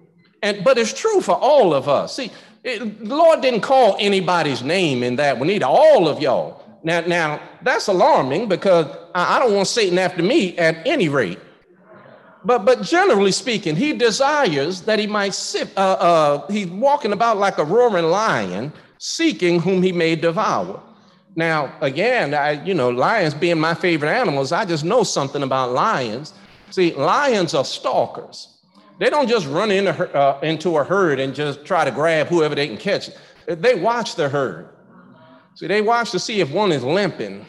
and, 0.43 0.63
but 0.63 0.77
it's 0.77 0.93
true 0.93 1.19
for 1.19 1.35
all 1.35 1.73
of 1.73 1.89
us. 1.89 2.15
See, 2.15 2.31
it, 2.63 2.99
the 2.99 3.15
Lord 3.15 3.41
didn't 3.41 3.61
call 3.61 3.97
anybody's 3.99 4.63
name 4.63 5.03
in 5.03 5.17
that 5.17 5.37
one 5.37 5.49
either, 5.49 5.65
all 5.65 6.07
of 6.07 6.21
y'all. 6.21 6.63
Now, 6.83 7.01
now 7.01 7.41
that's 7.61 7.87
alarming 7.87 8.47
because 8.47 8.87
I, 9.13 9.35
I 9.35 9.39
don't 9.39 9.53
want 9.53 9.67
Satan 9.67 9.97
after 9.97 10.23
me 10.23 10.57
at 10.57 10.85
any 10.85 11.09
rate. 11.09 11.39
But, 12.45 12.65
but 12.65 12.81
generally 12.81 13.31
speaking, 13.31 13.75
he 13.75 13.93
desires 13.93 14.81
that 14.81 14.99
he 14.99 15.07
might 15.07 15.33
sit, 15.33 15.69
uh, 15.77 15.97
uh, 15.99 16.51
he's 16.51 16.67
walking 16.67 17.13
about 17.13 17.37
like 17.37 17.57
a 17.57 17.63
roaring 17.63 18.05
lion, 18.05 18.73
seeking 18.97 19.61
whom 19.61 19.81
he 19.81 19.93
may 19.93 20.15
devour. 20.15 20.81
Now, 21.35 21.73
again, 21.81 22.33
I, 22.33 22.63
you 22.63 22.73
know, 22.73 22.89
lions 22.89 23.33
being 23.33 23.59
my 23.59 23.73
favorite 23.73 24.09
animals, 24.09 24.51
I 24.51 24.65
just 24.65 24.83
know 24.83 25.03
something 25.03 25.41
about 25.41 25.71
lions. 25.71 26.33
See, 26.69 26.93
lions 26.93 27.53
are 27.53 27.65
stalkers. 27.65 28.52
They 28.99 29.09
don't 29.09 29.27
just 29.27 29.47
run 29.47 29.71
into, 29.71 29.91
uh, 30.15 30.39
into 30.41 30.77
a 30.77 30.83
herd 30.83 31.19
and 31.19 31.33
just 31.33 31.65
try 31.65 31.83
to 31.83 31.91
grab 31.91 32.27
whoever 32.27 32.55
they 32.55 32.67
can 32.67 32.77
catch. 32.77 33.09
They 33.47 33.75
watch 33.75 34.15
the 34.15 34.29
herd. 34.29 34.69
See, 35.55 35.67
they 35.67 35.81
watch 35.81 36.11
to 36.11 36.19
see 36.19 36.41
if 36.41 36.51
one 36.51 36.71
is 36.71 36.83
limping 36.83 37.45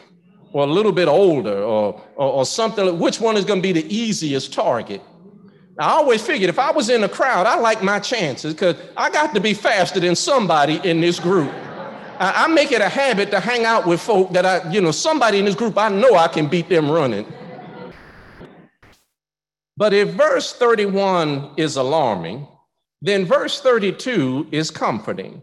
or 0.51 0.63
a 0.63 0.67
little 0.67 0.91
bit 0.91 1.07
older 1.07 1.63
or, 1.63 2.01
or, 2.15 2.31
or 2.31 2.45
something, 2.45 2.99
which 2.99 3.19
one 3.19 3.37
is 3.37 3.45
going 3.45 3.59
to 3.59 3.63
be 3.63 3.71
the 3.71 3.95
easiest 3.95 4.53
target. 4.53 5.01
I 5.77 5.89
always 5.89 6.25
figured 6.25 6.49
if 6.49 6.57
I 6.57 6.71
was 6.71 6.89
in 6.89 7.03
a 7.03 7.09
crowd, 7.09 7.45
I 7.45 7.55
like 7.59 7.83
my 7.83 7.99
chances 7.99 8.53
because 8.53 8.77
I 8.95 9.09
got 9.09 9.33
to 9.33 9.41
be 9.41 9.53
faster 9.53 9.99
than 9.99 10.15
somebody 10.15 10.79
in 10.89 11.01
this 11.01 11.19
group. 11.19 11.51
I, 12.17 12.45
I, 12.45 12.47
make 12.47 12.71
it 12.71 12.79
a 12.79 12.87
habit 12.87 13.29
to 13.31 13.41
hang 13.41 13.65
out 13.65 13.85
with 13.85 13.99
folk 13.99 14.31
that 14.31 14.45
I, 14.45 14.71
you 14.71 14.79
know, 14.79 14.91
somebody 14.91 15.39
in 15.39 15.43
this 15.43 15.55
group, 15.55 15.77
I 15.77 15.89
know 15.89 16.15
I 16.15 16.29
can 16.29 16.47
beat 16.47 16.69
them 16.69 16.89
running. 16.89 17.25
But 19.77 19.93
if 19.93 20.09
verse 20.09 20.53
31 20.53 21.55
is 21.57 21.75
alarming, 21.75 22.47
then 23.01 23.25
verse 23.25 23.61
32 23.61 24.47
is 24.51 24.71
comforting. 24.71 25.41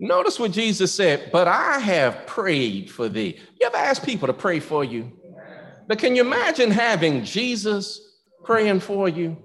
Notice 0.00 0.38
what 0.38 0.52
Jesus 0.52 0.92
said, 0.92 1.30
but 1.32 1.48
I 1.48 1.78
have 1.78 2.26
prayed 2.26 2.90
for 2.90 3.08
thee. 3.08 3.38
You 3.60 3.66
ever 3.66 3.76
ask 3.76 4.04
people 4.04 4.26
to 4.26 4.34
pray 4.34 4.60
for 4.60 4.84
you? 4.84 5.10
But 5.86 5.98
can 5.98 6.16
you 6.16 6.22
imagine 6.22 6.70
having 6.70 7.24
Jesus 7.24 8.00
praying 8.44 8.80
for 8.80 9.08
you? 9.08 9.36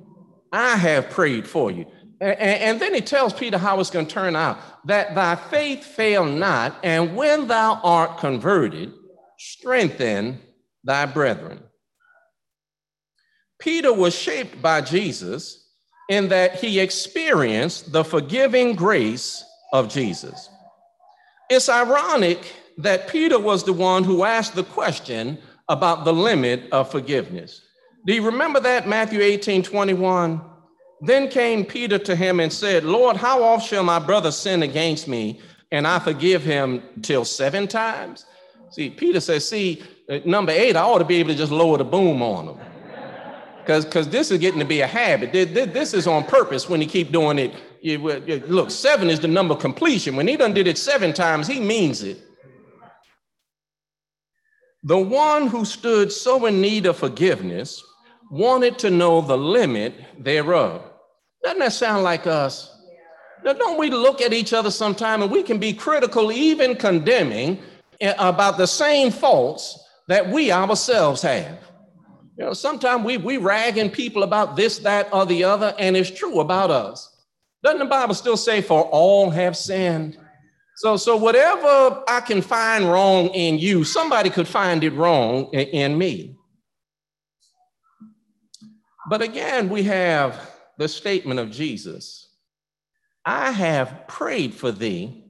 I 0.52 0.76
have 0.76 1.10
prayed 1.10 1.48
for 1.48 1.72
you. 1.72 1.86
And, 2.22 2.82
then 2.82 2.94
he 2.94 3.00
tells 3.00 3.34
Peter 3.34 3.58
how 3.58 3.80
it's 3.80 3.90
going 3.90 4.06
to 4.06 4.14
turn 4.14 4.36
out 4.36 4.60
that 4.88 5.16
thy 5.16 5.36
faith 5.36 5.86
fail 5.86 6.26
not, 6.26 6.76
and 6.84 7.16
when 7.16 7.48
thou 7.48 7.80
art 7.82 8.18
converted, 8.18 8.92
strengthen 9.38 10.42
thy 10.84 11.06
brethren. 11.06 11.62
Peter 13.60 13.94
was 13.94 14.16
shaped 14.16 14.62
by 14.62 14.82
Jesus 14.82 15.68
in 16.10 16.30
that 16.30 16.56
he 16.56 16.80
experienced 16.80 17.92
the 17.92 18.04
forgiving 18.04 18.74
grace 18.74 19.44
of 19.74 19.90
Jesus. 19.90 20.50
It's 21.50 21.70
ironic 21.70 22.40
that 22.78 23.10
Peter 23.10 23.38
was 23.38 23.64
the 23.64 23.74
one 23.74 24.04
who 24.04 24.24
asked 24.24 24.56
the 24.56 24.64
question 24.64 25.38
about 25.68 26.06
the 26.06 26.14
limit 26.14 26.64
of 26.72 26.90
forgiveness. 26.90 27.62
Do 28.06 28.14
you 28.14 28.26
remember 28.26 28.60
that, 28.62 28.88
Matthew 28.88 29.22
18 29.22 29.62
21? 29.64 30.42
Then 31.02 31.30
came 31.30 31.64
Peter 31.64 31.98
to 32.00 32.16
him 32.16 32.40
and 32.40 32.52
said, 32.52 32.84
Lord, 32.84 33.16
how 33.16 33.44
oft 33.44 33.68
shall 33.68 33.84
my 33.84 34.00
brother 34.00 34.32
sin 34.32 34.64
against 34.64 35.08
me 35.08 35.40
and 35.72 35.88
I 35.88 36.00
forgive 36.00 36.44
him 36.44 36.82
till 37.02 37.24
seven 37.24 37.68
times? 37.68 38.26
See, 38.72 38.90
Peter 38.90 39.20
says, 39.20 39.48
see, 39.48 39.82
uh, 40.10 40.20
number 40.26 40.52
eight, 40.52 40.76
I 40.76 40.82
ought 40.82 41.00
to 41.00 41.06
be 41.06 41.16
able 41.16 41.30
to 41.30 41.36
just 41.36 41.52
lower 41.52 41.78
the 41.78 41.84
boom 41.84 42.22
on 42.22 42.50
him. 42.50 42.69
Because 43.70 43.86
because 43.86 44.10
this 44.10 44.32
is 44.32 44.40
getting 44.40 44.58
to 44.58 44.66
be 44.66 44.82
a 44.82 44.88
habit. 44.88 45.32
This 45.32 45.94
is 45.94 46.08
on 46.08 46.24
purpose 46.24 46.68
when 46.68 46.82
he 46.82 46.88
keep 46.88 47.12
doing 47.12 47.38
it. 47.38 48.50
Look, 48.50 48.72
seven 48.72 49.12
is 49.12 49.20
the 49.20 49.28
number 49.28 49.56
completion. 49.56 50.16
When 50.16 50.28
he 50.28 50.36
done 50.38 50.56
did 50.56 50.66
it 50.66 50.76
seven 50.76 51.14
times, 51.14 51.46
he 51.46 51.60
means 51.60 52.02
it. 52.02 52.18
The 54.82 54.98
one 54.98 55.46
who 55.46 55.66
stood 55.66 56.12
so 56.12 56.48
in 56.48 56.60
need 56.60 56.88
of 56.88 56.98
forgiveness 56.98 57.84
wanted 58.32 58.80
to 58.80 58.90
know 58.90 59.22
the 59.22 59.38
limit 59.38 59.94
thereof. 60.18 60.82
Doesn't 61.44 61.60
that 61.60 61.74
sound 61.74 62.04
like 62.04 62.26
us? 62.26 62.76
Now, 63.44 63.54
don't 63.54 63.78
we 63.78 63.92
look 63.92 64.20
at 64.20 64.34
each 64.34 64.52
other 64.52 64.72
sometime 64.72 65.22
and 65.22 65.32
we 65.32 65.44
can 65.44 65.60
be 65.60 65.74
critical, 65.74 66.32
even 66.32 66.76
condemning 66.76 67.60
eh, 68.02 68.16
about 68.18 68.58
the 68.58 68.66
same 68.66 69.12
faults 69.12 69.78
that 70.08 70.28
we 70.28 70.52
ourselves 70.52 71.22
have? 71.22 71.69
You 72.40 72.46
know, 72.46 72.54
sometimes 72.54 73.04
we, 73.04 73.18
we 73.18 73.36
ragging 73.36 73.90
people 73.90 74.24
about 74.24 74.56
this, 74.56 74.78
that, 74.80 75.14
or 75.14 75.26
the 75.26 75.44
other, 75.44 75.76
and 75.78 75.98
it's 75.98 76.10
true 76.10 76.40
about 76.40 76.72
us. 76.72 77.26
Doesn't 77.64 77.80
the 77.80 77.86
Bible 77.86 78.14
still 78.14 78.38
say, 78.38 78.62
for 78.62 78.84
all 78.84 79.30
have 79.30 79.58
sinned? 79.58 80.18
So, 80.78 80.96
so 80.96 81.18
whatever 81.18 82.02
I 82.08 82.22
can 82.22 82.42
find 82.42 82.90
wrong 82.90 83.28
in 83.28 83.60
you, 83.60 83.84
somebody 83.84 84.30
could 84.30 84.48
find 84.48 84.86
it 84.86 84.92
wrong 84.92 85.50
in, 85.52 85.68
in 85.68 85.98
me. 85.98 86.38
But 89.10 89.22
again, 89.22 89.68
we 89.68 89.84
have 89.84 90.40
the 90.78 90.88
statement 90.88 91.42
of 91.42 91.52
Jesus 91.52 92.30
I 93.26 93.52
have 93.52 94.08
prayed 94.08 94.54
for 94.54 94.72
thee 94.72 95.26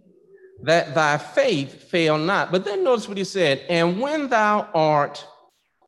that 0.62 0.94
thy 0.94 1.18
faith 1.18 1.86
fail 1.90 2.20
not. 2.20 2.52
But 2.52 2.66
then 2.66 2.84
notice 2.84 3.08
what 3.08 3.18
he 3.18 3.24
said, 3.24 3.66
and 3.68 4.00
when 4.00 4.30
thou 4.30 4.70
art 4.76 5.26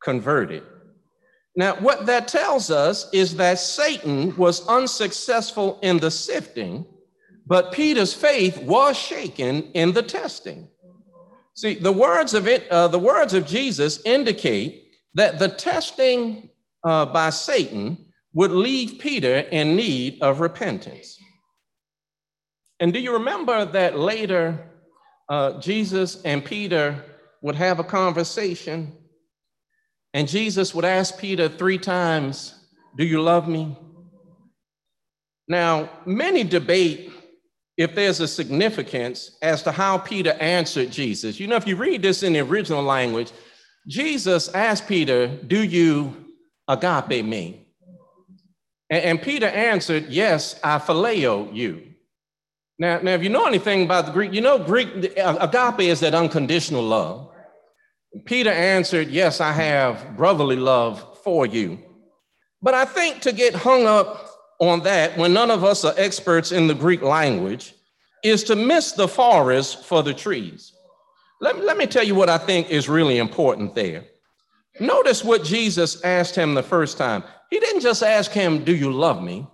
converted. 0.03 0.63
Now, 1.55 1.75
what 1.75 2.05
that 2.05 2.27
tells 2.27 2.71
us 2.71 3.09
is 3.11 3.35
that 3.35 3.59
Satan 3.59 4.35
was 4.37 4.65
unsuccessful 4.67 5.79
in 5.81 5.97
the 5.97 6.11
sifting, 6.11 6.85
but 7.45 7.73
Peter's 7.73 8.13
faith 8.13 8.57
was 8.63 8.97
shaken 8.97 9.63
in 9.73 9.91
the 9.91 10.03
testing. 10.03 10.69
See, 11.55 11.75
the 11.75 11.91
words 11.91 12.33
of 12.33 12.47
it, 12.47 12.69
uh, 12.69 12.87
the 12.87 12.99
words 12.99 13.33
of 13.33 13.45
Jesus 13.45 14.01
indicate 14.05 14.85
that 15.13 15.39
the 15.39 15.49
testing 15.49 16.49
uh, 16.85 17.05
by 17.05 17.29
Satan 17.29 17.97
would 18.33 18.51
leave 18.51 18.99
Peter 18.99 19.39
in 19.39 19.75
need 19.75 20.21
of 20.21 20.39
repentance. 20.39 21.17
And 22.79 22.93
do 22.93 22.99
you 22.99 23.13
remember 23.13 23.65
that 23.65 23.99
later 23.99 24.57
uh, 25.29 25.59
Jesus 25.59 26.21
and 26.23 26.43
Peter 26.43 27.03
would 27.41 27.55
have 27.55 27.79
a 27.79 27.83
conversation? 27.83 28.97
And 30.13 30.27
Jesus 30.27 30.75
would 30.75 30.85
ask 30.85 31.17
Peter 31.17 31.47
three 31.47 31.77
times, 31.77 32.55
Do 32.97 33.05
you 33.05 33.21
love 33.21 33.47
me? 33.47 33.77
Now, 35.47 35.89
many 36.05 36.43
debate 36.43 37.11
if 37.77 37.95
there's 37.95 38.19
a 38.19 38.27
significance 38.27 39.37
as 39.41 39.63
to 39.63 39.71
how 39.71 39.97
Peter 39.97 40.31
answered 40.39 40.91
Jesus. 40.91 41.39
You 41.39 41.47
know, 41.47 41.55
if 41.55 41.67
you 41.67 41.75
read 41.75 42.01
this 42.01 42.23
in 42.23 42.33
the 42.33 42.39
original 42.39 42.83
language, 42.83 43.31
Jesus 43.87 44.49
asked 44.49 44.87
Peter, 44.87 45.27
Do 45.27 45.63
you 45.63 46.15
agape 46.67 47.25
me? 47.25 47.67
And, 48.89 49.21
Peter 49.21 49.47
answered, 49.47 50.07
Yes, 50.09 50.59
I 50.63 50.77
phileo 50.77 51.53
you. 51.55 51.81
Now, 52.77 52.99
now, 52.99 53.13
if 53.13 53.23
you 53.23 53.29
know 53.29 53.45
anything 53.45 53.83
about 53.83 54.07
the 54.07 54.11
Greek, 54.11 54.33
you 54.33 54.41
know 54.41 54.59
Greek 54.59 55.17
uh, 55.17 55.37
agape 55.39 55.87
is 55.87 56.01
that 56.01 56.13
unconditional 56.13 56.83
love. 56.83 57.30
Peter 58.25 58.51
answered, 58.51 59.09
Yes, 59.09 59.41
I 59.41 59.51
have 59.51 60.17
brotherly 60.17 60.57
love 60.57 61.17
for 61.23 61.45
you. 61.45 61.79
But 62.61 62.73
I 62.73 62.85
think 62.85 63.21
to 63.21 63.31
get 63.31 63.55
hung 63.55 63.85
up 63.85 64.29
on 64.59 64.81
that 64.83 65.17
when 65.17 65.33
none 65.33 65.49
of 65.49 65.63
us 65.63 65.83
are 65.83 65.93
experts 65.97 66.51
in 66.51 66.67
the 66.67 66.75
Greek 66.75 67.01
language 67.01 67.73
is 68.23 68.43
to 68.43 68.55
miss 68.55 68.91
the 68.91 69.07
forest 69.07 69.85
for 69.85 70.03
the 70.03 70.13
trees. 70.13 70.73
Let, 71.39 71.57
let 71.63 71.77
me 71.77 71.87
tell 71.87 72.03
you 72.03 72.13
what 72.13 72.29
I 72.29 72.37
think 72.37 72.69
is 72.69 72.87
really 72.87 73.17
important 73.17 73.73
there. 73.73 74.05
Notice 74.79 75.23
what 75.23 75.43
Jesus 75.43 76.03
asked 76.03 76.35
him 76.35 76.53
the 76.53 76.63
first 76.63 76.97
time. 76.97 77.23
He 77.49 77.59
didn't 77.59 77.81
just 77.81 78.03
ask 78.03 78.31
him, 78.31 78.63
Do 78.63 78.75
you 78.75 78.91
love 78.91 79.23
me? 79.23 79.47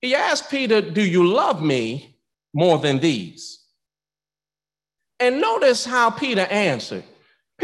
He 0.00 0.14
asked 0.14 0.50
Peter, 0.50 0.80
Do 0.80 1.02
you 1.02 1.26
love 1.26 1.62
me 1.62 2.16
more 2.54 2.78
than 2.78 3.00
these? 3.00 3.64
And 5.18 5.40
notice 5.40 5.84
how 5.84 6.10
Peter 6.10 6.42
answered. 6.42 7.04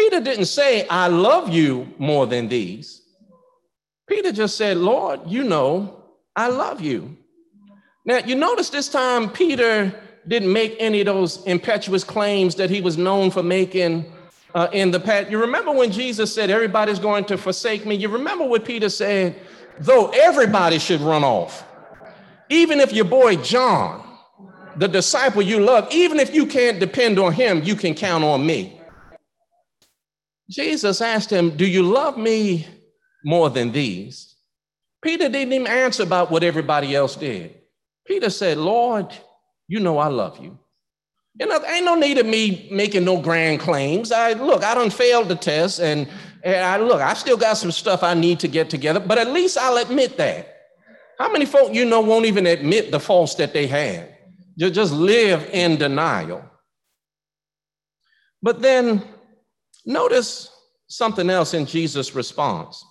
Peter 0.02 0.20
didn't 0.20 0.46
say, 0.46 0.84
I 0.88 1.06
love 1.06 1.48
you 1.48 1.86
more 1.96 2.26
than 2.26 2.48
these. 2.48 3.02
Peter 4.08 4.32
just 4.32 4.56
said, 4.56 4.76
Lord, 4.76 5.20
you 5.28 5.44
know, 5.44 6.02
I 6.34 6.48
love 6.48 6.80
you. 6.80 7.16
Now, 8.04 8.18
you 8.18 8.34
notice 8.34 8.68
this 8.68 8.88
time 8.88 9.30
Peter 9.30 9.94
didn't 10.26 10.52
make 10.52 10.74
any 10.80 10.98
of 11.02 11.06
those 11.06 11.44
impetuous 11.44 12.02
claims 12.02 12.56
that 12.56 12.68
he 12.68 12.80
was 12.80 12.98
known 12.98 13.30
for 13.30 13.44
making 13.44 14.12
uh, 14.56 14.66
in 14.72 14.90
the 14.90 14.98
past. 14.98 15.30
You 15.30 15.38
remember 15.38 15.70
when 15.70 15.92
Jesus 15.92 16.34
said, 16.34 16.50
Everybody's 16.50 16.98
going 16.98 17.24
to 17.26 17.38
forsake 17.38 17.86
me? 17.86 17.94
You 17.94 18.08
remember 18.08 18.44
what 18.44 18.64
Peter 18.64 18.88
said? 18.88 19.36
Though 19.78 20.08
everybody 20.08 20.80
should 20.80 21.00
run 21.00 21.22
off, 21.22 21.64
even 22.48 22.80
if 22.80 22.92
your 22.92 23.04
boy 23.04 23.36
John, 23.36 24.04
the 24.74 24.88
disciple 24.88 25.42
you 25.42 25.60
love, 25.60 25.86
even 25.92 26.18
if 26.18 26.34
you 26.34 26.44
can't 26.44 26.80
depend 26.80 27.20
on 27.20 27.32
him, 27.32 27.62
you 27.62 27.76
can 27.76 27.94
count 27.94 28.24
on 28.24 28.44
me. 28.44 28.81
Jesus 30.52 31.00
asked 31.00 31.30
him, 31.30 31.56
Do 31.56 31.66
you 31.66 31.82
love 31.82 32.18
me 32.18 32.66
more 33.24 33.48
than 33.48 33.72
these? 33.72 34.36
Peter 35.00 35.28
didn't 35.30 35.52
even 35.52 35.66
answer 35.66 36.02
about 36.02 36.30
what 36.30 36.44
everybody 36.44 36.94
else 36.94 37.16
did. 37.16 37.58
Peter 38.06 38.28
said, 38.28 38.58
Lord, 38.58 39.12
you 39.66 39.80
know 39.80 39.96
I 39.96 40.08
love 40.08 40.38
you. 40.38 40.58
You 41.40 41.46
know, 41.46 41.64
ain't 41.64 41.86
no 41.86 41.94
need 41.94 42.18
of 42.18 42.26
me 42.26 42.68
making 42.70 43.04
no 43.06 43.20
grand 43.20 43.60
claims. 43.60 44.12
I 44.12 44.34
look, 44.34 44.62
I 44.62 44.74
don't 44.74 44.92
failed 44.92 45.28
the 45.28 45.36
test, 45.36 45.80
and, 45.80 46.06
and 46.44 46.56
I 46.56 46.76
look, 46.76 47.00
I 47.00 47.14
still 47.14 47.38
got 47.38 47.56
some 47.56 47.72
stuff 47.72 48.02
I 48.02 48.12
need 48.12 48.38
to 48.40 48.48
get 48.48 48.68
together, 48.68 49.00
but 49.00 49.16
at 49.16 49.28
least 49.28 49.56
I'll 49.56 49.78
admit 49.78 50.18
that. 50.18 50.54
How 51.18 51.32
many 51.32 51.46
folk 51.46 51.72
you 51.72 51.86
know 51.86 52.02
won't 52.02 52.26
even 52.26 52.46
admit 52.46 52.90
the 52.90 53.00
faults 53.00 53.36
that 53.36 53.54
they 53.54 53.66
have? 53.68 54.06
You 54.56 54.68
just 54.68 54.92
live 54.92 55.48
in 55.50 55.78
denial. 55.78 56.44
But 58.42 58.60
then 58.60 59.02
notice 59.84 60.50
something 60.88 61.30
else 61.30 61.54
in 61.54 61.66
Jesus' 61.66 62.14
response. 62.14 62.84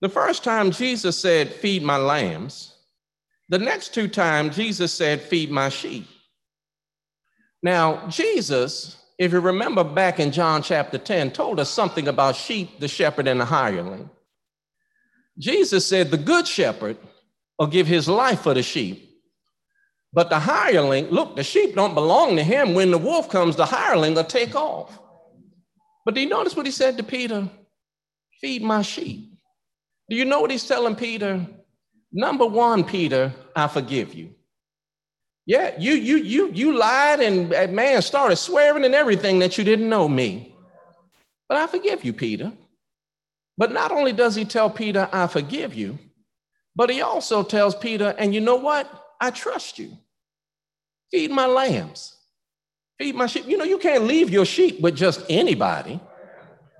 The 0.00 0.08
first 0.08 0.42
time 0.42 0.70
Jesus 0.70 1.18
said, 1.18 1.52
Feed 1.52 1.82
my 1.82 1.96
lambs, 1.96 2.74
the 3.48 3.58
next 3.58 3.94
two 3.94 4.08
times 4.08 4.56
Jesus 4.56 4.92
said, 4.92 5.20
Feed 5.20 5.50
my 5.50 5.68
sheep. 5.68 6.06
Now, 7.62 8.08
Jesus, 8.08 8.96
if 9.18 9.32
you 9.32 9.40
remember 9.40 9.84
back 9.84 10.18
in 10.18 10.32
John 10.32 10.62
chapter 10.62 10.98
10, 10.98 11.30
told 11.30 11.60
us 11.60 11.70
something 11.70 12.08
about 12.08 12.34
sheep, 12.34 12.80
the 12.80 12.88
shepherd, 12.88 13.28
and 13.28 13.40
the 13.40 13.44
hireling. 13.44 14.10
Jesus 15.38 15.86
said, 15.86 16.10
The 16.10 16.18
good 16.18 16.48
shepherd 16.48 16.96
will 17.58 17.68
give 17.68 17.86
his 17.86 18.08
life 18.08 18.40
for 18.40 18.54
the 18.54 18.62
sheep. 18.62 19.08
But 20.12 20.28
the 20.28 20.40
hireling, 20.40 21.08
look, 21.08 21.36
the 21.36 21.44
sheep 21.44 21.74
don't 21.74 21.94
belong 21.94 22.36
to 22.36 22.42
him. 22.42 22.74
When 22.74 22.90
the 22.90 22.98
wolf 22.98 23.30
comes, 23.30 23.56
the 23.56 23.66
hireling 23.66 24.14
will 24.14 24.24
take 24.24 24.54
off. 24.54 24.98
But 26.04 26.14
do 26.14 26.20
you 26.20 26.28
notice 26.28 26.56
what 26.56 26.66
he 26.66 26.72
said 26.72 26.96
to 26.96 27.02
Peter? 27.02 27.48
Feed 28.40 28.62
my 28.62 28.82
sheep. 28.82 29.32
Do 30.08 30.16
you 30.16 30.24
know 30.24 30.40
what 30.40 30.50
he's 30.50 30.66
telling 30.66 30.96
Peter? 30.96 31.46
Number 32.12 32.46
one, 32.46 32.84
Peter, 32.84 33.32
I 33.56 33.68
forgive 33.68 34.14
you. 34.14 34.34
Yeah, 35.46 35.74
you 35.78 35.94
you 35.94 36.18
you 36.18 36.50
you 36.52 36.76
lied 36.76 37.20
and 37.20 37.50
man 37.74 38.00
started 38.02 38.36
swearing 38.36 38.84
and 38.84 38.94
everything 38.94 39.40
that 39.40 39.58
you 39.58 39.64
didn't 39.64 39.88
know 39.88 40.08
me. 40.08 40.54
But 41.48 41.58
I 41.58 41.66
forgive 41.66 42.04
you, 42.04 42.12
Peter. 42.12 42.52
But 43.58 43.72
not 43.72 43.90
only 43.92 44.12
does 44.12 44.34
he 44.34 44.44
tell 44.44 44.70
Peter, 44.70 45.08
I 45.12 45.26
forgive 45.26 45.74
you, 45.74 45.98
but 46.74 46.90
he 46.90 47.02
also 47.02 47.42
tells 47.42 47.74
Peter, 47.74 48.14
and 48.18 48.34
you 48.34 48.40
know 48.40 48.56
what? 48.56 48.88
I 49.20 49.30
trust 49.30 49.78
you. 49.78 49.96
Feed 51.10 51.30
my 51.30 51.46
lambs. 51.46 52.16
Feed 52.98 53.14
my 53.14 53.26
sheep. 53.26 53.46
You 53.46 53.56
know, 53.58 53.64
you 53.64 53.78
can't 53.78 54.04
leave 54.04 54.30
your 54.30 54.44
sheep 54.44 54.80
with 54.80 54.96
just 54.96 55.24
anybody. 55.28 56.00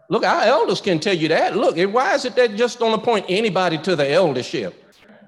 Look, 0.09 0.25
our 0.25 0.43
elders 0.43 0.81
can 0.81 1.01
tell 1.01 1.15
you 1.15 1.29
that. 1.29 1.57
Look, 1.57 1.77
why 1.93 2.15
is 2.15 2.25
it 2.25 2.35
that 2.37 2.55
just 2.57 2.79
don't 2.79 2.93
appoint 2.93 3.27
anybody 3.29 3.79
to 3.79 3.97
the 3.97 4.11
eldership? 4.11 4.79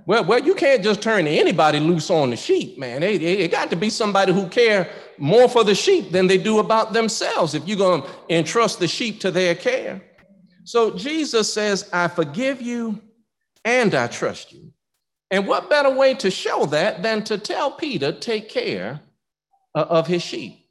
Well, 0.07 0.25
well, 0.25 0.41
you 0.41 0.55
can't 0.55 0.83
just 0.83 1.01
turn 1.01 1.27
anybody 1.27 1.81
loose 1.81 2.11
on 2.11 2.31
the 2.31 2.37
sheep, 2.37 2.79
man. 2.79 3.03
It, 3.03 3.23
it, 3.23 3.41
it 3.41 3.51
got 3.51 3.71
to 3.71 3.77
be 3.77 3.89
somebody 3.89 4.33
who 4.35 4.47
care 4.49 4.91
more 5.17 5.49
for 5.49 5.65
the 5.65 5.75
sheep 5.75 6.11
than 6.11 6.27
they 6.27 6.37
do 6.37 6.59
about 6.59 6.93
themselves 6.93 7.55
if 7.55 7.67
you're 7.67 7.79
going 7.79 8.03
to 8.03 8.09
entrust 8.29 8.79
the 8.79 8.89
sheep 8.89 9.21
to 9.21 9.31
their 9.31 9.55
care. 9.55 10.03
So 10.65 10.95
Jesus 10.95 11.53
says, 11.53 11.89
I 11.93 12.09
forgive 12.09 12.61
you 12.61 13.01
and 13.65 13.95
I 13.95 14.09
trust 14.09 14.53
you. 14.53 14.73
And 15.31 15.47
what 15.47 15.71
better 15.71 15.91
way 15.91 16.15
to 16.15 16.31
show 16.31 16.67
that 16.67 17.03
than 17.03 17.25
to 17.25 17.39
tell 17.39 17.71
Peter, 17.71 18.13
take 18.13 18.51
care 18.51 19.01
of 19.75 20.07
his 20.07 20.23
sheep. 20.23 20.64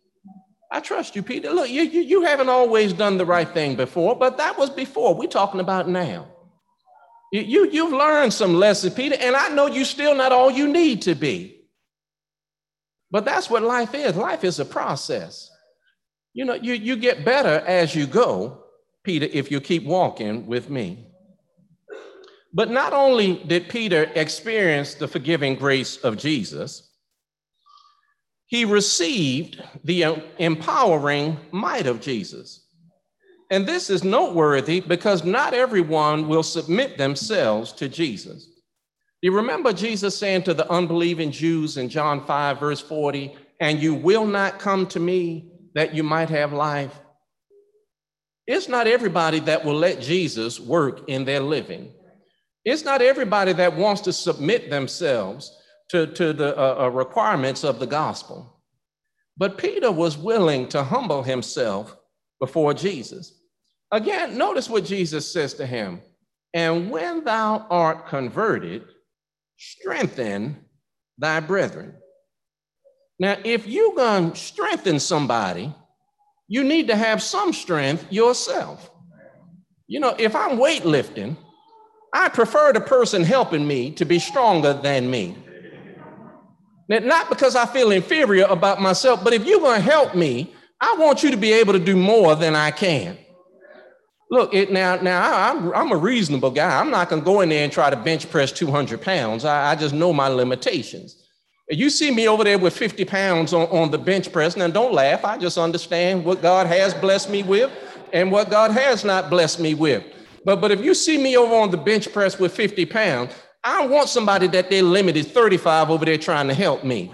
I 0.74 0.80
trust 0.80 1.15
you, 1.15 1.21
Peter. 1.21 1.51
Look, 1.51 1.69
you, 1.69 1.84
you, 1.84 2.01
you 2.01 2.21
haven't 2.24 2.49
always 2.49 2.93
done 2.93 3.19
the 3.19 3.28
right 3.28 3.47
thing 3.47 3.76
before, 3.76 4.15
but 4.15 4.38
that 4.38 4.57
was 4.57 4.71
before. 4.71 5.13
We're 5.13 5.28
talking 5.28 5.59
about 5.59 5.88
now. 5.88 6.28
You, 7.32 7.41
you, 7.41 7.69
you've 7.69 7.93
learned 7.93 8.34
some 8.34 8.55
lessons, 8.55 8.95
Peter, 8.95 9.15
and 9.19 9.36
I 9.36 9.49
know 9.49 9.67
you're 9.67 9.86
still 9.86 10.15
not 10.15 10.32
all 10.32 10.49
you 10.49 10.67
need 10.67 11.03
to 11.03 11.13
be. 11.13 11.61
But 13.11 13.24
that's 13.24 13.51
what 13.51 13.61
life 13.61 13.93
is. 13.93 14.15
Life 14.15 14.43
is 14.43 14.59
a 14.59 14.65
process. 14.65 15.47
You 16.34 16.45
know, 16.45 16.55
you, 16.55 16.74
you 16.74 16.95
get 16.95 17.24
better 17.24 17.63
as 17.67 17.93
you 17.93 18.07
go, 18.07 18.63
Peter, 19.03 19.28
if 19.32 19.51
you 19.51 19.61
keep 19.61 19.84
walking 19.84 20.47
with 20.47 20.71
me. 20.71 21.05
But 22.51 22.71
not 22.71 22.93
only 22.93 23.43
did 23.45 23.69
Peter 23.69 24.09
experience 24.15 24.95
the 24.95 25.07
forgiving 25.07 25.53
grace 25.53 25.97
of 25.97 26.17
Jesus, 26.17 26.89
he 28.54 28.66
received 28.66 29.64
the 29.84 30.04
uh, 30.04 30.16
empowering 30.38 31.39
might 31.51 31.88
of 31.88 31.99
Jesus. 31.99 32.68
And 33.49 33.66
this 33.66 33.89
is 33.89 34.04
noteworthy 34.04 34.80
because 34.80 35.24
not 35.24 35.56
everyone 35.56 36.28
will 36.28 36.43
submit 36.43 36.95
themselves 36.95 37.72
to 37.74 37.89
Jesus. 37.89 38.45
Do 38.45 38.51
you 39.24 39.36
remember 39.36 39.74
Jesus 39.74 40.16
saying 40.16 40.43
to 40.43 40.54
the 40.54 40.70
unbelieving 40.70 41.32
Jews 41.32 41.78
in 41.78 41.89
John 41.89 42.24
5, 42.28 42.60
verse 42.60 42.80
40, 42.80 43.36
and 43.60 43.82
you 43.82 43.95
will 43.95 44.28
not 44.28 44.60
come 44.60 44.86
to 44.89 44.99
me 44.99 45.51
that 45.74 45.95
you 45.95 46.04
might 46.04 46.30
have 46.30 46.54
life. 46.54 46.93
It's 48.45 48.68
not 48.68 48.86
everybody 48.86 49.39
that 49.39 49.66
will 49.66 49.78
let 49.78 49.99
Jesus 49.99 50.60
work 50.60 51.10
in 51.10 51.26
their 51.26 51.39
living. 51.39 51.91
It's 52.64 52.86
not 52.86 53.01
everybody 53.01 53.54
that 53.54 53.76
wants 53.76 54.01
to 54.01 54.14
submit 54.14 54.70
themselves 54.70 55.58
to, 55.89 56.07
to 56.07 56.34
the 56.34 56.57
uh, 56.57 56.86
uh, 56.86 56.89
requirements 56.89 57.63
of 57.63 57.79
the 57.79 57.88
gospel. 57.88 58.61
But 59.38 59.57
Peter 59.57 59.91
was 59.91 60.17
willing 60.17 60.67
to 60.69 60.84
humble 60.84 61.23
himself 61.23 61.95
before 62.39 62.73
Jesus. 62.73 63.39
Again, 63.91 64.38
notice 64.38 64.69
what 64.69 64.86
Jesus 64.86 65.31
says 65.31 65.53
to 65.55 65.65
him 65.65 66.01
And 66.53 66.89
when 66.89 67.23
thou 67.23 67.65
art 67.69 68.07
converted, 68.07 68.84
strengthen 69.57 70.65
thy 71.17 71.39
brethren. 71.39 71.95
Now, 73.19 73.38
if 73.43 73.67
you're 73.67 73.95
going 73.95 74.31
to 74.31 74.38
strengthen 74.38 74.99
somebody, 74.99 75.73
you 76.47 76.63
need 76.63 76.88
to 76.88 76.95
have 76.95 77.21
some 77.21 77.53
strength 77.53 78.11
yourself. 78.11 78.89
You 79.88 79.99
know, 79.99 80.15
if 80.17 80.36
I'm 80.36 80.57
weightlifting, 80.57 81.38
I 82.13 82.29
prefer 82.29 82.73
the 82.73 82.81
person 82.81 83.23
helping 83.23 83.67
me 83.67 83.91
to 83.91 84.05
be 84.05 84.19
stronger 84.19 84.73
than 84.73 85.09
me. 85.09 85.38
Not 87.01 87.29
because 87.29 87.55
I 87.55 87.65
feel 87.65 87.91
inferior 87.91 88.45
about 88.45 88.81
myself, 88.81 89.23
but 89.23 89.33
if 89.33 89.45
you're 89.45 89.59
going 89.59 89.81
to 89.81 89.89
help 89.89 90.15
me, 90.15 90.53
I 90.79 90.95
want 90.99 91.23
you 91.23 91.31
to 91.31 91.37
be 91.37 91.53
able 91.53 91.73
to 91.73 91.79
do 91.79 91.95
more 91.95 92.35
than 92.35 92.55
I 92.55 92.71
can. 92.71 93.17
Look, 94.29 94.53
it, 94.53 94.71
now, 94.71 94.95
now 94.95 95.51
I'm, 95.51 95.71
I'm 95.73 95.91
a 95.91 95.97
reasonable 95.97 96.51
guy. 96.51 96.79
I'm 96.79 96.89
not 96.89 97.09
going 97.09 97.21
to 97.21 97.25
go 97.25 97.41
in 97.41 97.49
there 97.49 97.63
and 97.63 97.71
try 97.71 97.89
to 97.89 97.95
bench 97.95 98.29
press 98.29 98.51
200 98.51 99.01
pounds. 99.01 99.45
I, 99.45 99.71
I 99.71 99.75
just 99.75 99.93
know 99.93 100.11
my 100.11 100.27
limitations. 100.27 101.23
You 101.69 101.89
see 101.89 102.11
me 102.11 102.27
over 102.27 102.43
there 102.43 102.59
with 102.59 102.75
50 102.75 103.05
pounds 103.05 103.53
on, 103.53 103.67
on 103.69 103.91
the 103.91 103.97
bench 103.97 104.31
press. 104.31 104.57
Now, 104.57 104.67
don't 104.67 104.93
laugh. 104.93 105.23
I 105.23 105.37
just 105.37 105.57
understand 105.57 106.25
what 106.25 106.41
God 106.41 106.67
has 106.67 106.93
blessed 106.93 107.29
me 107.29 107.43
with 107.43 107.71
and 108.11 108.31
what 108.31 108.49
God 108.49 108.71
has 108.71 109.05
not 109.05 109.29
blessed 109.29 109.59
me 109.59 109.73
with. 109.73 110.03
But, 110.45 110.59
but 110.59 110.71
if 110.71 110.81
you 110.81 110.93
see 110.93 111.17
me 111.17 111.37
over 111.37 111.55
on 111.55 111.71
the 111.71 111.77
bench 111.77 112.11
press 112.11 112.39
with 112.39 112.53
50 112.53 112.85
pounds, 112.87 113.31
I 113.64 113.80
don't 113.80 113.91
want 113.91 114.09
somebody 114.09 114.47
that 114.47 114.70
their 114.70 114.84
limit 114.84 115.16
is 115.16 115.28
35 115.28 115.89
over 115.89 116.05
there 116.05 116.18
trying 116.18 116.47
to 116.49 116.53
help 116.53 116.84
me. 116.84 117.14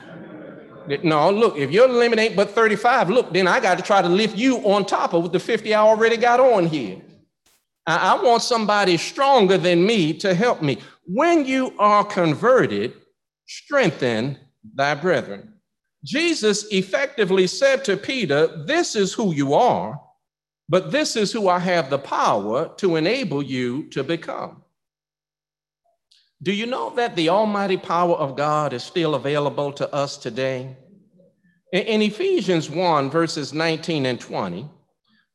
No, 1.03 1.29
look, 1.29 1.55
if 1.55 1.69
your 1.69 1.87
limit 1.87 2.17
ain't 2.17 2.35
but 2.35 2.49
35, 2.49 3.11
look, 3.11 3.31
then 3.31 3.47
I 3.47 3.59
got 3.59 3.77
to 3.77 3.83
try 3.83 4.01
to 4.01 4.09
lift 4.09 4.35
you 4.35 4.57
on 4.59 4.85
top 4.85 5.13
of 5.13 5.31
the 5.31 5.39
50 5.39 5.73
I 5.73 5.79
already 5.79 6.17
got 6.17 6.39
on 6.39 6.65
here. 6.65 6.99
I, 7.85 8.15
I 8.15 8.23
want 8.23 8.41
somebody 8.41 8.97
stronger 8.97 9.57
than 9.57 9.85
me 9.85 10.13
to 10.19 10.33
help 10.33 10.63
me. 10.63 10.79
When 11.05 11.45
you 11.45 11.75
are 11.77 12.03
converted, 12.03 12.93
strengthen 13.45 14.39
thy 14.73 14.95
brethren. 14.95 15.53
Jesus 16.03 16.65
effectively 16.71 17.45
said 17.45 17.83
to 17.85 17.95
Peter, 17.97 18.63
This 18.65 18.95
is 18.95 19.13
who 19.13 19.33
you 19.33 19.53
are, 19.53 20.01
but 20.67 20.91
this 20.91 21.15
is 21.15 21.31
who 21.31 21.49
I 21.49 21.59
have 21.59 21.89
the 21.89 21.99
power 21.99 22.73
to 22.77 22.95
enable 22.95 23.43
you 23.43 23.83
to 23.89 24.03
become. 24.03 24.63
Do 26.41 26.53
you 26.53 26.65
know 26.65 26.89
that 26.91 27.17
the 27.17 27.29
almighty 27.29 27.75
power 27.75 28.15
of 28.15 28.37
God 28.37 28.71
is 28.71 28.83
still 28.83 29.15
available 29.15 29.73
to 29.73 29.93
us 29.93 30.15
today? 30.15 30.77
In 31.73 32.01
Ephesians 32.01 32.69
1, 32.69 33.09
verses 33.09 33.53
19 33.53 34.05
and 34.05 34.19
20, 34.19 34.67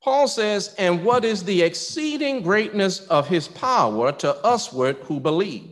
Paul 0.02 0.26
says, 0.28 0.74
And 0.78 1.04
what 1.04 1.24
is 1.24 1.44
the 1.44 1.62
exceeding 1.62 2.42
greatness 2.42 3.06
of 3.08 3.28
his 3.28 3.48
power 3.48 4.12
to 4.12 4.38
usward 4.44 4.96
who 5.02 5.20
believe? 5.20 5.70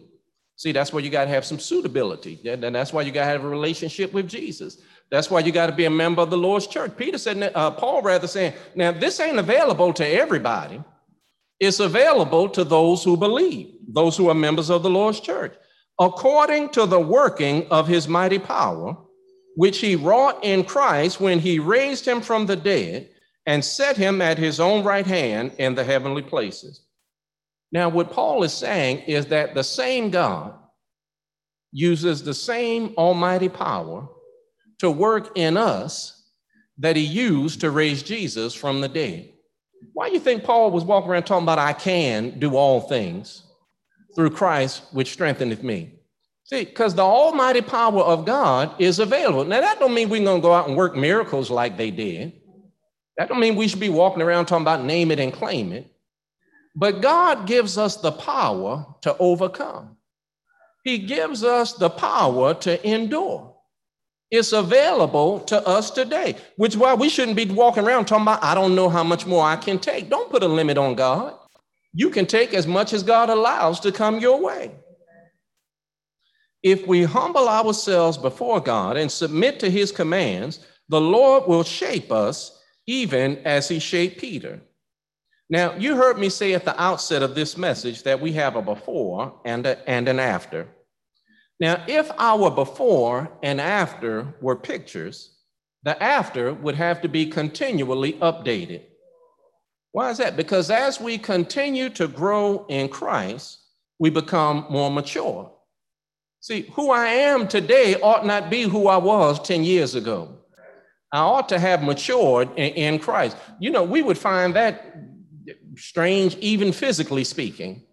See, 0.56 0.70
that's 0.70 0.92
where 0.92 1.02
you 1.02 1.10
got 1.10 1.24
to 1.24 1.30
have 1.30 1.46
some 1.46 1.58
suitability. 1.58 2.38
And 2.46 2.62
that's 2.62 2.92
why 2.92 3.02
you 3.02 3.10
got 3.10 3.24
to 3.24 3.30
have 3.30 3.44
a 3.44 3.48
relationship 3.48 4.12
with 4.12 4.28
Jesus. 4.28 4.78
That's 5.10 5.30
why 5.30 5.40
you 5.40 5.50
got 5.50 5.66
to 5.66 5.74
be 5.74 5.86
a 5.86 5.90
member 5.90 6.22
of 6.22 6.30
the 6.30 6.36
Lord's 6.36 6.66
church. 6.66 6.96
Peter 6.96 7.18
said, 7.18 7.52
uh, 7.54 7.70
Paul 7.70 8.02
rather 8.02 8.26
saying, 8.26 8.52
Now, 8.74 8.92
this 8.92 9.18
ain't 9.18 9.38
available 9.38 9.92
to 9.94 10.06
everybody. 10.06 10.82
It's 11.62 11.78
available 11.78 12.48
to 12.48 12.64
those 12.64 13.04
who 13.04 13.16
believe, 13.16 13.72
those 13.86 14.16
who 14.16 14.28
are 14.28 14.34
members 14.34 14.68
of 14.68 14.82
the 14.82 14.90
Lord's 14.90 15.20
church, 15.20 15.54
according 16.00 16.70
to 16.70 16.86
the 16.86 16.98
working 16.98 17.68
of 17.70 17.86
his 17.86 18.08
mighty 18.08 18.40
power, 18.40 18.96
which 19.54 19.78
he 19.78 19.94
wrought 19.94 20.40
in 20.42 20.64
Christ 20.64 21.20
when 21.20 21.38
he 21.38 21.60
raised 21.60 22.04
him 22.04 22.20
from 22.20 22.46
the 22.46 22.56
dead 22.56 23.10
and 23.46 23.64
set 23.64 23.96
him 23.96 24.20
at 24.20 24.38
his 24.38 24.58
own 24.58 24.82
right 24.82 25.06
hand 25.06 25.52
in 25.58 25.76
the 25.76 25.84
heavenly 25.84 26.22
places. 26.22 26.80
Now, 27.70 27.88
what 27.88 28.10
Paul 28.10 28.42
is 28.42 28.52
saying 28.52 29.02
is 29.06 29.26
that 29.26 29.54
the 29.54 29.62
same 29.62 30.10
God 30.10 30.54
uses 31.70 32.24
the 32.24 32.34
same 32.34 32.92
almighty 32.98 33.48
power 33.48 34.08
to 34.80 34.90
work 34.90 35.30
in 35.36 35.56
us 35.56 36.28
that 36.78 36.96
he 36.96 37.04
used 37.04 37.60
to 37.60 37.70
raise 37.70 38.02
Jesus 38.02 38.52
from 38.52 38.80
the 38.80 38.88
dead. 38.88 39.31
Why 39.92 40.08
do 40.08 40.14
you 40.14 40.20
think 40.20 40.44
Paul 40.44 40.70
was 40.70 40.84
walking 40.84 41.10
around 41.10 41.24
talking 41.24 41.44
about, 41.44 41.58
I 41.58 41.72
can 41.72 42.38
do 42.38 42.56
all 42.56 42.80
things 42.80 43.42
through 44.14 44.30
Christ, 44.30 44.82
which 44.92 45.12
strengtheneth 45.12 45.62
me? 45.62 45.94
See, 46.44 46.64
because 46.64 46.94
the 46.94 47.02
almighty 47.02 47.60
power 47.60 48.02
of 48.02 48.26
God 48.26 48.74
is 48.80 48.98
available. 48.98 49.44
Now, 49.44 49.60
that 49.60 49.78
don't 49.78 49.94
mean 49.94 50.08
we're 50.08 50.24
going 50.24 50.40
to 50.40 50.46
go 50.46 50.52
out 50.52 50.68
and 50.68 50.76
work 50.76 50.96
miracles 50.96 51.50
like 51.50 51.76
they 51.76 51.90
did. 51.90 52.32
That 53.16 53.28
don't 53.28 53.40
mean 53.40 53.56
we 53.56 53.68
should 53.68 53.80
be 53.80 53.88
walking 53.88 54.22
around 54.22 54.46
talking 54.46 54.62
about 54.62 54.84
name 54.84 55.10
it 55.10 55.20
and 55.20 55.32
claim 55.32 55.72
it. 55.72 55.90
But 56.74 57.00
God 57.00 57.46
gives 57.46 57.76
us 57.78 57.96
the 57.96 58.12
power 58.12 58.86
to 59.02 59.16
overcome. 59.18 59.96
He 60.84 60.98
gives 60.98 61.44
us 61.44 61.74
the 61.74 61.90
power 61.90 62.54
to 62.54 62.88
endure. 62.88 63.51
It's 64.32 64.52
available 64.52 65.40
to 65.40 65.64
us 65.68 65.90
today, 65.90 66.36
which 66.56 66.74
why 66.74 66.94
we 66.94 67.10
shouldn't 67.10 67.36
be 67.36 67.44
walking 67.44 67.84
around 67.84 68.06
talking 68.06 68.22
about, 68.22 68.42
I 68.42 68.54
don't 68.54 68.74
know 68.74 68.88
how 68.88 69.04
much 69.04 69.26
more 69.26 69.44
I 69.44 69.56
can 69.56 69.78
take. 69.78 70.08
Don't 70.08 70.30
put 70.30 70.42
a 70.42 70.48
limit 70.48 70.78
on 70.78 70.94
God. 70.94 71.34
You 71.92 72.08
can 72.08 72.24
take 72.24 72.54
as 72.54 72.66
much 72.66 72.94
as 72.94 73.02
God 73.02 73.28
allows 73.28 73.78
to 73.80 73.92
come 73.92 74.20
your 74.20 74.40
way. 74.40 74.70
If 76.62 76.86
we 76.86 77.02
humble 77.02 77.46
ourselves 77.46 78.16
before 78.16 78.60
God 78.60 78.96
and 78.96 79.12
submit 79.12 79.60
to 79.60 79.70
his 79.70 79.92
commands, 79.92 80.60
the 80.88 81.00
Lord 81.00 81.46
will 81.46 81.62
shape 81.62 82.10
us 82.10 82.58
even 82.86 83.36
as 83.44 83.68
he 83.68 83.78
shaped 83.78 84.18
Peter. 84.18 84.62
Now, 85.50 85.74
you 85.76 85.94
heard 85.94 86.18
me 86.18 86.30
say 86.30 86.54
at 86.54 86.64
the 86.64 86.80
outset 86.82 87.22
of 87.22 87.34
this 87.34 87.58
message 87.58 88.04
that 88.04 88.22
we 88.22 88.32
have 88.32 88.56
a 88.56 88.62
before 88.62 89.42
and, 89.44 89.66
a, 89.66 89.86
and 89.86 90.08
an 90.08 90.18
after. 90.18 90.68
Now, 91.62 91.84
if 91.86 92.10
our 92.18 92.50
before 92.50 93.30
and 93.40 93.60
after 93.60 94.34
were 94.40 94.56
pictures, 94.56 95.30
the 95.84 96.02
after 96.02 96.52
would 96.52 96.74
have 96.74 97.00
to 97.02 97.08
be 97.08 97.24
continually 97.24 98.14
updated. 98.14 98.82
Why 99.92 100.10
is 100.10 100.18
that? 100.18 100.36
Because 100.36 100.72
as 100.72 101.00
we 101.00 101.18
continue 101.18 101.88
to 101.90 102.08
grow 102.08 102.66
in 102.68 102.88
Christ, 102.88 103.60
we 104.00 104.10
become 104.10 104.66
more 104.70 104.90
mature. 104.90 105.52
See, 106.40 106.62
who 106.72 106.90
I 106.90 107.06
am 107.06 107.46
today 107.46 107.94
ought 107.94 108.26
not 108.26 108.50
be 108.50 108.62
who 108.62 108.88
I 108.88 108.96
was 108.96 109.38
10 109.38 109.62
years 109.62 109.94
ago. 109.94 110.36
I 111.12 111.18
ought 111.18 111.48
to 111.50 111.60
have 111.60 111.84
matured 111.84 112.48
in, 112.56 112.98
Christ. 112.98 113.36
You 113.60 113.70
know, 113.70 113.84
we 113.84 114.02
would 114.02 114.18
find 114.18 114.56
that 114.56 114.96
strange, 115.76 116.34
even 116.38 116.72
physically 116.72 117.22
speaking. 117.22 117.84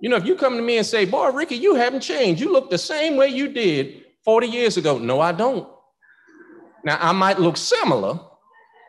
You 0.00 0.10
know, 0.10 0.16
if 0.16 0.26
you 0.26 0.36
come 0.36 0.56
to 0.56 0.62
me 0.62 0.78
and 0.78 0.86
say, 0.86 1.04
Boy, 1.04 1.30
Ricky, 1.30 1.56
you 1.56 1.74
haven't 1.74 2.00
changed. 2.00 2.40
You 2.40 2.52
look 2.52 2.70
the 2.70 2.78
same 2.78 3.16
way 3.16 3.28
you 3.28 3.48
did 3.48 4.04
40 4.24 4.46
years 4.46 4.76
ago. 4.76 4.98
No, 4.98 5.20
I 5.20 5.32
don't. 5.32 5.68
Now, 6.84 6.98
I 7.00 7.12
might 7.12 7.38
look 7.38 7.56
similar, 7.56 8.20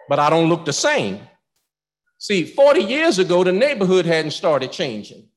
but 0.10 0.20
I 0.20 0.30
don't 0.30 0.50
look 0.50 0.66
the 0.66 0.74
same. 0.74 1.20
See, 2.20 2.46
40 2.46 2.82
years 2.82 3.20
ago, 3.20 3.44
the 3.44 3.52
neighborhood 3.52 4.06
hadn't 4.06 4.32
started 4.32 4.72
changing. 4.72 5.28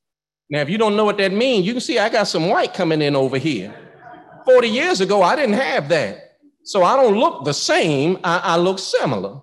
Now, 0.49 0.61
if 0.61 0.69
you 0.69 0.79
don't 0.79 0.97
know 0.97 1.05
what 1.05 1.19
that 1.19 1.33
means, 1.33 1.67
you 1.67 1.73
can 1.73 1.81
see 1.81 1.99
I 1.99 2.09
got 2.09 2.25
some 2.25 2.49
white 2.49 2.75
coming 2.75 3.03
in 3.03 3.15
over 3.15 3.39
here. 3.39 3.75
40 4.45 4.69
years 4.69 5.01
ago, 5.01 5.23
I 5.23 5.37
didn't 5.37 5.55
have 5.55 5.89
that. 5.91 6.39
So 6.65 6.83
I 6.83 6.97
don't 6.97 7.19
look 7.19 7.45
the 7.45 7.55
same, 7.55 8.19
I, 8.25 8.39
I 8.39 8.57
look 8.57 8.79
similar. 8.79 9.41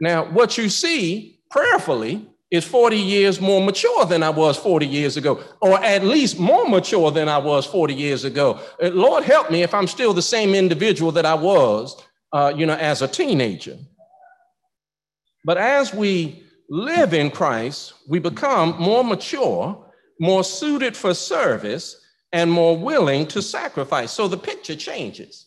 Now, 0.00 0.24
what 0.24 0.58
you 0.58 0.68
see 0.68 1.40
prayerfully 1.50 2.29
is 2.50 2.64
40 2.64 2.96
years 2.96 3.40
more 3.40 3.64
mature 3.64 4.04
than 4.04 4.22
I 4.22 4.30
was 4.30 4.56
40 4.56 4.86
years 4.86 5.16
ago, 5.16 5.42
or 5.60 5.78
at 5.82 6.04
least 6.04 6.38
more 6.38 6.68
mature 6.68 7.10
than 7.10 7.28
I 7.28 7.38
was 7.38 7.64
40 7.64 7.94
years 7.94 8.24
ago. 8.24 8.58
Uh, 8.82 8.88
Lord, 8.88 9.24
help 9.24 9.50
me 9.50 9.62
if 9.62 9.72
I'm 9.72 9.86
still 9.86 10.12
the 10.12 10.22
same 10.22 10.54
individual 10.54 11.12
that 11.12 11.26
I 11.26 11.34
was, 11.34 12.02
uh, 12.32 12.52
you 12.56 12.66
know, 12.66 12.74
as 12.74 13.02
a 13.02 13.08
teenager. 13.08 13.78
But 15.44 15.58
as 15.58 15.94
we 15.94 16.42
live 16.68 17.14
in 17.14 17.30
Christ, 17.30 17.94
we 18.08 18.18
become 18.18 18.76
more 18.80 19.04
mature, 19.04 19.86
more 20.18 20.44
suited 20.44 20.96
for 20.96 21.14
service, 21.14 21.96
and 22.32 22.50
more 22.50 22.76
willing 22.76 23.26
to 23.28 23.42
sacrifice. 23.42 24.12
So 24.12 24.28
the 24.28 24.36
picture 24.36 24.76
changes. 24.76 25.46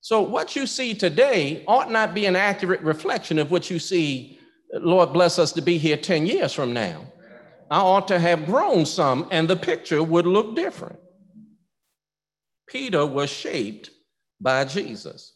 So 0.00 0.20
what 0.20 0.56
you 0.56 0.66
see 0.66 0.94
today 0.94 1.64
ought 1.66 1.90
not 1.90 2.14
be 2.14 2.26
an 2.26 2.36
accurate 2.36 2.80
reflection 2.80 3.38
of 3.38 3.50
what 3.50 3.70
you 3.70 3.78
see 3.78 4.38
Lord 4.72 5.12
bless 5.12 5.38
us 5.38 5.52
to 5.52 5.62
be 5.62 5.78
here 5.78 5.96
10 5.96 6.26
years 6.26 6.52
from 6.52 6.72
now. 6.72 7.04
I 7.70 7.80
ought 7.80 8.08
to 8.08 8.18
have 8.18 8.46
grown 8.46 8.86
some, 8.86 9.28
and 9.30 9.48
the 9.48 9.56
picture 9.56 10.02
would 10.02 10.26
look 10.26 10.54
different. 10.56 10.98
Peter 12.66 13.04
was 13.06 13.30
shaped 13.30 13.90
by 14.40 14.64
Jesus. 14.64 15.32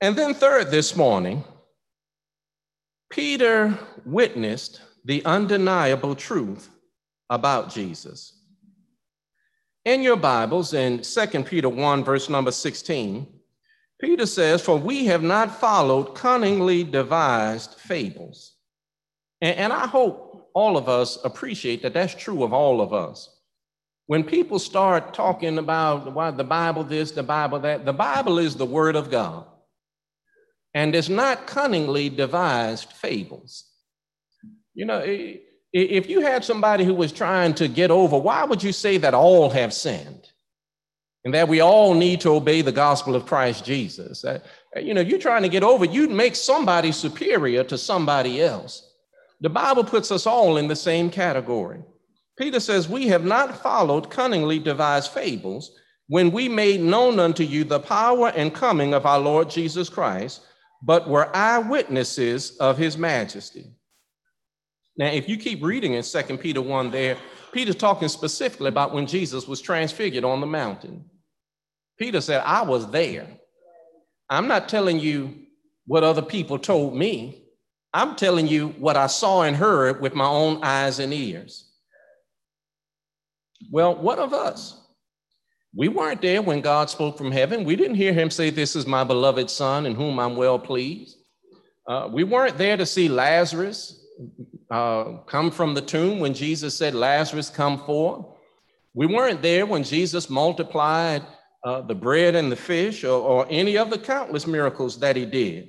And 0.00 0.16
then, 0.16 0.34
third, 0.34 0.70
this 0.70 0.96
morning, 0.96 1.44
Peter 3.10 3.78
witnessed 4.04 4.80
the 5.04 5.24
undeniable 5.24 6.14
truth 6.14 6.70
about 7.28 7.72
Jesus. 7.72 8.38
In 9.84 10.02
your 10.02 10.16
Bibles, 10.16 10.74
in 10.74 11.00
2 11.00 11.42
Peter 11.44 11.68
1, 11.68 12.04
verse 12.04 12.28
number 12.28 12.50
16, 12.50 13.26
Peter 14.00 14.26
says, 14.26 14.62
For 14.62 14.78
we 14.78 15.06
have 15.06 15.22
not 15.22 15.60
followed 15.60 16.14
cunningly 16.14 16.84
devised 16.84 17.74
fables. 17.74 18.54
And, 19.40 19.56
and, 19.56 19.72
I 19.72 19.86
hope 19.86 20.50
all 20.54 20.76
of 20.76 20.88
us 20.88 21.18
appreciate 21.24 21.82
that 21.82 21.94
that's 21.94 22.14
true 22.14 22.42
of 22.42 22.52
all 22.52 22.80
of 22.80 22.92
us. 22.92 23.36
When 24.06 24.24
people 24.24 24.58
start 24.58 25.14
talking 25.14 25.58
about 25.58 26.12
why 26.12 26.30
the 26.30 26.44
Bible 26.44 26.82
this, 26.82 27.12
the 27.12 27.22
Bible 27.22 27.60
that, 27.60 27.84
the 27.84 27.92
Bible 27.92 28.38
is 28.38 28.56
the 28.56 28.66
Word 28.66 28.96
of 28.96 29.10
God. 29.10 29.46
And 30.74 30.94
it's 30.94 31.08
not 31.08 31.46
cunningly 31.46 32.08
devised 32.08 32.92
fables. 32.92 33.64
You 34.74 34.86
know, 34.86 35.02
if 35.72 36.08
you 36.08 36.20
had 36.20 36.44
somebody 36.44 36.84
who 36.84 36.94
was 36.94 37.12
trying 37.12 37.54
to 37.54 37.68
get 37.68 37.90
over, 37.90 38.18
why 38.18 38.44
would 38.44 38.62
you 38.62 38.72
say 38.72 38.96
that 38.98 39.14
all 39.14 39.50
have 39.50 39.72
sinned? 39.72 40.29
And 41.24 41.34
that 41.34 41.48
we 41.48 41.60
all 41.60 41.94
need 41.94 42.20
to 42.22 42.30
obey 42.30 42.62
the 42.62 42.72
gospel 42.72 43.14
of 43.14 43.26
Christ 43.26 43.64
Jesus. 43.64 44.24
You 44.76 44.94
know, 44.94 45.00
you're 45.00 45.18
trying 45.18 45.42
to 45.42 45.48
get 45.48 45.62
over, 45.62 45.84
you'd 45.84 46.10
make 46.10 46.34
somebody 46.34 46.92
superior 46.92 47.64
to 47.64 47.76
somebody 47.76 48.42
else. 48.42 48.94
The 49.40 49.50
Bible 49.50 49.84
puts 49.84 50.10
us 50.10 50.26
all 50.26 50.56
in 50.56 50.68
the 50.68 50.76
same 50.76 51.10
category. 51.10 51.82
Peter 52.38 52.60
says, 52.60 52.88
We 52.88 53.08
have 53.08 53.24
not 53.24 53.62
followed 53.62 54.10
cunningly 54.10 54.58
devised 54.58 55.10
fables 55.10 55.72
when 56.08 56.30
we 56.30 56.48
made 56.48 56.80
known 56.80 57.18
unto 57.18 57.42
you 57.42 57.64
the 57.64 57.80
power 57.80 58.28
and 58.28 58.54
coming 58.54 58.94
of 58.94 59.06
our 59.06 59.18
Lord 59.18 59.50
Jesus 59.50 59.88
Christ, 59.88 60.42
but 60.82 61.08
were 61.08 61.34
eyewitnesses 61.36 62.56
of 62.58 62.78
his 62.78 62.96
majesty. 62.96 63.66
Now, 64.96 65.06
if 65.06 65.28
you 65.28 65.36
keep 65.36 65.62
reading 65.62 65.94
in 65.94 66.02
2 66.02 66.38
Peter 66.38 66.62
1 66.62 66.90
there, 66.90 67.16
Peter's 67.52 67.76
talking 67.76 68.08
specifically 68.08 68.68
about 68.68 68.94
when 68.94 69.06
Jesus 69.06 69.46
was 69.46 69.60
transfigured 69.60 70.24
on 70.24 70.40
the 70.40 70.46
mountain. 70.46 71.04
Peter 72.00 72.22
said, 72.22 72.42
I 72.46 72.62
was 72.62 72.90
there. 72.90 73.26
I'm 74.30 74.48
not 74.48 74.70
telling 74.70 74.98
you 74.98 75.34
what 75.86 76.02
other 76.02 76.22
people 76.22 76.58
told 76.58 76.96
me. 76.96 77.44
I'm 77.92 78.16
telling 78.16 78.46
you 78.46 78.68
what 78.78 78.96
I 78.96 79.06
saw 79.06 79.42
and 79.42 79.54
heard 79.54 80.00
with 80.00 80.14
my 80.14 80.26
own 80.26 80.64
eyes 80.64 80.98
and 80.98 81.12
ears. 81.12 81.70
Well, 83.70 83.94
what 83.96 84.18
of 84.18 84.32
us? 84.32 84.80
We 85.76 85.88
weren't 85.88 86.22
there 86.22 86.40
when 86.40 86.62
God 86.62 86.88
spoke 86.88 87.18
from 87.18 87.30
heaven. 87.30 87.64
We 87.64 87.76
didn't 87.76 87.96
hear 87.96 88.14
him 88.14 88.30
say, 88.30 88.48
This 88.48 88.74
is 88.74 88.86
my 88.86 89.04
beloved 89.04 89.50
son 89.50 89.84
in 89.84 89.94
whom 89.94 90.18
I'm 90.18 90.36
well 90.36 90.58
pleased. 90.58 91.18
Uh, 91.86 92.08
we 92.10 92.24
weren't 92.24 92.56
there 92.56 92.78
to 92.78 92.86
see 92.86 93.10
Lazarus 93.10 94.06
uh, 94.70 95.18
come 95.26 95.50
from 95.50 95.74
the 95.74 95.82
tomb 95.82 96.18
when 96.18 96.32
Jesus 96.32 96.74
said, 96.74 96.94
Lazarus, 96.94 97.50
come 97.50 97.84
forth. 97.84 98.24
We 98.94 99.06
weren't 99.06 99.42
there 99.42 99.66
when 99.66 99.84
Jesus 99.84 100.30
multiplied 100.30 101.26
uh, 101.64 101.82
the 101.82 101.94
bread 101.94 102.34
and 102.34 102.50
the 102.50 102.56
fish 102.56 103.04
or, 103.04 103.20
or 103.20 103.46
any 103.50 103.76
of 103.76 103.90
the 103.90 103.98
countless 103.98 104.46
miracles 104.46 104.98
that 104.98 105.16
he 105.16 105.26
did. 105.26 105.68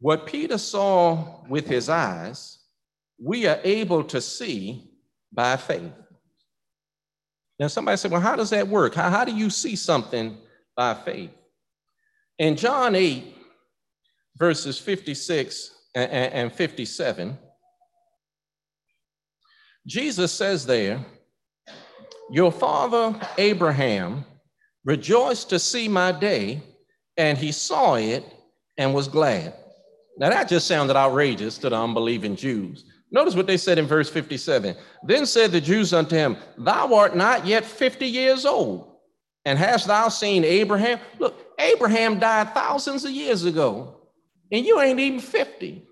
What 0.00 0.26
Peter 0.26 0.58
saw 0.58 1.44
with 1.48 1.66
his 1.66 1.88
eyes, 1.88 2.58
we 3.22 3.46
are 3.46 3.60
able 3.62 4.02
to 4.04 4.20
see 4.20 4.90
by 5.32 5.56
faith. 5.56 5.92
Now, 7.58 7.68
somebody 7.68 7.96
said, 7.96 8.10
Well, 8.10 8.20
how 8.20 8.34
does 8.34 8.50
that 8.50 8.66
work? 8.66 8.94
How, 8.94 9.10
how 9.10 9.24
do 9.24 9.32
you 9.32 9.48
see 9.48 9.76
something 9.76 10.38
by 10.76 10.94
faith? 10.94 11.30
In 12.38 12.56
John 12.56 12.96
8, 12.96 13.36
verses 14.36 14.78
56 14.78 15.70
and 15.94 16.52
57, 16.52 17.38
Jesus 19.86 20.32
says 20.32 20.66
there, 20.66 21.04
Your 22.30 22.52
father 22.52 23.18
Abraham 23.38 24.24
rejoiced 24.84 25.50
to 25.50 25.58
see 25.58 25.88
my 25.88 26.12
day, 26.12 26.62
and 27.16 27.36
he 27.36 27.52
saw 27.52 27.94
it 27.94 28.24
and 28.78 28.94
was 28.94 29.08
glad. 29.08 29.54
Now 30.18 30.30
that 30.30 30.48
just 30.48 30.66
sounded 30.66 30.96
outrageous 30.96 31.58
to 31.58 31.70
the 31.70 31.76
unbelieving 31.76 32.36
Jews. 32.36 32.84
Notice 33.10 33.34
what 33.34 33.46
they 33.46 33.58
said 33.58 33.78
in 33.78 33.86
verse 33.86 34.08
57. 34.08 34.74
Then 35.04 35.26
said 35.26 35.52
the 35.52 35.60
Jews 35.60 35.92
unto 35.92 36.16
him, 36.16 36.36
Thou 36.56 36.94
art 36.94 37.14
not 37.14 37.46
yet 37.46 37.64
50 37.64 38.06
years 38.06 38.46
old, 38.46 38.96
and 39.44 39.58
hast 39.58 39.86
thou 39.86 40.08
seen 40.08 40.44
Abraham? 40.44 40.98
Look, 41.18 41.34
Abraham 41.58 42.18
died 42.18 42.54
thousands 42.54 43.04
of 43.04 43.10
years 43.10 43.44
ago 43.44 44.02
and 44.52 44.66
you 44.66 44.80
ain't 44.80 45.00
even 45.00 45.18
50. 45.18 45.82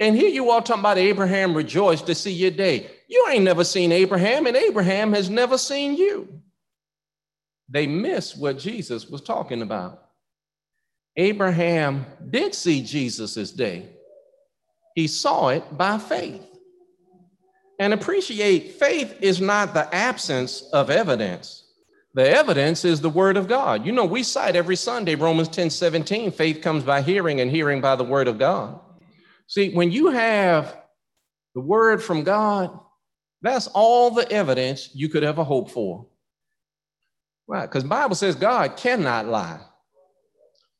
And 0.00 0.16
here 0.16 0.28
you 0.28 0.50
are 0.50 0.60
talking 0.60 0.80
about 0.80 0.98
Abraham 0.98 1.54
rejoiced 1.54 2.06
to 2.06 2.14
see 2.14 2.32
your 2.32 2.50
day. 2.50 2.90
You 3.08 3.26
ain't 3.30 3.44
never 3.44 3.64
seen 3.64 3.92
Abraham, 3.92 4.46
and 4.46 4.56
Abraham 4.56 5.12
has 5.12 5.28
never 5.28 5.58
seen 5.58 5.96
you. 5.96 6.40
They 7.68 7.86
miss 7.86 8.36
what 8.36 8.58
Jesus 8.58 9.08
was 9.08 9.20
talking 9.20 9.62
about. 9.62 10.02
Abraham 11.16 12.06
did 12.30 12.54
see 12.54 12.82
Jesus' 12.82 13.50
day, 13.52 13.88
he 14.94 15.06
saw 15.06 15.48
it 15.48 15.76
by 15.76 15.98
faith. 15.98 16.42
And 17.78 17.92
appreciate 17.92 18.74
faith 18.74 19.18
is 19.20 19.40
not 19.40 19.74
the 19.74 19.92
absence 19.92 20.62
of 20.72 20.90
evidence. 20.90 21.64
The 22.14 22.28
evidence 22.28 22.84
is 22.84 23.00
the 23.00 23.10
word 23.10 23.36
of 23.36 23.48
God. 23.48 23.84
You 23.84 23.90
know, 23.90 24.04
we 24.04 24.22
cite 24.22 24.54
every 24.54 24.76
Sunday 24.76 25.16
Romans 25.16 25.48
10 25.48 25.70
17, 25.70 26.30
faith 26.30 26.62
comes 26.62 26.84
by 26.84 27.02
hearing, 27.02 27.40
and 27.40 27.50
hearing 27.50 27.80
by 27.80 27.96
the 27.96 28.04
word 28.04 28.28
of 28.28 28.38
God. 28.38 28.78
See, 29.48 29.74
when 29.74 29.90
you 29.90 30.08
have 30.08 30.76
the 31.54 31.60
word 31.60 32.02
from 32.02 32.22
God, 32.22 32.78
that's 33.44 33.66
all 33.68 34.10
the 34.10 34.30
evidence 34.32 34.90
you 34.94 35.08
could 35.08 35.22
ever 35.22 35.44
hope 35.44 35.70
for. 35.70 36.06
Right? 37.46 37.62
Because 37.62 37.84
Bible 37.84 38.14
says 38.14 38.34
God 38.36 38.76
cannot 38.76 39.26
lie. 39.26 39.60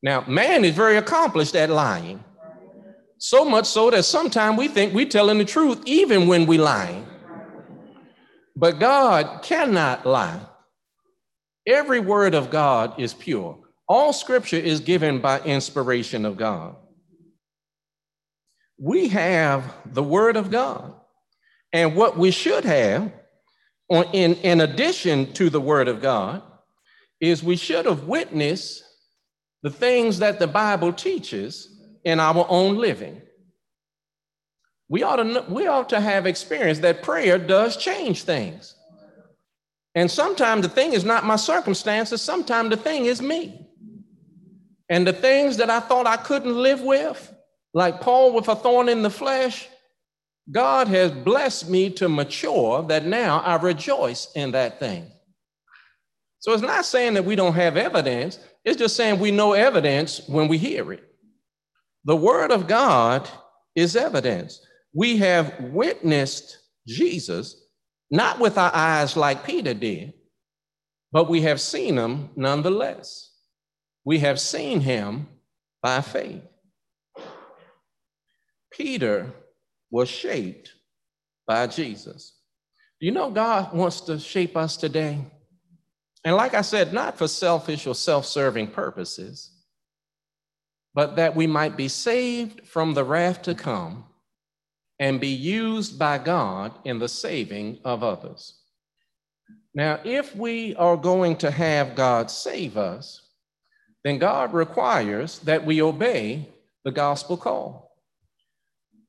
Now, 0.03 0.25
man 0.27 0.65
is 0.65 0.75
very 0.75 0.97
accomplished 0.97 1.55
at 1.55 1.71
lying. 1.71 2.25
So 3.19 3.45
much 3.45 3.67
so 3.67 3.91
that 3.91 4.05
sometimes 4.05 4.59
we 4.59 4.69
think 4.69 4.93
we're 4.93 5.09
telling 5.09 5.39
the 5.39 5.45
truth 5.45 5.83
even 5.85 6.27
when 6.27 6.47
we're 6.47 6.63
lying. 6.63 7.07
But 8.57 8.79
God 8.79 9.43
cannot 9.43 10.07
lie. 10.07 10.41
Every 11.67 12.01
word 12.01 12.35
of 12.35 12.51
God 12.51 13.01
is 13.01 13.15
pure. 13.15 13.59
All 13.89 14.13
scripture 14.13 14.57
is 14.57 14.81
given 14.81 15.21
by 15.21 15.41
inspiration 15.41 16.25
of 16.25 16.37
God. 16.37 16.77
We 18.79 19.09
have 19.09 19.75
the 19.85 20.03
word 20.03 20.37
of 20.37 20.51
God. 20.51 20.95
And 21.75 21.97
what 21.97 22.17
we 22.17 22.31
should 22.31 22.65
have, 22.65 23.13
in, 23.91 24.35
in 24.35 24.61
addition 24.61 25.33
to 25.33 25.51
the 25.51 25.61
word 25.61 25.89
of 25.89 26.01
God, 26.01 26.41
is 27.21 27.43
we 27.43 27.57
should 27.57 27.85
have 27.87 28.05
witnessed 28.05 28.85
the 29.65 29.71
things 29.71 30.21
that 30.21 30.39
the 30.39 30.47
Bible 30.47 30.93
teaches 30.93 31.69
in 32.05 32.21
our 32.21 32.47
own 32.49 32.77
living. 32.77 33.21
We 34.89 35.03
ought 35.03 35.17
to, 35.17 35.45
we 35.49 35.67
ought 35.67 35.89
to 35.89 36.01
have 36.01 36.27
experience 36.27 36.79
that 36.79 37.03
prayer 37.03 37.39
does 37.39 37.77
change 37.77 38.23
things. 38.23 38.77
And 39.97 40.09
sometimes 40.09 40.63
the 40.63 40.69
thing 40.69 40.93
is 40.93 41.03
not 41.05 41.25
my 41.25 41.37
circumstances, 41.37 42.23
sometimes 42.23 42.71
the 42.71 42.77
thing 42.77 43.07
is 43.07 43.21
me. 43.21 43.67
And 44.89 45.05
the 45.05 45.13
things 45.13 45.57
that 45.57 45.71
I 45.71 45.81
thought 45.81 46.07
I 46.07 46.19
couldn't 46.19 46.57
live 46.57 46.83
with, 46.83 47.35
like 47.73 48.01
Paul 48.01 48.33
with 48.33 48.47
a 48.47 48.55
thorn 48.55 48.89
in 48.89 49.03
the 49.03 49.11
flesh, 49.11 49.69
God 50.51 50.89
has 50.89 51.11
blessed 51.11 51.69
me 51.71 51.91
to 51.91 52.09
mature 52.09 52.83
that 52.85 53.07
now 53.07 53.41
I 53.41 53.57
rejoice 53.57 54.31
in 54.35 54.53
that 54.53 54.79
thing. 54.79 55.11
So 56.41 56.53
it's 56.53 56.63
not 56.63 56.85
saying 56.85 57.15
that 57.15 57.25
we 57.25 57.37
don't 57.37 57.55
have 57.55 57.77
evidence, 57.77 58.39
it's 58.65 58.79
just 58.79 58.97
saying 58.97 59.19
we 59.19 59.31
know 59.31 59.53
evidence 59.53 60.21
when 60.29 60.49
we 60.49 60.59
hear 60.59 60.93
it. 60.93 61.03
The 62.05 62.17
word 62.17 62.51
of 62.51 62.67
God 62.67 63.29
is 63.75 63.97
evidence. 63.97 64.61
We 64.93 65.17
have 65.19 65.59
witnessed 65.61 66.59
Jesus, 66.87 67.57
not 68.11 68.39
with 68.39 68.59
our 68.59 68.71
eyes 68.75 69.17
like 69.17 69.47
Peter 69.47 69.73
did, 69.73 70.13
but 71.13 71.31
we 71.31 71.41
have 71.43 71.61
seen 71.61 71.97
him 71.97 72.29
nonetheless. 72.37 73.33
We 74.05 74.19
have 74.19 74.39
seen 74.39 74.81
him 74.81 75.29
by 75.83 76.03
faith. 76.03 76.43
Peter 78.71 79.33
was 79.95 80.09
shaped 80.09 80.73
by 81.47 81.69
Jesus. 81.69 82.33
You 82.99 83.13
know 83.13 83.31
God 83.31 83.73
wants 83.73 84.01
to 84.03 84.19
shape 84.19 84.57
us 84.57 84.77
today? 84.77 85.25
And 86.25 86.35
like 86.35 86.53
I 86.53 86.63
said, 86.63 86.93
not 86.93 87.17
for 87.17 87.29
selfish 87.29 87.87
or 87.87 87.95
self 87.95 88.27
serving 88.27 88.73
purposes, 88.73 89.53
but 90.95 91.15
that 91.15 91.37
we 91.37 91.47
might 91.47 91.77
be 91.77 91.87
saved 91.87 92.67
from 92.67 92.95
the 92.95 93.05
wrath 93.05 93.43
to 93.43 93.55
come 93.55 94.07
and 94.99 95.21
be 95.21 95.29
used 95.29 95.97
by 95.97 96.19
God 96.19 96.73
in 96.85 96.99
the 96.99 97.09
saving 97.09 97.79
of 97.85 98.03
others. 98.03 98.63
Now, 99.77 100.01
if 100.03 100.35
we 100.35 100.75
are 100.75 100.97
going 100.97 101.37
to 101.37 101.53
have 101.53 101.95
God 101.95 102.33
save 102.33 102.77
us, 102.77 103.29
then 104.03 104.19
God 104.19 104.55
requires 104.55 105.39
that 105.41 105.65
we 105.65 105.81
obey 105.81 106.49
the 106.85 106.91
gospel 106.91 107.37
call. 107.37 107.84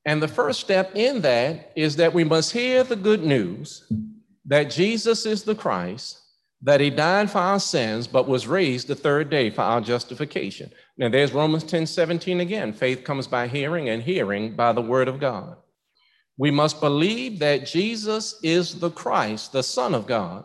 And 0.06 0.22
the 0.22 0.28
first 0.28 0.60
step 0.60 0.92
in 0.94 1.20
that 1.22 1.72
is 1.74 1.96
that 1.96 2.14
we 2.14 2.24
must 2.24 2.52
hear 2.52 2.84
the 2.84 2.96
good 2.96 3.24
news 3.24 3.90
that 4.46 4.70
Jesus 4.70 5.26
is 5.26 5.42
the 5.42 5.54
Christ 5.54 6.22
that 6.62 6.80
he 6.80 6.90
died 6.90 7.30
for 7.30 7.38
our 7.38 7.60
sins, 7.60 8.06
but 8.06 8.28
was 8.28 8.46
raised 8.46 8.88
the 8.88 8.94
third 8.94 9.28
day 9.28 9.50
for 9.50 9.62
our 9.62 9.80
justification. 9.80 10.70
Now, 10.96 11.08
there's 11.08 11.32
Romans 11.32 11.64
10 11.64 11.86
17 11.86 12.40
again. 12.40 12.72
Faith 12.72 13.04
comes 13.04 13.26
by 13.26 13.46
hearing, 13.48 13.88
and 13.88 14.02
hearing 14.02 14.54
by 14.56 14.72
the 14.72 14.80
word 14.80 15.08
of 15.08 15.20
God. 15.20 15.56
We 16.38 16.50
must 16.50 16.80
believe 16.80 17.38
that 17.40 17.66
Jesus 17.66 18.38
is 18.42 18.78
the 18.78 18.90
Christ, 18.90 19.52
the 19.52 19.62
Son 19.62 19.94
of 19.94 20.06
God. 20.06 20.44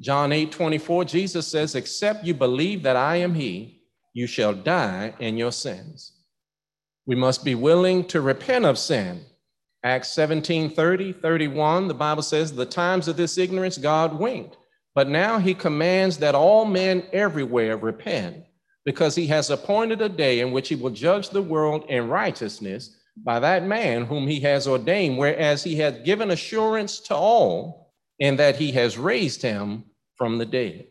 John 0.00 0.32
8 0.32 0.52
24, 0.52 1.04
Jesus 1.06 1.46
says, 1.46 1.74
Except 1.74 2.24
you 2.24 2.34
believe 2.34 2.82
that 2.82 2.96
I 2.96 3.16
am 3.16 3.34
He, 3.34 3.82
you 4.12 4.26
shall 4.26 4.54
die 4.54 5.14
in 5.18 5.36
your 5.36 5.52
sins. 5.52 6.11
We 7.12 7.16
must 7.16 7.44
be 7.44 7.54
willing 7.54 8.06
to 8.06 8.22
repent 8.22 8.64
of 8.64 8.78
sin. 8.78 9.20
Acts 9.84 10.12
17 10.12 10.70
30, 10.70 11.12
31, 11.12 11.86
the 11.86 11.92
Bible 11.92 12.22
says, 12.22 12.54
The 12.54 12.64
times 12.64 13.06
of 13.06 13.18
this 13.18 13.36
ignorance 13.36 13.76
God 13.76 14.18
winked 14.18 14.56
but 14.94 15.10
now 15.10 15.38
he 15.38 15.52
commands 15.52 16.16
that 16.16 16.34
all 16.34 16.64
men 16.64 17.02
everywhere 17.12 17.76
repent, 17.76 18.44
because 18.86 19.14
he 19.14 19.26
has 19.26 19.50
appointed 19.50 20.00
a 20.00 20.08
day 20.08 20.40
in 20.40 20.52
which 20.52 20.70
he 20.70 20.74
will 20.74 20.88
judge 20.88 21.28
the 21.28 21.42
world 21.42 21.84
in 21.90 22.08
righteousness 22.08 22.96
by 23.18 23.38
that 23.40 23.66
man 23.66 24.06
whom 24.06 24.26
he 24.26 24.40
has 24.40 24.66
ordained, 24.66 25.18
whereas 25.18 25.62
he 25.62 25.76
has 25.76 25.98
given 26.06 26.30
assurance 26.30 26.98
to 27.00 27.14
all 27.14 27.92
in 28.20 28.36
that 28.36 28.56
he 28.56 28.72
has 28.72 28.96
raised 28.96 29.42
him 29.42 29.84
from 30.16 30.38
the 30.38 30.46
dead. 30.46 30.86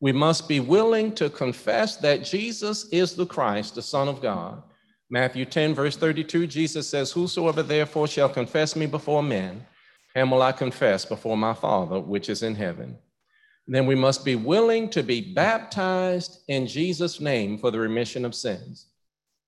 We 0.00 0.12
must 0.12 0.48
be 0.48 0.60
willing 0.60 1.12
to 1.16 1.28
confess 1.28 1.96
that 1.96 2.24
Jesus 2.24 2.88
is 2.90 3.14
the 3.14 3.26
Christ, 3.26 3.74
the 3.74 3.82
Son 3.82 4.08
of 4.08 4.22
God. 4.22 4.62
Matthew 5.10 5.44
10, 5.44 5.74
verse 5.74 5.96
32, 5.96 6.46
Jesus 6.46 6.88
says, 6.88 7.10
Whosoever 7.10 7.62
therefore 7.62 8.06
shall 8.06 8.28
confess 8.28 8.76
me 8.76 8.86
before 8.86 9.22
men, 9.22 9.66
him 10.14 10.30
will 10.30 10.42
I 10.42 10.52
confess 10.52 11.04
before 11.04 11.36
my 11.36 11.54
Father, 11.54 11.98
which 11.98 12.28
is 12.28 12.42
in 12.42 12.54
heaven. 12.54 12.98
Then 13.66 13.86
we 13.86 13.94
must 13.94 14.24
be 14.24 14.36
willing 14.36 14.88
to 14.90 15.02
be 15.02 15.32
baptized 15.34 16.42
in 16.48 16.66
Jesus' 16.66 17.20
name 17.20 17.58
for 17.58 17.70
the 17.70 17.78
remission 17.78 18.24
of 18.24 18.34
sins. 18.34 18.86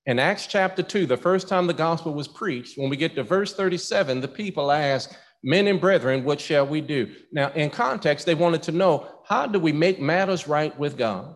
In 0.06 0.18
Acts 0.18 0.46
chapter 0.46 0.82
2, 0.82 1.06
the 1.06 1.16
first 1.16 1.48
time 1.48 1.66
the 1.66 1.74
gospel 1.74 2.12
was 2.12 2.28
preached, 2.28 2.76
when 2.76 2.90
we 2.90 2.96
get 2.96 3.14
to 3.14 3.22
verse 3.22 3.54
37, 3.54 4.20
the 4.20 4.28
people 4.28 4.72
ask, 4.72 5.14
Men 5.42 5.66
and 5.66 5.80
brethren, 5.80 6.24
what 6.24 6.40
shall 6.40 6.66
we 6.66 6.80
do? 6.80 7.14
Now, 7.32 7.50
in 7.52 7.70
context, 7.70 8.26
they 8.26 8.34
wanted 8.34 8.62
to 8.64 8.72
know, 8.72 9.08
how 9.24 9.46
do 9.46 9.58
we 9.58 9.72
make 9.72 10.00
matters 10.00 10.46
right 10.46 10.78
with 10.78 10.98
God? 10.98 11.34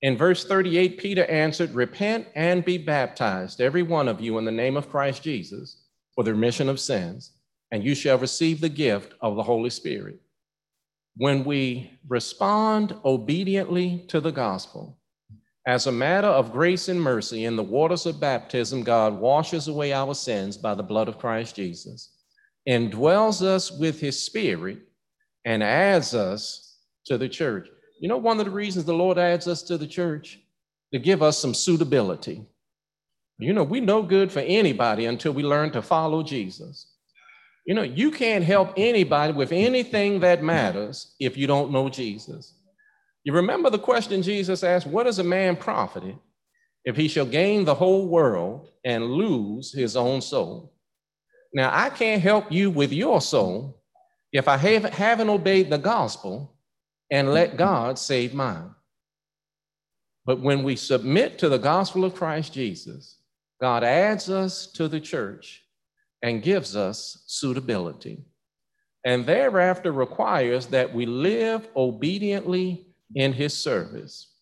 In 0.00 0.16
verse 0.16 0.44
38, 0.44 0.98
Peter 0.98 1.24
answered, 1.26 1.74
Repent 1.74 2.28
and 2.34 2.64
be 2.64 2.78
baptized, 2.78 3.60
every 3.60 3.82
one 3.82 4.08
of 4.08 4.20
you, 4.20 4.38
in 4.38 4.44
the 4.44 4.52
name 4.52 4.76
of 4.76 4.88
Christ 4.88 5.22
Jesus, 5.22 5.84
for 6.14 6.24
the 6.24 6.32
remission 6.32 6.68
of 6.68 6.80
sins 6.80 7.32
and 7.70 7.84
you 7.84 7.94
shall 7.94 8.18
receive 8.18 8.60
the 8.60 8.68
gift 8.68 9.14
of 9.20 9.36
the 9.36 9.42
Holy 9.42 9.70
Spirit. 9.70 10.20
When 11.16 11.44
we 11.44 11.98
respond 12.08 12.94
obediently 13.04 14.04
to 14.08 14.20
the 14.20 14.32
gospel, 14.32 14.98
as 15.66 15.86
a 15.86 15.92
matter 15.92 16.28
of 16.28 16.52
grace 16.52 16.88
and 16.88 17.00
mercy, 17.00 17.44
in 17.44 17.56
the 17.56 17.62
waters 17.62 18.06
of 18.06 18.20
baptism, 18.20 18.82
God 18.82 19.14
washes 19.14 19.68
away 19.68 19.92
our 19.92 20.14
sins 20.14 20.56
by 20.56 20.74
the 20.74 20.82
blood 20.82 21.08
of 21.08 21.18
Christ 21.18 21.56
Jesus, 21.56 22.14
indwells 22.68 23.42
us 23.42 23.70
with 23.70 24.00
his 24.00 24.22
spirit, 24.22 24.78
and 25.44 25.62
adds 25.62 26.14
us 26.14 26.76
to 27.06 27.16
the 27.16 27.28
church. 27.28 27.68
You 28.00 28.08
know, 28.08 28.18
one 28.18 28.38
of 28.38 28.44
the 28.44 28.50
reasons 28.50 28.84
the 28.84 28.92
Lord 28.92 29.18
adds 29.18 29.48
us 29.48 29.62
to 29.62 29.78
the 29.78 29.86
church? 29.86 30.38
To 30.92 30.98
give 30.98 31.22
us 31.22 31.38
some 31.38 31.54
suitability. 31.54 32.46
You 33.38 33.52
know, 33.52 33.62
we 33.62 33.80
no 33.80 34.02
good 34.02 34.32
for 34.32 34.40
anybody 34.40 35.04
until 35.04 35.32
we 35.32 35.42
learn 35.42 35.70
to 35.72 35.82
follow 35.82 36.22
Jesus. 36.22 36.92
You 37.66 37.74
know, 37.74 37.82
you 37.82 38.10
can't 38.10 38.44
help 38.44 38.72
anybody 38.76 39.32
with 39.32 39.52
anything 39.52 40.20
that 40.20 40.42
matters 40.42 41.14
if 41.20 41.36
you 41.36 41.46
don't 41.46 41.70
know 41.70 41.88
Jesus. 41.88 42.54
You 43.24 43.34
remember 43.34 43.68
the 43.68 43.78
question 43.78 44.22
Jesus 44.22 44.64
asked, 44.64 44.86
What 44.86 45.06
is 45.06 45.18
a 45.18 45.24
man 45.24 45.56
profited 45.56 46.16
if 46.84 46.96
he 46.96 47.08
shall 47.08 47.26
gain 47.26 47.64
the 47.64 47.74
whole 47.74 48.08
world 48.08 48.70
and 48.84 49.04
lose 49.04 49.72
his 49.72 49.96
own 49.96 50.20
soul? 50.20 50.72
Now, 51.52 51.70
I 51.72 51.90
can't 51.90 52.22
help 52.22 52.52
you 52.52 52.70
with 52.70 52.92
your 52.92 53.20
soul 53.20 53.78
if 54.32 54.48
I 54.48 54.56
haven't, 54.56 54.94
haven't 54.94 55.30
obeyed 55.30 55.70
the 55.70 55.78
gospel 55.78 56.54
and 57.10 57.32
let 57.32 57.56
God 57.56 57.98
save 57.98 58.34
mine. 58.34 58.74
But 60.26 60.40
when 60.40 60.62
we 60.62 60.76
submit 60.76 61.38
to 61.38 61.48
the 61.48 61.58
gospel 61.58 62.04
of 62.04 62.14
Christ 62.14 62.52
Jesus, 62.52 63.16
God 63.60 63.82
adds 63.82 64.28
us 64.28 64.66
to 64.72 64.86
the 64.86 65.00
church 65.00 65.64
and 66.22 66.42
gives 66.42 66.76
us 66.76 67.24
suitability. 67.26 68.24
And 69.04 69.24
thereafter 69.24 69.90
requires 69.90 70.66
that 70.66 70.92
we 70.92 71.06
live 71.06 71.66
obediently 71.74 72.88
in 73.14 73.32
his 73.32 73.54
service, 73.54 74.34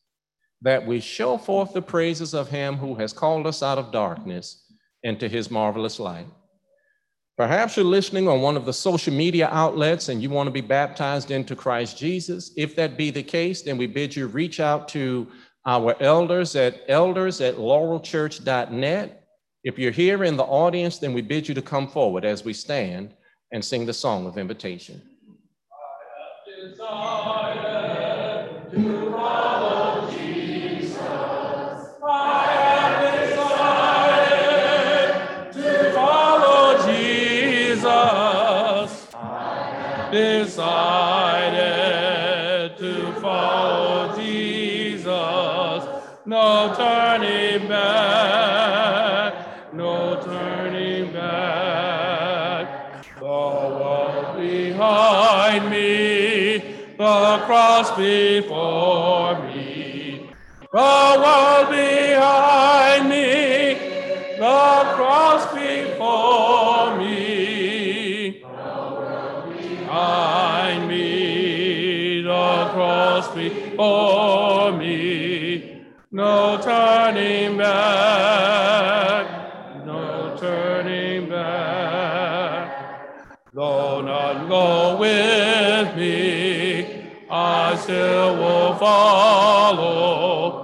that 0.63 0.85
we 0.85 0.99
show 0.99 1.39
forth 1.39 1.73
the 1.73 1.83
praises 1.83 2.35
of 2.35 2.49
him 2.49 2.77
who 2.77 2.97
has 2.97 3.13
called 3.13 3.47
us 3.47 3.63
out 3.63 3.79
of 3.79 3.93
darkness 3.93 4.65
into 5.05 5.29
his 5.29 5.53
marvelous 5.53 6.01
light. 6.01 6.27
Perhaps 7.37 7.77
you're 7.77 7.85
listening 7.85 8.29
on 8.29 8.41
one 8.41 8.57
of 8.57 8.65
the 8.65 8.73
social 8.73 9.13
media 9.13 9.49
outlets 9.53 10.09
and 10.09 10.23
you 10.23 10.31
want 10.31 10.47
to 10.47 10.51
be 10.51 10.63
baptized 10.63 11.31
into 11.31 11.55
Christ 11.55 11.99
Jesus. 11.99 12.53
If 12.57 12.75
that 12.77 12.97
be 12.97 13.11
the 13.11 13.23
case, 13.23 13.63
then 13.63 13.77
we 13.77 13.87
bid 13.87 14.17
you 14.17 14.27
reach 14.27 14.59
out 14.59 14.89
to 14.89 15.27
our 15.67 15.95
elders 16.01 16.57
at 16.57 16.81
elders 16.89 17.41
at 17.41 17.57
laurelchurch.net 17.57 19.27
if 19.67 19.81
you're 19.81 19.91
here 19.91 20.23
in 20.23 20.37
the 20.37 20.45
audience, 20.45 20.99
then 20.99 21.13
we 21.13 21.23
bid 21.23 21.49
you 21.49 21.55
to 21.57 21.61
come 21.61 21.89
forward 21.89 22.25
as 22.25 22.45
we 22.45 22.53
stand 22.53 23.15
and 23.51 23.65
sing 23.65 23.85
the 23.85 23.93
song 23.93 24.25
of 24.25 24.39
invitation. 24.39 25.03
Decided 40.17 41.59
to 42.79 43.13
follow 43.21 44.17
Jesus, 44.17 45.81
no 46.25 46.73
turning 46.75 47.69
back. 47.69 49.33
No 49.75 50.19
turning 50.25 51.13
back. 51.13 52.65
The 53.19 53.25
world 53.25 54.39
behind 54.39 55.63
me, 55.71 56.59
the 56.97 57.43
cross 57.47 57.89
before 57.97 59.35
me, 59.47 60.31
the 60.73 60.95
world 61.25 61.69
behind 61.71 63.03
me, 63.11 63.75
the 64.39 64.93
cross 64.97 65.43
before 65.55 66.97
me, 67.01 67.26
cross 73.27 73.35
before 73.35 74.73
me, 74.73 75.85
no 76.11 76.59
turning 76.63 77.57
back, 77.57 79.27
no 79.87 80.37
turning 80.39 81.29
back, 81.29 82.71
though 83.53 84.03
none 84.03 84.49
go 84.49 84.97
with 84.99 85.97
me. 85.97 87.03
I 87.29 87.77
still 87.77 88.37
will 88.37 88.75
follow. 88.77 90.63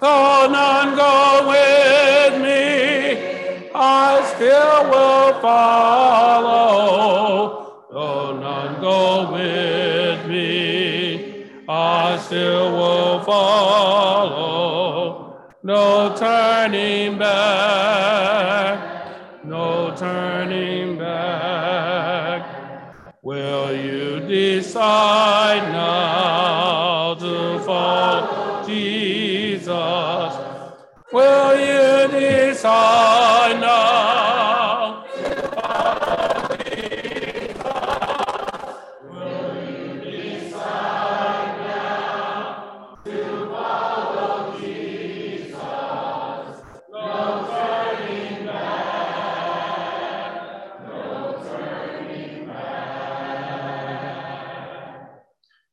Though 0.00 0.48
none 0.50 0.96
go 0.96 1.48
with 1.48 2.40
me, 2.42 3.70
I 3.74 4.22
still 4.34 4.90
will 4.90 5.40
follow. 5.40 6.03
No 15.66 16.14
turning 16.14 17.16
back, 17.16 17.73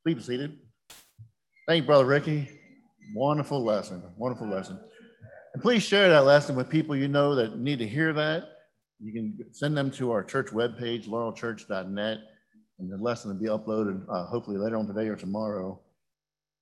Please 0.03 0.15
be 0.15 0.23
seated. 0.23 0.57
Thank 1.67 1.83
you, 1.83 1.87
Brother 1.87 2.05
Ricky. 2.05 2.49
Wonderful 3.13 3.63
lesson, 3.63 4.01
wonderful 4.17 4.47
lesson. 4.47 4.79
And 5.53 5.61
please 5.61 5.83
share 5.83 6.09
that 6.09 6.25
lesson 6.25 6.55
with 6.55 6.69
people 6.69 6.95
you 6.95 7.07
know 7.07 7.35
that 7.35 7.59
need 7.59 7.79
to 7.79 7.87
hear 7.87 8.13
that. 8.13 8.45
You 8.99 9.13
can 9.13 9.37
send 9.51 9.77
them 9.77 9.91
to 9.91 10.11
our 10.11 10.23
church 10.23 10.47
webpage, 10.47 11.07
laurelchurch.net, 11.07 12.19
and 12.79 12.91
the 12.91 12.97
lesson 12.97 13.31
will 13.31 13.39
be 13.39 13.47
uploaded 13.47 14.03
uh, 14.09 14.25
hopefully 14.25 14.57
later 14.57 14.77
on 14.77 14.87
today 14.87 15.07
or 15.07 15.15
tomorrow. 15.15 15.79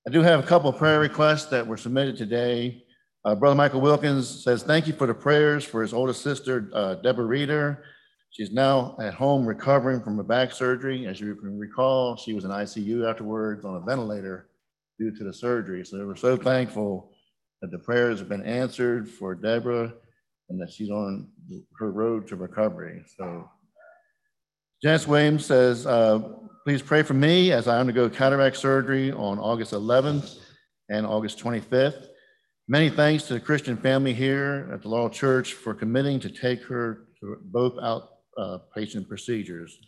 I 0.06 0.10
do 0.10 0.22
have 0.22 0.40
a 0.40 0.46
couple 0.46 0.68
of 0.68 0.76
prayer 0.76 1.00
requests 1.00 1.46
that 1.46 1.66
were 1.66 1.76
submitted 1.76 2.16
today. 2.16 2.84
Uh, 3.24 3.34
Brother 3.34 3.54
Michael 3.54 3.80
Wilkins 3.80 4.42
says, 4.42 4.62
Thank 4.62 4.86
you 4.86 4.92
for 4.92 5.06
the 5.06 5.14
prayers 5.14 5.64
for 5.64 5.82
his 5.82 5.92
oldest 5.94 6.22
sister, 6.22 6.70
uh, 6.74 6.94
Deborah 6.96 7.26
Reeder. 7.26 7.84
She's 8.30 8.52
now 8.52 8.96
at 9.00 9.12
home 9.12 9.44
recovering 9.44 10.00
from 10.00 10.18
a 10.20 10.24
back 10.24 10.52
surgery. 10.52 11.06
As 11.06 11.20
you 11.20 11.34
can 11.34 11.58
recall, 11.58 12.16
she 12.16 12.32
was 12.32 12.44
in 12.44 12.50
ICU 12.50 13.08
afterwards 13.08 13.64
on 13.64 13.74
a 13.74 13.80
ventilator 13.80 14.48
due 15.00 15.10
to 15.16 15.24
the 15.24 15.32
surgery. 15.32 15.84
So 15.84 16.06
we're 16.06 16.14
so 16.14 16.36
thankful 16.36 17.12
that 17.60 17.72
the 17.72 17.78
prayers 17.78 18.20
have 18.20 18.28
been 18.28 18.44
answered 18.44 19.08
for 19.08 19.34
Deborah 19.34 19.92
and 20.48 20.60
that 20.60 20.70
she's 20.70 20.90
on 20.90 21.28
her 21.78 21.90
road 21.90 22.28
to 22.28 22.36
recovery. 22.36 23.02
So 23.18 23.50
Janice 24.80 25.08
Williams 25.08 25.44
says, 25.44 25.86
uh, 25.86 26.20
please 26.64 26.82
pray 26.82 27.02
for 27.02 27.14
me 27.14 27.50
as 27.52 27.66
I 27.66 27.80
undergo 27.80 28.08
cataract 28.08 28.56
surgery 28.56 29.10
on 29.10 29.38
August 29.40 29.72
11th 29.72 30.38
and 30.88 31.04
August 31.04 31.38
25th. 31.40 32.06
Many 32.68 32.90
thanks 32.90 33.24
to 33.24 33.34
the 33.34 33.40
Christian 33.40 33.76
family 33.76 34.14
here 34.14 34.70
at 34.72 34.82
the 34.82 34.88
Laurel 34.88 35.10
Church 35.10 35.54
for 35.54 35.74
committing 35.74 36.20
to 36.20 36.30
take 36.30 36.62
her 36.62 37.08
to 37.20 37.36
both 37.42 37.76
outpatient 38.40 39.08
procedures. 39.08 39.78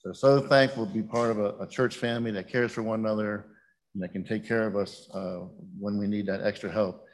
So, 0.00 0.12
so 0.12 0.40
thankful 0.40 0.86
to 0.86 0.92
be 0.92 1.02
part 1.02 1.30
of 1.30 1.38
a, 1.38 1.54
a 1.60 1.66
church 1.66 1.96
family 1.96 2.30
that 2.32 2.48
cares 2.50 2.72
for 2.72 2.82
one 2.82 3.00
another 3.00 3.46
and 3.94 4.02
that 4.02 4.12
can 4.12 4.24
take 4.24 4.46
care 4.46 4.66
of 4.66 4.76
us 4.76 5.08
uh, 5.14 5.46
when 5.78 5.98
we 5.98 6.06
need 6.06 6.26
that 6.26 6.42
extra 6.42 6.70
help. 6.70 7.04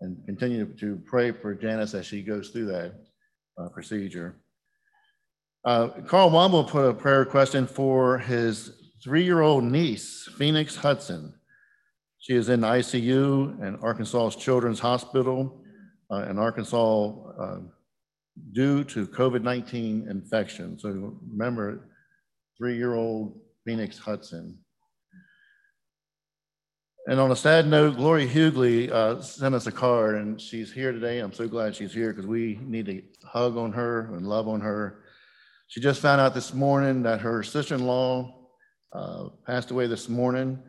And 0.00 0.24
continue 0.26 0.66
to 0.66 1.00
pray 1.06 1.30
for 1.32 1.54
Janice 1.54 1.94
as 1.94 2.06
she 2.06 2.22
goes 2.22 2.50
through 2.50 2.66
that 2.66 2.94
uh, 3.58 3.68
procedure. 3.68 4.36
Uh, 5.64 5.88
Carl 6.06 6.30
Womble 6.30 6.68
put 6.68 6.88
a 6.88 6.94
prayer 6.94 7.20
request 7.20 7.54
in 7.54 7.66
for 7.66 8.18
his 8.18 8.92
three-year-old 9.02 9.62
niece, 9.64 10.28
Phoenix 10.36 10.74
Hudson. 10.74 11.34
She 12.18 12.34
is 12.34 12.48
in 12.48 12.60
ICU 12.60 13.62
in 13.62 13.76
Arkansas 13.76 14.30
Children's 14.30 14.80
Hospital 14.80 15.60
uh, 16.10 16.26
in 16.28 16.38
Arkansas 16.38 17.06
uh, 17.08 17.58
due 18.52 18.84
to 18.84 19.06
COVID-19 19.06 20.10
infection. 20.10 20.78
So 20.78 21.16
remember, 21.30 21.88
three-year-old 22.58 23.38
Phoenix 23.64 23.98
Hudson. 23.98 24.58
And 27.08 27.18
on 27.18 27.32
a 27.32 27.36
sad 27.36 27.66
note, 27.66 27.96
Gloria 27.96 28.28
Hughley 28.28 28.90
uh, 28.90 29.20
sent 29.20 29.56
us 29.56 29.66
a 29.66 29.72
card, 29.72 30.14
and 30.14 30.40
she's 30.40 30.72
here 30.72 30.92
today. 30.92 31.18
I'm 31.18 31.32
so 31.32 31.48
glad 31.48 31.74
she's 31.74 31.92
here 31.92 32.12
because 32.12 32.28
we 32.28 32.60
need 32.62 32.86
to 32.86 33.02
hug 33.24 33.56
on 33.56 33.72
her 33.72 34.14
and 34.14 34.28
love 34.28 34.46
on 34.46 34.60
her. 34.60 35.02
She 35.66 35.80
just 35.80 36.00
found 36.00 36.20
out 36.20 36.32
this 36.32 36.54
morning 36.54 37.02
that 37.02 37.20
her 37.20 37.42
sister-in-law 37.42 38.32
uh, 38.92 39.28
passed 39.46 39.72
away 39.72 39.88
this 39.88 40.08
morning. 40.08 40.62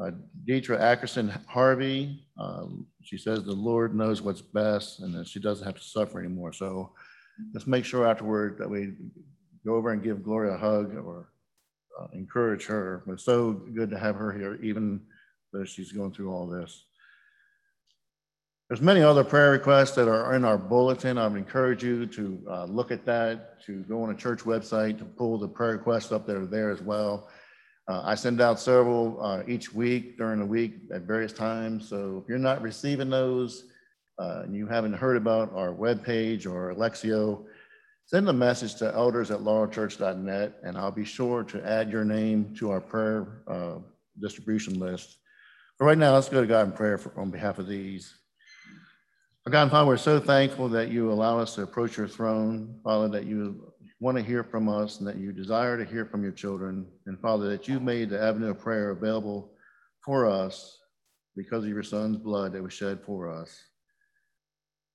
Uh, 0.00 0.12
Deidre 0.48 0.80
Ackerson 0.80 1.30
Harvey. 1.46 2.24
Um, 2.38 2.86
she 3.02 3.18
says 3.18 3.44
the 3.44 3.52
Lord 3.52 3.94
knows 3.94 4.22
what's 4.22 4.40
best, 4.40 5.00
and 5.00 5.14
that 5.14 5.28
she 5.28 5.40
doesn't 5.40 5.66
have 5.66 5.76
to 5.76 5.84
suffer 5.84 6.18
anymore. 6.18 6.52
So 6.52 6.92
let's 7.52 7.66
make 7.66 7.84
sure 7.84 8.06
afterward 8.06 8.56
that 8.58 8.70
we 8.70 8.94
go 9.66 9.74
over 9.74 9.92
and 9.92 10.02
give 10.02 10.22
Gloria 10.22 10.54
a 10.54 10.58
hug 10.58 10.94
or 10.96 11.28
uh, 12.00 12.06
encourage 12.14 12.64
her. 12.66 13.02
It's 13.08 13.24
so 13.24 13.52
good 13.52 13.90
to 13.90 13.98
have 13.98 14.16
her 14.16 14.32
here, 14.32 14.58
even 14.62 15.02
though 15.52 15.64
she's 15.64 15.92
going 15.92 16.12
through 16.12 16.32
all 16.32 16.46
this. 16.46 16.84
There's 18.68 18.80
many 18.80 19.02
other 19.02 19.24
prayer 19.24 19.50
requests 19.50 19.96
that 19.96 20.08
are 20.08 20.34
in 20.34 20.44
our 20.44 20.56
bulletin. 20.56 21.18
I 21.18 21.26
would 21.26 21.36
encourage 21.36 21.82
you 21.82 22.06
to 22.06 22.42
uh, 22.48 22.64
look 22.66 22.92
at 22.92 23.04
that, 23.04 23.60
to 23.66 23.82
go 23.82 24.02
on 24.04 24.10
a 24.10 24.14
church 24.14 24.44
website, 24.44 24.96
to 24.98 25.04
pull 25.04 25.38
the 25.38 25.48
prayer 25.48 25.72
requests 25.72 26.12
up 26.12 26.24
that 26.26 26.36
are 26.36 26.46
there 26.46 26.70
as 26.70 26.80
well. 26.80 27.28
Uh, 27.90 28.02
I 28.04 28.14
send 28.14 28.40
out 28.40 28.60
several 28.60 29.20
uh, 29.20 29.42
each 29.48 29.74
week 29.74 30.16
during 30.16 30.38
the 30.38 30.46
week 30.46 30.74
at 30.94 31.02
various 31.02 31.32
times. 31.32 31.88
So 31.88 32.22
if 32.22 32.28
you're 32.28 32.38
not 32.38 32.62
receiving 32.62 33.10
those 33.10 33.64
uh, 34.16 34.42
and 34.44 34.54
you 34.54 34.68
haven't 34.68 34.92
heard 34.92 35.16
about 35.16 35.52
our 35.56 35.72
webpage 35.72 36.46
or 36.46 36.72
Elexio, 36.72 37.46
send 38.06 38.28
a 38.28 38.32
message 38.32 38.76
to 38.76 38.94
elders 38.94 39.32
at 39.32 39.40
laurelchurch.net 39.40 40.60
and 40.62 40.78
I'll 40.78 40.92
be 40.92 41.04
sure 41.04 41.42
to 41.42 41.68
add 41.68 41.90
your 41.90 42.04
name 42.04 42.54
to 42.58 42.70
our 42.70 42.80
prayer 42.80 43.42
uh, 43.48 43.78
distribution 44.20 44.78
list. 44.78 45.16
But 45.76 45.86
right 45.86 45.98
now, 45.98 46.14
let's 46.14 46.28
go 46.28 46.40
to 46.40 46.46
God 46.46 46.66
in 46.66 46.72
prayer 46.72 46.96
for, 46.96 47.12
on 47.18 47.32
behalf 47.32 47.58
of 47.58 47.66
these. 47.66 48.14
God 49.48 49.62
and 49.62 49.70
Father, 49.72 49.88
we're 49.88 49.96
so 49.96 50.20
thankful 50.20 50.68
that 50.68 50.92
you 50.92 51.10
allow 51.10 51.40
us 51.40 51.56
to 51.56 51.62
approach 51.62 51.96
your 51.96 52.06
throne, 52.06 52.78
Father, 52.84 53.08
that 53.08 53.24
you 53.26 53.69
want 54.00 54.16
to 54.16 54.24
hear 54.24 54.42
from 54.42 54.68
us 54.68 54.98
and 54.98 55.06
that 55.06 55.18
you 55.18 55.30
desire 55.30 55.76
to 55.76 55.84
hear 55.84 56.06
from 56.06 56.22
your 56.22 56.32
children. 56.32 56.86
And 57.06 57.20
Father, 57.20 57.50
that 57.50 57.68
you 57.68 57.78
made 57.78 58.10
the 58.10 58.20
avenue 58.20 58.50
of 58.50 58.58
prayer 58.58 58.90
available 58.90 59.52
for 60.04 60.26
us 60.26 60.78
because 61.36 61.64
of 61.64 61.70
your 61.70 61.82
son's 61.82 62.16
blood 62.16 62.54
that 62.54 62.62
was 62.62 62.72
shed 62.72 63.00
for 63.04 63.30
us. 63.30 63.62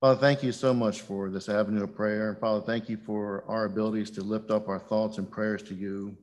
Father, 0.01 0.19
thank 0.19 0.43
you 0.43 0.51
so 0.51 0.73
much 0.73 1.01
for 1.01 1.29
this 1.29 1.47
avenue 1.49 1.83
of 1.83 1.95
prayer. 1.95 2.31
And 2.31 2.39
Father, 2.39 2.65
thank 2.65 2.89
you 2.89 2.97
for 2.97 3.45
our 3.47 3.65
abilities 3.65 4.09
to 4.11 4.21
lift 4.21 4.51
up 4.51 4.67
our 4.67 4.79
thoughts 4.79 5.19
and 5.19 5.29
prayers 5.29 5.63
to 5.63 5.75
you. 5.75 6.17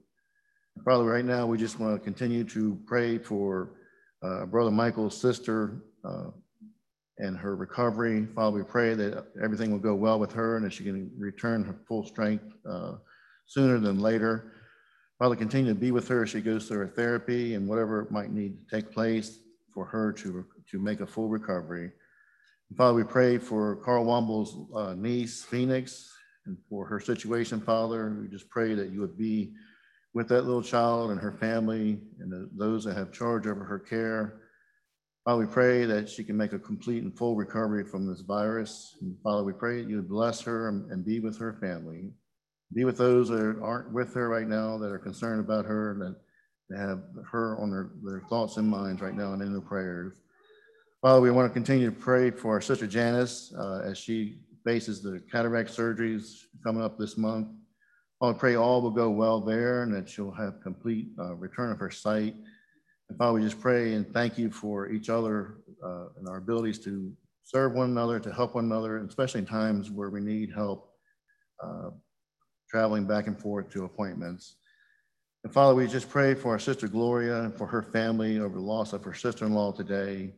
Father, 0.84 1.04
right 1.04 1.24
now, 1.24 1.46
we 1.46 1.58
just 1.58 1.78
want 1.78 1.94
to 1.94 2.04
continue 2.04 2.44
to 2.44 2.78
pray 2.86 3.18
for 3.18 3.70
uh, 4.22 4.46
Brother 4.46 4.70
Michael's 4.70 5.20
sister 5.20 5.82
uh, 6.04 6.30
and 7.22 7.38
her 7.38 7.54
recovery. 7.54 8.26
Father, 8.34 8.56
we 8.58 8.64
pray 8.64 8.94
that 8.94 9.26
everything 9.42 9.70
will 9.70 9.78
go 9.78 9.94
well 9.94 10.18
with 10.18 10.32
her 10.32 10.56
and 10.56 10.64
that 10.64 10.72
she 10.72 10.82
can 10.82 11.10
return 11.16 11.62
her 11.62 11.76
full 11.86 12.04
strength 12.04 12.44
uh, 12.68 12.94
sooner 13.46 13.78
than 13.78 14.00
later. 14.00 14.52
Father, 15.20 15.36
continue 15.36 15.72
to 15.72 15.78
be 15.78 15.92
with 15.92 16.08
her 16.08 16.24
as 16.24 16.30
she 16.30 16.40
goes 16.40 16.66
through 16.66 16.78
her 16.78 16.88
therapy 16.88 17.54
and 17.54 17.68
whatever 17.68 18.08
might 18.10 18.32
need 18.32 18.58
to 18.58 18.76
take 18.76 18.90
place 18.90 19.38
for 19.72 19.84
her 19.84 20.12
to, 20.12 20.44
to 20.68 20.78
make 20.80 21.00
a 21.00 21.06
full 21.06 21.28
recovery. 21.28 21.92
And 22.68 22.76
Father, 22.76 22.94
we 22.94 23.04
pray 23.04 23.38
for 23.38 23.76
Carl 23.76 24.04
Womble's 24.04 24.58
uh, 24.74 24.94
niece, 24.94 25.44
Phoenix, 25.44 26.12
and 26.46 26.56
for 26.68 26.84
her 26.86 26.98
situation, 26.98 27.60
Father. 27.60 28.16
We 28.20 28.26
just 28.26 28.50
pray 28.50 28.74
that 28.74 28.90
you 28.90 29.00
would 29.00 29.16
be 29.16 29.52
with 30.12 30.26
that 30.28 30.42
little 30.42 30.62
child 30.62 31.12
and 31.12 31.20
her 31.20 31.32
family 31.32 32.00
and 32.18 32.50
those 32.58 32.84
that 32.84 32.96
have 32.96 33.12
charge 33.12 33.46
over 33.46 33.62
her 33.62 33.78
care. 33.78 34.41
Father, 35.24 35.46
we 35.46 35.46
pray 35.46 35.84
that 35.84 36.08
she 36.08 36.24
can 36.24 36.36
make 36.36 36.52
a 36.52 36.58
complete 36.58 37.04
and 37.04 37.16
full 37.16 37.36
recovery 37.36 37.84
from 37.84 38.06
this 38.06 38.22
virus. 38.22 38.96
And 39.00 39.16
Father, 39.22 39.44
we 39.44 39.52
pray 39.52 39.80
that 39.80 39.88
you 39.88 39.96
would 39.96 40.08
bless 40.08 40.40
her 40.40 40.68
and, 40.68 41.04
be 41.04 41.20
with 41.20 41.38
her 41.38 41.52
family. 41.52 42.10
Be 42.74 42.84
with 42.84 42.98
those 42.98 43.28
that 43.28 43.60
aren't 43.62 43.92
with 43.92 44.12
her 44.14 44.28
right 44.28 44.48
now, 44.48 44.78
that 44.78 44.90
are 44.90 44.98
concerned 44.98 45.38
about 45.38 45.64
her, 45.64 45.96
that, 46.00 46.16
have 46.76 47.02
her 47.30 47.58
on 47.60 47.70
their, 47.70 47.90
their 48.02 48.22
thoughts 48.30 48.56
and 48.56 48.66
minds 48.66 49.02
right 49.02 49.14
now 49.14 49.34
and 49.34 49.42
in 49.42 49.52
their 49.52 49.60
prayers. 49.60 50.14
Father, 51.02 51.20
we 51.20 51.30
want 51.30 51.46
to 51.46 51.52
continue 51.52 51.90
to 51.90 51.96
pray 51.96 52.30
for 52.30 52.54
our 52.54 52.62
sister 52.62 52.86
Janice 52.86 53.52
uh, 53.58 53.82
as 53.84 53.98
she 53.98 54.38
faces 54.64 55.02
the 55.02 55.22
cataract 55.30 55.68
surgeries 55.68 56.44
coming 56.64 56.82
up 56.82 56.96
this 56.96 57.18
month. 57.18 57.48
I 58.22 58.32
pray 58.32 58.54
all 58.54 58.80
will 58.80 58.90
go 58.90 59.10
well 59.10 59.40
there 59.40 59.82
and 59.82 59.92
that 59.94 60.08
she'll 60.08 60.30
have 60.30 60.62
complete 60.62 61.08
uh, 61.18 61.34
return 61.34 61.72
of 61.72 61.78
her 61.78 61.90
sight. 61.90 62.36
And 63.12 63.18
Father, 63.18 63.34
we 63.34 63.42
just 63.42 63.60
pray 63.60 63.92
and 63.92 64.10
thank 64.10 64.38
you 64.38 64.50
for 64.50 64.88
each 64.88 65.10
other 65.10 65.58
uh, 65.84 66.06
and 66.16 66.26
our 66.26 66.38
abilities 66.38 66.78
to 66.78 67.12
serve 67.44 67.74
one 67.74 67.90
another, 67.90 68.18
to 68.18 68.32
help 68.32 68.54
one 68.54 68.64
another, 68.64 68.96
especially 69.04 69.40
in 69.40 69.46
times 69.46 69.90
where 69.90 70.08
we 70.08 70.22
need 70.22 70.50
help 70.50 70.94
uh, 71.62 71.90
traveling 72.70 73.04
back 73.04 73.26
and 73.26 73.38
forth 73.38 73.68
to 73.68 73.84
appointments. 73.84 74.56
And 75.44 75.52
Father, 75.52 75.74
we 75.74 75.86
just 75.88 76.08
pray 76.08 76.32
for 76.32 76.52
our 76.52 76.58
sister 76.58 76.88
Gloria 76.88 77.42
and 77.42 77.54
for 77.54 77.66
her 77.66 77.82
family 77.82 78.38
over 78.38 78.54
the 78.54 78.64
loss 78.64 78.94
of 78.94 79.04
her 79.04 79.12
sister-in-law 79.12 79.72
today. 79.72 80.32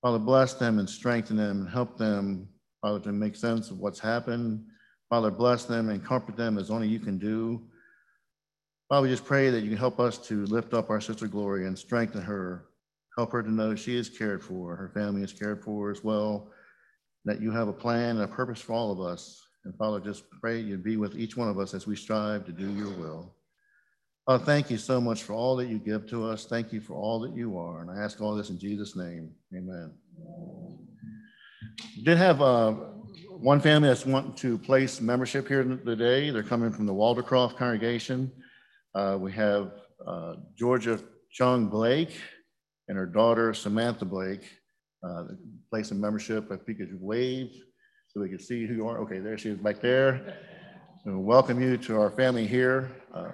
Father, 0.00 0.20
bless 0.20 0.54
them 0.54 0.78
and 0.78 0.88
strengthen 0.88 1.36
them 1.36 1.62
and 1.62 1.68
help 1.68 1.98
them, 1.98 2.48
Father, 2.80 3.00
to 3.00 3.10
make 3.10 3.34
sense 3.34 3.72
of 3.72 3.80
what's 3.80 3.98
happened. 3.98 4.64
Father, 5.10 5.32
bless 5.32 5.64
them 5.64 5.88
and 5.88 6.04
comfort 6.04 6.36
them 6.36 6.58
as 6.58 6.70
only 6.70 6.86
you 6.86 7.00
can 7.00 7.18
do. 7.18 7.60
Father, 8.88 9.02
we 9.02 9.08
just 9.08 9.24
pray 9.24 9.48
that 9.50 9.62
you 9.62 9.70
can 9.70 9.78
help 9.78 9.98
us 9.98 10.18
to 10.28 10.44
lift 10.46 10.74
up 10.74 10.90
our 10.90 11.00
sister 11.00 11.26
Gloria 11.26 11.66
and 11.66 11.78
strengthen 11.78 12.20
her. 12.20 12.66
Help 13.16 13.32
her 13.32 13.42
to 13.42 13.50
know 13.50 13.74
she 13.74 13.96
is 13.96 14.08
cared 14.08 14.42
for, 14.42 14.74
her 14.74 14.88
family 14.88 15.22
is 15.22 15.32
cared 15.32 15.62
for 15.62 15.90
as 15.90 16.02
well, 16.02 16.50
that 17.24 17.40
you 17.40 17.52
have 17.52 17.68
a 17.68 17.72
plan 17.72 18.16
and 18.16 18.22
a 18.22 18.28
purpose 18.28 18.60
for 18.60 18.72
all 18.72 18.90
of 18.90 19.00
us. 19.00 19.40
And 19.64 19.74
Father, 19.76 20.00
just 20.00 20.24
pray 20.40 20.58
you 20.58 20.76
be 20.76 20.96
with 20.96 21.16
each 21.16 21.36
one 21.36 21.48
of 21.48 21.58
us 21.58 21.72
as 21.74 21.86
we 21.86 21.96
strive 21.96 22.44
to 22.44 22.52
do 22.52 22.70
your 22.74 22.90
will. 22.90 23.34
Father, 24.26 24.44
thank 24.44 24.70
you 24.70 24.76
so 24.78 25.00
much 25.00 25.22
for 25.22 25.32
all 25.32 25.54
that 25.56 25.68
you 25.68 25.78
give 25.78 26.06
to 26.08 26.26
us. 26.26 26.44
Thank 26.44 26.72
you 26.72 26.80
for 26.80 26.94
all 26.94 27.20
that 27.20 27.34
you 27.34 27.56
are. 27.56 27.82
And 27.82 27.90
I 27.90 28.02
ask 28.02 28.20
all 28.20 28.34
this 28.34 28.50
in 28.50 28.58
Jesus' 28.58 28.96
name. 28.96 29.30
Amen. 29.54 29.92
We 31.96 32.02
did 32.02 32.18
have 32.18 32.42
uh, 32.42 32.72
one 32.72 33.60
family 33.60 33.88
that's 33.88 34.04
wanting 34.04 34.34
to 34.34 34.58
place 34.58 35.00
membership 35.00 35.46
here 35.46 35.62
today. 35.62 36.30
They're 36.30 36.42
coming 36.42 36.72
from 36.72 36.86
the 36.86 36.94
Waldercroft 36.94 37.56
congregation. 37.56 38.32
Uh, 38.94 39.18
we 39.20 39.32
have 39.32 39.72
uh, 40.06 40.34
Georgia 40.56 41.00
Chung 41.32 41.66
Blake 41.66 42.16
and 42.86 42.96
her 42.96 43.06
daughter 43.06 43.52
Samantha 43.52 44.04
Blake 44.04 44.48
uh, 45.02 45.24
placing 45.68 46.00
membership. 46.00 46.52
If 46.52 46.60
you 46.68 46.74
could 46.76 47.00
wave 47.00 47.50
so 48.06 48.20
we 48.20 48.28
can 48.28 48.38
see 48.38 48.66
who 48.66 48.74
you 48.74 48.86
are. 48.86 48.98
Okay, 49.00 49.18
there 49.18 49.36
she 49.36 49.50
is 49.50 49.58
back 49.58 49.80
there. 49.80 50.36
So 51.04 51.18
welcome 51.18 51.60
you 51.60 51.76
to 51.76 52.00
our 52.00 52.10
family 52.10 52.46
here. 52.46 52.88
Uh, 53.12 53.32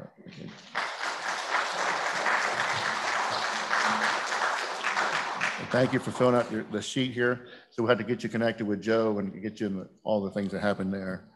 Thank 5.70 5.92
you 5.92 6.00
for 6.00 6.10
filling 6.10 6.34
out 6.34 6.50
your, 6.50 6.64
the 6.72 6.82
sheet 6.82 7.12
here. 7.12 7.46
So 7.70 7.84
we 7.84 7.88
had 7.88 7.98
to 7.98 8.04
get 8.04 8.24
you 8.24 8.28
connected 8.28 8.66
with 8.66 8.82
Joe 8.82 9.18
and 9.18 9.40
get 9.40 9.60
you 9.60 9.88
all 10.02 10.20
the 10.20 10.30
things 10.30 10.50
that 10.50 10.62
happened 10.62 10.92
there. 10.92 11.28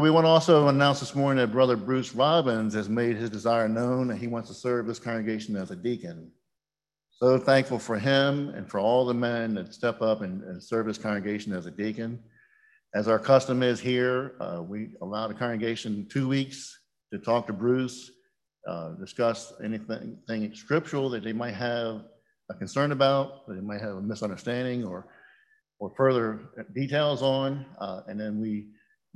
We 0.00 0.10
want 0.10 0.24
to 0.24 0.28
also 0.28 0.66
announce 0.66 0.98
this 0.98 1.14
morning 1.14 1.40
that 1.40 1.52
Brother 1.52 1.76
Bruce 1.76 2.16
Robbins 2.16 2.74
has 2.74 2.88
made 2.88 3.16
his 3.16 3.30
desire 3.30 3.68
known 3.68 4.10
and 4.10 4.18
he 4.18 4.26
wants 4.26 4.48
to 4.48 4.54
serve 4.54 4.88
this 4.88 4.98
congregation 4.98 5.54
as 5.54 5.70
a 5.70 5.76
deacon. 5.76 6.32
So 7.12 7.38
thankful 7.38 7.78
for 7.78 7.96
him 7.96 8.48
and 8.50 8.68
for 8.68 8.80
all 8.80 9.06
the 9.06 9.14
men 9.14 9.54
that 9.54 9.72
step 9.72 10.02
up 10.02 10.22
and, 10.22 10.42
and 10.42 10.60
serve 10.60 10.86
this 10.86 10.98
congregation 10.98 11.52
as 11.52 11.66
a 11.66 11.70
deacon. 11.70 12.20
As 12.92 13.06
our 13.06 13.20
custom 13.20 13.62
is 13.62 13.78
here, 13.78 14.34
uh, 14.40 14.64
we 14.66 14.88
allow 15.00 15.28
the 15.28 15.34
congregation 15.34 16.08
two 16.10 16.26
weeks 16.26 16.76
to 17.12 17.18
talk 17.20 17.46
to 17.46 17.52
Bruce, 17.52 18.10
uh, 18.68 18.94
discuss 18.94 19.52
anything, 19.62 20.18
anything 20.28 20.56
scriptural 20.56 21.08
that 21.10 21.22
they 21.22 21.32
might 21.32 21.54
have 21.54 22.02
a 22.50 22.54
concern 22.54 22.90
about, 22.90 23.46
that 23.46 23.54
they 23.54 23.60
might 23.60 23.80
have 23.80 23.94
a 23.94 24.02
misunderstanding 24.02 24.84
or, 24.84 25.06
or 25.78 25.92
further 25.96 26.40
details 26.74 27.22
on. 27.22 27.64
Uh, 27.78 28.00
and 28.08 28.20
then 28.20 28.40
we 28.40 28.66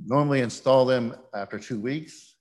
normally 0.05 0.41
install 0.41 0.85
them 0.85 1.15
after 1.35 1.59
two 1.59 1.81
weeks. 1.81 2.35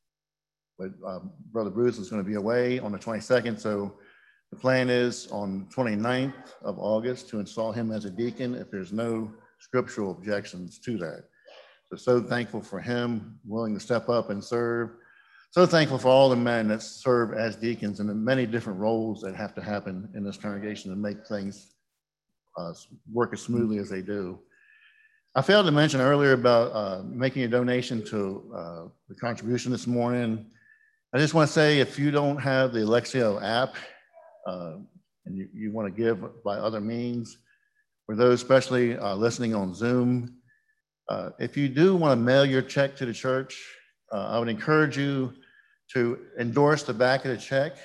But 0.77 0.91
um, 1.05 1.31
Brother 1.51 1.69
Bruce 1.69 1.97
is 1.97 2.09
going 2.09 2.23
to 2.23 2.27
be 2.27 2.35
away 2.35 2.79
on 2.79 2.91
the 2.91 2.99
22nd. 2.99 3.59
So 3.59 3.97
the 4.51 4.57
plan 4.57 4.89
is 4.89 5.27
on 5.31 5.67
29th 5.75 6.33
of 6.61 6.77
August 6.79 7.29
to 7.29 7.39
install 7.39 7.71
him 7.71 7.91
as 7.91 8.05
a 8.05 8.09
deacon 8.09 8.55
if 8.55 8.69
there's 8.69 8.93
no 8.93 9.31
scriptural 9.59 10.11
objections 10.11 10.79
to 10.79 10.97
that. 10.97 11.23
So, 11.89 11.95
so 11.95 12.21
thankful 12.21 12.61
for 12.61 12.79
him 12.79 13.39
willing 13.45 13.73
to 13.73 13.79
step 13.79 14.09
up 14.09 14.29
and 14.29 14.43
serve. 14.43 14.91
So 15.51 15.65
thankful 15.65 15.97
for 15.97 16.09
all 16.09 16.29
the 16.29 16.35
men 16.35 16.67
that 16.67 16.83
serve 16.83 17.33
as 17.33 17.55
deacons 17.55 17.99
and 17.99 18.09
the 18.09 18.13
many 18.13 18.45
different 18.45 18.79
roles 18.79 19.21
that 19.21 19.35
have 19.35 19.55
to 19.55 19.61
happen 19.61 20.09
in 20.13 20.23
this 20.23 20.37
congregation 20.37 20.91
to 20.91 20.97
make 20.97 21.25
things 21.25 21.73
uh, 22.57 22.73
work 23.11 23.33
as 23.33 23.41
smoothly 23.41 23.77
as 23.79 23.89
they 23.89 24.01
do. 24.01 24.39
I 25.37 25.43
failed 25.43 25.67
to 25.67 25.71
mention 25.71 26.01
earlier 26.01 26.33
about 26.33 26.71
uh, 26.73 27.03
making 27.03 27.43
a 27.43 27.47
donation 27.47 28.03
to 28.05 28.51
uh, 28.55 28.87
the 29.07 29.13
contribution 29.13 29.71
this 29.71 29.85
morning. 29.85 30.47
I 31.13 31.19
just 31.19 31.35
want 31.35 31.47
to 31.47 31.53
say 31.53 31.79
if 31.79 31.99
you 31.99 32.09
don't 32.09 32.37
have 32.37 32.73
the 32.73 32.79
Elexio 32.79 33.39
app 33.43 33.75
uh, 34.47 34.77
and 35.27 35.37
you, 35.37 35.47
you 35.53 35.71
want 35.71 35.93
to 35.93 36.01
give 36.01 36.25
by 36.43 36.55
other 36.55 36.81
means, 36.81 37.37
for 38.07 38.15
those 38.15 38.41
especially 38.41 38.97
uh, 38.97 39.13
listening 39.13 39.53
on 39.53 39.75
Zoom, 39.75 40.37
uh, 41.07 41.29
if 41.37 41.55
you 41.55 41.69
do 41.69 41.95
want 41.95 42.13
to 42.13 42.15
mail 42.15 42.43
your 42.43 42.63
check 42.63 42.95
to 42.95 43.05
the 43.05 43.13
church, 43.13 43.63
uh, 44.11 44.29
I 44.29 44.39
would 44.39 44.49
encourage 44.49 44.97
you 44.97 45.35
to 45.93 46.17
endorse 46.39 46.81
the 46.81 46.95
back 46.95 47.25
of 47.25 47.29
the 47.29 47.37
check 47.37 47.77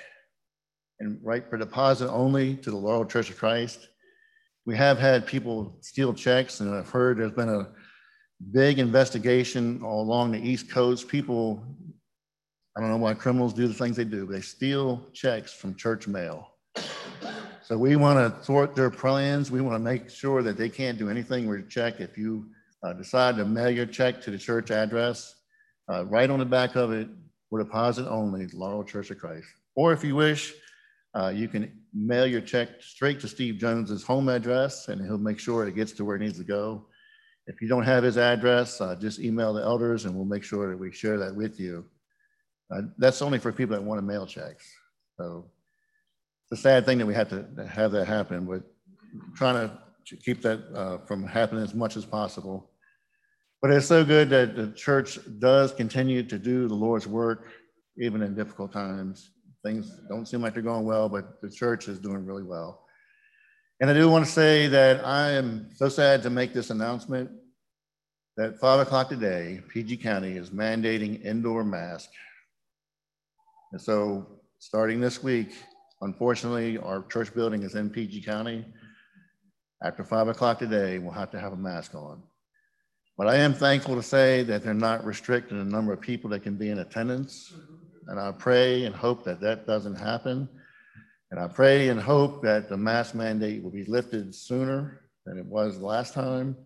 and 1.00 1.20
write 1.22 1.50
for 1.50 1.58
deposit 1.58 2.10
only 2.10 2.56
to 2.56 2.70
the 2.70 2.78
Laurel 2.78 3.04
Church 3.04 3.28
of 3.28 3.36
Christ. 3.36 3.88
We 4.64 4.76
have 4.76 4.98
had 4.98 5.26
people 5.26 5.76
steal 5.80 6.14
checks, 6.14 6.60
and 6.60 6.72
I've 6.72 6.88
heard 6.88 7.18
there's 7.18 7.32
been 7.32 7.48
a 7.48 7.68
big 8.52 8.78
investigation 8.78 9.82
all 9.82 10.02
along 10.02 10.32
the 10.32 10.38
East 10.38 10.70
Coast. 10.70 11.08
People, 11.08 11.64
I 12.76 12.80
don't 12.80 12.90
know 12.90 12.96
why 12.96 13.14
criminals 13.14 13.52
do 13.52 13.66
the 13.66 13.74
things 13.74 13.96
they 13.96 14.04
do, 14.04 14.26
but 14.26 14.32
they 14.32 14.40
steal 14.40 15.04
checks 15.12 15.52
from 15.52 15.74
church 15.74 16.06
mail. 16.06 16.48
So 17.62 17.76
we 17.76 17.96
want 17.96 18.18
to 18.18 18.44
thwart 18.44 18.76
their 18.76 18.90
plans. 18.90 19.50
We 19.50 19.60
want 19.60 19.74
to 19.74 19.80
make 19.80 20.08
sure 20.08 20.42
that 20.44 20.56
they 20.56 20.68
can't 20.68 20.96
do 20.96 21.10
anything 21.10 21.48
with 21.48 21.58
your 21.58 21.68
check. 21.68 22.00
If 22.00 22.16
you 22.16 22.46
uh, 22.84 22.92
decide 22.92 23.36
to 23.38 23.44
mail 23.44 23.70
your 23.70 23.86
check 23.86 24.20
to 24.22 24.30
the 24.30 24.38
church 24.38 24.70
address, 24.70 25.34
uh, 25.90 26.04
right 26.06 26.30
on 26.30 26.38
the 26.38 26.44
back 26.44 26.76
of 26.76 26.92
it, 26.92 27.08
for 27.50 27.58
deposit 27.58 28.08
only, 28.08 28.46
Laurel 28.48 28.84
Church 28.84 29.10
of 29.10 29.18
Christ. 29.18 29.46
Or 29.74 29.92
if 29.92 30.04
you 30.04 30.14
wish, 30.14 30.54
uh, 31.14 31.32
you 31.34 31.48
can 31.48 31.72
mail 31.92 32.26
your 32.26 32.40
check 32.40 32.68
straight 32.80 33.20
to 33.20 33.28
Steve 33.28 33.58
Jones's 33.58 34.02
home 34.02 34.28
address 34.28 34.88
and 34.88 35.04
he'll 35.04 35.18
make 35.18 35.38
sure 35.38 35.66
it 35.66 35.74
gets 35.74 35.92
to 35.92 36.04
where 36.04 36.16
it 36.16 36.20
needs 36.20 36.38
to 36.38 36.44
go. 36.44 36.86
If 37.46 37.60
you 37.60 37.68
don't 37.68 37.82
have 37.82 38.02
his 38.02 38.16
address, 38.16 38.80
uh, 38.80 38.96
just 38.96 39.18
email 39.18 39.52
the 39.52 39.62
elders 39.62 40.04
and 40.04 40.14
we'll 40.14 40.24
make 40.24 40.44
sure 40.44 40.70
that 40.70 40.78
we 40.78 40.92
share 40.92 41.18
that 41.18 41.34
with 41.34 41.60
you. 41.60 41.84
Uh, 42.70 42.82
that's 42.96 43.20
only 43.20 43.38
for 43.38 43.52
people 43.52 43.76
that 43.76 43.82
want 43.82 43.98
to 43.98 44.02
mail 44.02 44.26
checks. 44.26 44.70
So 45.18 45.44
it's 46.50 46.60
a 46.60 46.62
sad 46.62 46.86
thing 46.86 46.98
that 46.98 47.06
we 47.06 47.14
have 47.14 47.28
to 47.28 47.66
have 47.66 47.92
that 47.92 48.06
happen, 48.06 48.46
but 48.46 48.62
trying 49.34 49.68
to 49.68 50.16
keep 50.16 50.40
that 50.42 50.60
uh, 50.74 50.98
from 50.98 51.26
happening 51.26 51.62
as 51.62 51.74
much 51.74 51.96
as 51.96 52.06
possible. 52.06 52.70
But 53.60 53.70
it's 53.72 53.86
so 53.86 54.04
good 54.04 54.30
that 54.30 54.56
the 54.56 54.68
church 54.68 55.18
does 55.38 55.72
continue 55.72 56.22
to 56.22 56.38
do 56.38 56.68
the 56.68 56.74
Lord's 56.74 57.06
work, 57.06 57.48
even 57.98 58.22
in 58.22 58.34
difficult 58.34 58.72
times. 58.72 59.31
Things 59.64 59.90
don't 60.08 60.26
seem 60.26 60.42
like 60.42 60.54
they're 60.54 60.62
going 60.62 60.84
well, 60.84 61.08
but 61.08 61.40
the 61.40 61.50
church 61.50 61.88
is 61.88 61.98
doing 61.98 62.26
really 62.26 62.42
well. 62.42 62.84
And 63.80 63.90
I 63.90 63.94
do 63.94 64.08
want 64.08 64.24
to 64.24 64.30
say 64.30 64.68
that 64.68 65.04
I 65.04 65.32
am 65.32 65.68
so 65.74 65.88
sad 65.88 66.22
to 66.24 66.30
make 66.30 66.52
this 66.52 66.70
announcement 66.70 67.30
that 68.36 68.58
five 68.58 68.80
o'clock 68.80 69.08
today, 69.08 69.60
PG 69.68 69.98
County 69.98 70.32
is 70.32 70.50
mandating 70.50 71.24
indoor 71.24 71.64
mask. 71.64 72.10
And 73.72 73.80
so 73.80 74.26
starting 74.58 75.00
this 75.00 75.22
week, 75.22 75.50
unfortunately, 76.00 76.78
our 76.78 77.02
church 77.08 77.34
building 77.34 77.62
is 77.62 77.74
in 77.74 77.90
PG 77.90 78.22
County. 78.22 78.64
After 79.82 80.04
five 80.04 80.28
o'clock 80.28 80.58
today, 80.58 80.98
we'll 80.98 81.12
have 81.12 81.30
to 81.32 81.40
have 81.40 81.52
a 81.52 81.56
mask 81.56 81.94
on. 81.94 82.22
But 83.18 83.26
I 83.26 83.36
am 83.36 83.52
thankful 83.52 83.96
to 83.96 84.02
say 84.02 84.42
that 84.44 84.64
they're 84.64 84.74
not 84.74 85.04
restricting 85.04 85.58
the 85.58 85.64
number 85.64 85.92
of 85.92 86.00
people 86.00 86.30
that 86.30 86.42
can 86.42 86.54
be 86.54 86.70
in 86.70 86.78
attendance. 86.78 87.52
And 88.08 88.18
I 88.18 88.32
pray 88.32 88.84
and 88.84 88.94
hope 88.94 89.24
that 89.24 89.40
that 89.40 89.66
doesn't 89.66 89.96
happen. 89.96 90.48
And 91.30 91.40
I 91.40 91.48
pray 91.48 91.88
and 91.88 92.00
hope 92.00 92.42
that 92.42 92.68
the 92.68 92.76
mask 92.76 93.14
mandate 93.14 93.62
will 93.62 93.70
be 93.70 93.84
lifted 93.84 94.34
sooner 94.34 95.00
than 95.24 95.38
it 95.38 95.46
was 95.46 95.78
last 95.78 96.14
time. 96.14 96.56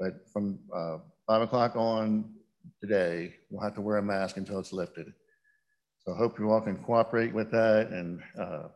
But 0.00 0.28
from 0.32 0.58
uh, 0.74 0.98
five 1.26 1.42
o'clock 1.42 1.76
on 1.76 2.34
today, 2.80 3.34
we'll 3.50 3.62
have 3.62 3.74
to 3.74 3.80
wear 3.80 3.98
a 3.98 4.02
mask 4.02 4.36
until 4.36 4.58
it's 4.58 4.72
lifted. 4.72 5.12
So 6.04 6.14
I 6.14 6.16
hope 6.16 6.38
you 6.38 6.50
all 6.50 6.60
can 6.60 6.76
cooperate 6.76 7.32
with 7.32 7.50
that 7.50 7.88
and 7.90 8.20
uh, 8.38 8.68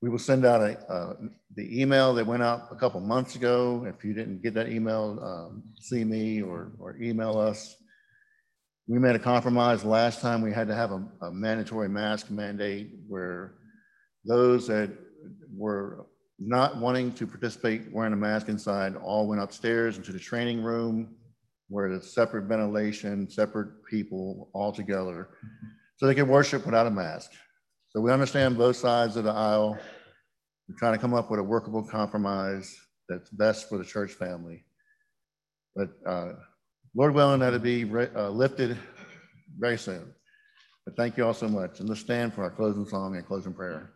we 0.00 0.08
will 0.08 0.18
send 0.18 0.44
out 0.44 0.60
a, 0.60 0.78
uh, 0.92 1.14
the 1.56 1.80
email 1.80 2.14
that 2.14 2.26
went 2.26 2.42
out 2.42 2.68
a 2.70 2.76
couple 2.76 3.00
months 3.00 3.34
ago. 3.34 3.84
If 3.88 4.04
you 4.04 4.14
didn't 4.14 4.42
get 4.42 4.54
that 4.54 4.68
email, 4.68 5.18
um, 5.22 5.62
see 5.80 6.04
me 6.04 6.42
or, 6.42 6.72
or 6.78 6.96
email 7.00 7.38
us. 7.38 7.76
We 8.88 8.98
made 8.98 9.14
a 9.14 9.18
compromise 9.18 9.84
last 9.84 10.22
time. 10.22 10.40
We 10.40 10.50
had 10.50 10.66
to 10.68 10.74
have 10.74 10.92
a, 10.92 11.04
a 11.20 11.30
mandatory 11.30 11.90
mask 11.90 12.30
mandate 12.30 12.92
where 13.06 13.52
those 14.24 14.66
that 14.68 14.90
were 15.54 16.06
not 16.38 16.78
wanting 16.78 17.12
to 17.12 17.26
participate 17.26 17.92
wearing 17.92 18.14
a 18.14 18.16
mask 18.16 18.48
inside 18.48 18.96
all 18.96 19.26
went 19.26 19.42
upstairs 19.42 19.98
into 19.98 20.10
the 20.10 20.18
training 20.18 20.62
room 20.62 21.16
where 21.68 21.86
it's 21.88 22.14
separate 22.14 22.44
ventilation, 22.44 23.28
separate 23.28 23.84
people 23.84 24.48
all 24.54 24.72
together 24.72 25.28
so 25.96 26.06
they 26.06 26.14
could 26.14 26.28
worship 26.28 26.64
without 26.64 26.86
a 26.86 26.90
mask. 26.90 27.32
So 27.90 28.00
we 28.00 28.10
understand 28.10 28.56
both 28.56 28.76
sides 28.76 29.16
of 29.16 29.24
the 29.24 29.32
aisle. 29.32 29.76
We're 30.66 30.76
trying 30.78 30.94
to 30.94 30.98
come 30.98 31.12
up 31.12 31.30
with 31.30 31.40
a 31.40 31.42
workable 31.42 31.82
compromise 31.82 32.74
that's 33.06 33.28
best 33.28 33.68
for 33.68 33.76
the 33.76 33.84
church 33.84 34.12
family. 34.12 34.64
But 35.76 35.90
uh, 36.06 36.32
Lord 36.98 37.14
willing, 37.14 37.38
that'll 37.38 37.60
be 37.60 37.84
re- 37.84 38.10
uh, 38.12 38.28
lifted 38.28 38.76
very 39.56 39.78
soon. 39.78 40.12
But 40.84 40.96
thank 40.96 41.16
you 41.16 41.24
all 41.24 41.32
so 41.32 41.46
much. 41.46 41.78
And 41.78 41.88
let's 41.88 42.00
stand 42.00 42.34
for 42.34 42.42
our 42.42 42.50
closing 42.50 42.84
song 42.86 43.14
and 43.14 43.24
closing 43.24 43.54
prayer. 43.54 43.92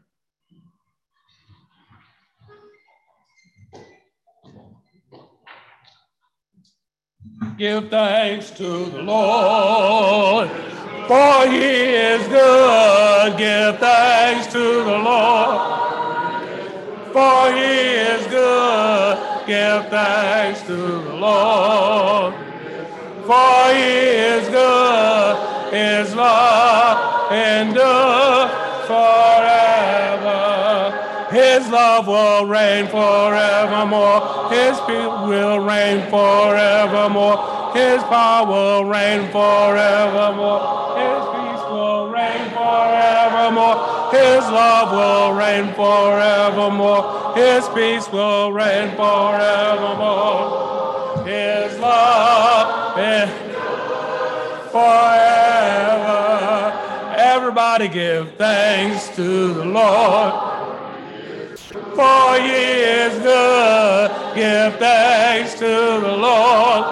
Give 7.58 7.88
thanks 7.88 8.52
to 8.52 8.62
the 8.62 9.02
Lord, 9.02 10.48
for 11.08 11.46
he 11.50 11.58
is 11.58 12.28
good. 12.28 13.36
Give 13.36 13.78
thanks 13.80 14.46
to 14.52 14.84
the 14.84 14.98
Lord, 14.98 15.60
for 17.12 17.52
he 17.52 17.62
is 17.62 18.24
good. 18.28 19.18
Give 19.48 19.90
thanks 19.90 20.62
to 20.62 20.76
the 20.76 21.14
Lord, 21.14 22.34
for 23.22 23.74
he 23.74 23.88
is 24.34 24.48
good. 24.48 25.36
His 25.72 26.14
love 26.14 27.32
endures 27.32 28.50
forever. 28.86 30.52
His 31.30 31.68
love 31.70 32.06
will 32.06 32.46
reign 32.46 32.86
forevermore. 32.88 34.50
His 34.50 34.78
peace 34.80 35.16
will 35.26 35.60
reign 35.60 36.02
forevermore. 36.10 37.72
His 37.72 38.02
power 38.04 38.46
will 38.46 38.84
reign 38.84 39.30
forevermore. 39.30 40.60
His 40.98 41.24
peace 41.32 41.64
will 41.70 42.10
reign 42.10 42.50
forevermore. 42.50 44.10
His 44.12 44.44
love 44.50 44.92
will 44.92 45.32
reign 45.32 45.72
forevermore. 45.74 47.34
His 47.34 47.66
peace 47.70 48.12
will 48.12 48.52
reign 48.52 48.94
forevermore. 48.94 50.70
His 51.24 51.78
love 51.78 52.61
forever. 54.70 56.12
Everybody 57.16 57.88
give 57.88 58.34
thanks 58.36 59.08
to 59.16 59.54
the 59.54 59.64
Lord 59.64 60.52
for 61.94 62.36
he 62.40 62.48
is 62.48 63.18
good. 63.18 64.10
Give 64.34 64.74
thanks 64.78 65.54
to 65.54 66.00
the 66.00 66.16
Lord. 66.16 66.84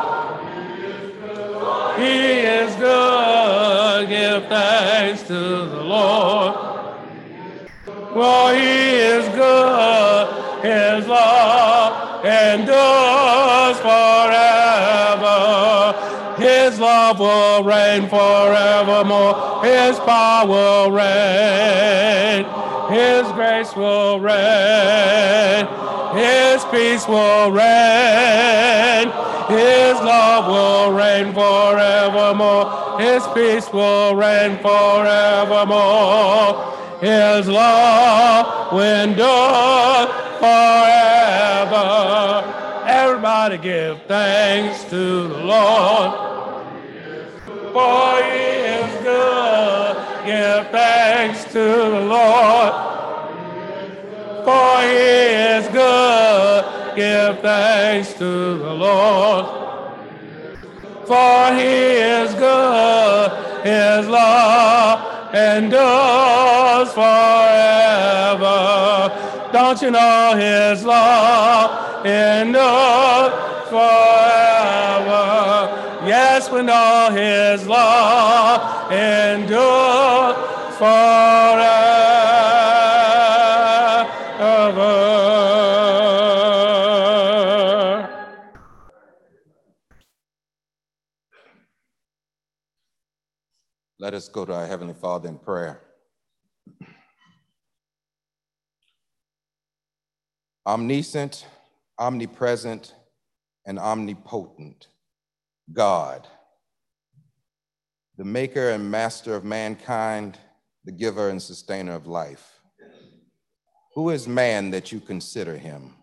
He 1.98 2.40
is 2.40 2.74
good. 2.76 4.08
Give 4.08 4.42
thanks 4.48 5.22
to 5.24 5.34
the 5.34 5.82
Lord. 5.82 6.54
For 8.12 8.54
he 8.54 8.78
is 9.14 9.28
good. 9.34 10.26
His 10.62 11.06
love 11.06 12.24
endures 12.24 13.09
love 17.10 17.18
will 17.18 17.64
reign 17.64 18.08
forevermore. 18.08 19.64
His 19.64 19.98
power 20.00 20.46
will 20.46 20.92
reign. 20.92 22.44
His 22.88 23.26
grace 23.32 23.74
will 23.74 24.20
reign. 24.20 25.66
His 26.14 26.64
peace 26.66 27.08
will 27.08 27.50
reign. 27.50 29.08
His 29.48 29.98
love 30.00 30.46
will 30.46 30.92
reign 30.92 31.34
forevermore. 31.34 33.00
His 33.00 33.26
peace 33.34 33.72
will 33.72 34.14
reign 34.14 34.58
forevermore. 34.58 36.54
His 37.00 37.48
love 37.48 38.72
will 38.72 39.02
endure 39.02 40.06
forever. 40.38 41.84
Everybody 42.86 43.58
give 43.58 44.00
thanks 44.02 44.84
to 44.84 45.26
the 45.28 45.38
Lord. 45.38 46.19
For 47.72 48.22
he 48.24 48.46
is 48.78 49.02
good. 49.04 49.96
Give 50.26 50.66
thanks 50.72 51.44
to 51.52 51.64
the 51.94 52.00
Lord. 52.00 52.72
For 54.44 54.80
he 54.82 55.10
is 55.54 55.68
good. 55.68 56.64
Give 56.96 57.38
thanks 57.40 58.12
to 58.14 58.58
the 58.58 58.74
Lord. 58.74 59.46
For 61.06 61.54
he 61.54 61.74
is 62.18 62.34
good. 62.34 63.30
His 63.62 64.08
love 64.08 65.34
endures 65.34 66.92
forever. 66.92 68.50
Don't 69.52 69.80
you 69.80 69.90
know 69.92 70.34
his 70.36 70.84
love 70.84 72.04
endures 72.04 73.32
forever? 73.68 74.09
Yes, 76.40 76.50
we 76.50 76.62
know 76.62 77.10
his 77.12 77.66
love 77.66 78.90
endures 78.90 80.36
forever. 80.78 81.68
Let 93.98 94.14
us 94.14 94.30
go 94.30 94.46
to 94.46 94.54
our 94.54 94.66
Heavenly 94.66 94.94
Father 94.94 95.28
in 95.28 95.36
prayer. 95.36 95.82
Omniscient, 100.66 101.44
omnipresent, 101.98 102.94
and 103.66 103.78
omnipotent 103.78 104.86
God, 105.72 106.26
the 108.16 108.24
maker 108.24 108.70
and 108.70 108.90
master 108.90 109.34
of 109.34 109.44
mankind, 109.44 110.38
the 110.84 110.92
giver 110.92 111.28
and 111.28 111.40
sustainer 111.40 111.94
of 111.94 112.06
life. 112.06 112.60
Who 113.94 114.10
is 114.10 114.26
man 114.26 114.70
that 114.70 114.92
you 114.92 115.00
consider 115.00 115.56
him? 115.56 115.94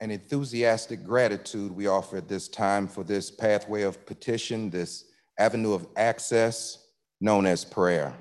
An 0.00 0.10
enthusiastic 0.10 1.04
gratitude 1.04 1.72
we 1.72 1.86
offer 1.86 2.18
at 2.18 2.28
this 2.28 2.48
time 2.48 2.88
for 2.88 3.04
this 3.04 3.30
pathway 3.30 3.82
of 3.82 4.04
petition, 4.06 4.70
this 4.70 5.04
avenue 5.38 5.72
of 5.72 5.86
access 5.96 6.86
known 7.20 7.46
as 7.46 7.64
prayer. 7.64 8.14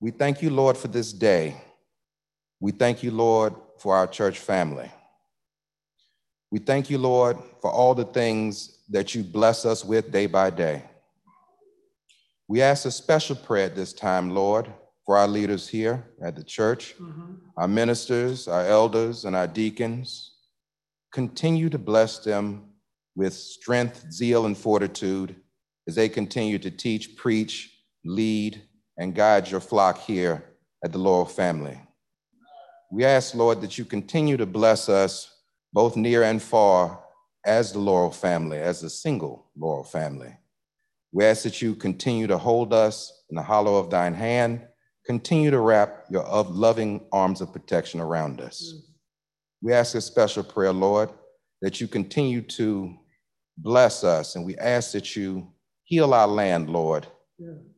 We 0.00 0.10
thank 0.10 0.42
you, 0.42 0.50
Lord, 0.50 0.76
for 0.76 0.88
this 0.88 1.12
day. 1.12 1.56
We 2.60 2.72
thank 2.72 3.02
you, 3.02 3.10
Lord, 3.10 3.54
for 3.78 3.96
our 3.96 4.06
church 4.06 4.38
family. 4.38 4.90
We 6.50 6.58
thank 6.58 6.88
you, 6.88 6.98
Lord, 6.98 7.36
for 7.60 7.70
all 7.70 7.94
the 7.94 8.04
things 8.04 8.78
that 8.88 9.14
you 9.14 9.22
bless 9.22 9.66
us 9.66 9.84
with 9.84 10.10
day 10.10 10.26
by 10.26 10.50
day. 10.50 10.82
We 12.48 12.62
ask 12.62 12.86
a 12.86 12.90
special 12.90 13.36
prayer 13.36 13.66
at 13.66 13.76
this 13.76 13.92
time, 13.92 14.30
Lord, 14.30 14.72
for 15.04 15.18
our 15.18 15.28
leaders 15.28 15.68
here 15.68 16.04
at 16.22 16.36
the 16.36 16.42
church, 16.42 16.94
mm-hmm. 16.98 17.34
our 17.58 17.68
ministers, 17.68 18.48
our 18.48 18.64
elders, 18.64 19.26
and 19.26 19.36
our 19.36 19.46
deacons. 19.46 20.36
Continue 21.12 21.68
to 21.68 21.78
bless 21.78 22.18
them 22.20 22.70
with 23.14 23.34
strength, 23.34 24.06
zeal, 24.10 24.46
and 24.46 24.56
fortitude 24.56 25.36
as 25.86 25.94
they 25.94 26.08
continue 26.08 26.58
to 26.58 26.70
teach, 26.70 27.16
preach, 27.16 27.70
lead, 28.04 28.62
and 28.96 29.14
guide 29.14 29.50
your 29.50 29.60
flock 29.60 29.98
here 29.98 30.44
at 30.82 30.92
the 30.92 30.98
Laurel 30.98 31.26
family. 31.26 31.78
We 32.90 33.04
ask, 33.04 33.34
Lord, 33.34 33.60
that 33.60 33.76
you 33.76 33.84
continue 33.84 34.38
to 34.38 34.46
bless 34.46 34.88
us 34.88 35.37
both 35.72 35.96
near 35.96 36.22
and 36.22 36.42
far 36.42 37.02
as 37.44 37.72
the 37.72 37.78
Laurel 37.78 38.10
family, 38.10 38.58
as 38.58 38.82
a 38.82 38.90
single 38.90 39.50
Laurel 39.56 39.84
family. 39.84 40.36
We 41.12 41.24
ask 41.24 41.42
that 41.44 41.62
you 41.62 41.74
continue 41.74 42.26
to 42.26 42.38
hold 42.38 42.72
us 42.72 43.24
in 43.30 43.36
the 43.36 43.42
hollow 43.42 43.76
of 43.76 43.90
thine 43.90 44.14
hand, 44.14 44.66
continue 45.06 45.50
to 45.50 45.60
wrap 45.60 46.04
your 46.10 46.24
of 46.24 46.50
loving 46.50 47.06
arms 47.12 47.40
of 47.40 47.52
protection 47.52 48.00
around 48.00 48.40
us. 48.40 48.74
Mm. 48.74 48.80
We 49.62 49.72
ask 49.72 49.94
a 49.94 50.00
special 50.00 50.44
prayer, 50.44 50.72
Lord, 50.72 51.10
that 51.62 51.80
you 51.80 51.88
continue 51.88 52.42
to 52.42 52.94
bless 53.56 54.04
us, 54.04 54.36
and 54.36 54.44
we 54.44 54.56
ask 54.58 54.92
that 54.92 55.16
you 55.16 55.52
heal 55.84 56.12
our 56.14 56.28
land, 56.28 56.70
Lord. 56.70 57.06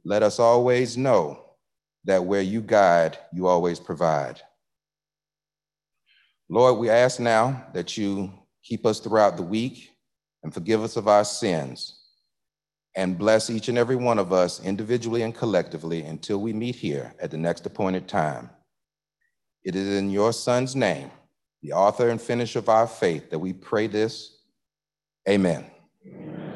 Let 0.05 0.23
us 0.23 0.39
always 0.39 0.97
know 0.97 1.45
that 2.05 2.25
where 2.25 2.43
you 2.43 2.61
guide, 2.61 3.19
you 3.33 3.47
always 3.47 3.79
provide. 3.79 4.41
Lord, 6.53 6.79
we 6.79 6.91
ask 6.91 7.21
now 7.21 7.65
that 7.75 7.97
you 7.97 8.33
keep 8.65 8.85
us 8.85 8.99
throughout 8.99 9.37
the 9.37 9.43
week 9.45 9.93
and 10.43 10.53
forgive 10.53 10.83
us 10.83 10.97
of 10.97 11.07
our 11.07 11.25
sins 11.25 12.01
and 12.97 13.17
bless 13.17 13.51
each 13.51 13.69
and 13.69 13.79
every 13.79 13.95
one 13.95 14.19
of 14.19 14.33
us 14.33 14.61
individually 14.65 15.23
and 15.23 15.33
collectively 15.33 16.03
until 16.03 16.39
we 16.39 16.53
meet 16.53 16.75
here 16.75 17.15
at 17.23 17.31
the 17.31 17.37
next 17.37 17.67
appointed 17.67 18.09
time. 18.09 18.51
It 19.63 19.77
is 19.77 19.97
in 19.97 20.11
your 20.11 20.33
Son's 20.33 20.75
name, 20.75 21.13
the 21.63 21.73
author 21.73 22.09
and 22.09 22.21
finisher 22.21 22.59
of 22.59 22.69
our 22.69 22.89
faith, 22.89 23.31
that 23.31 23.39
we 23.39 23.53
pray 23.53 23.87
this. 23.87 24.39
Amen. 25.29 25.65
Amen. 26.05 26.50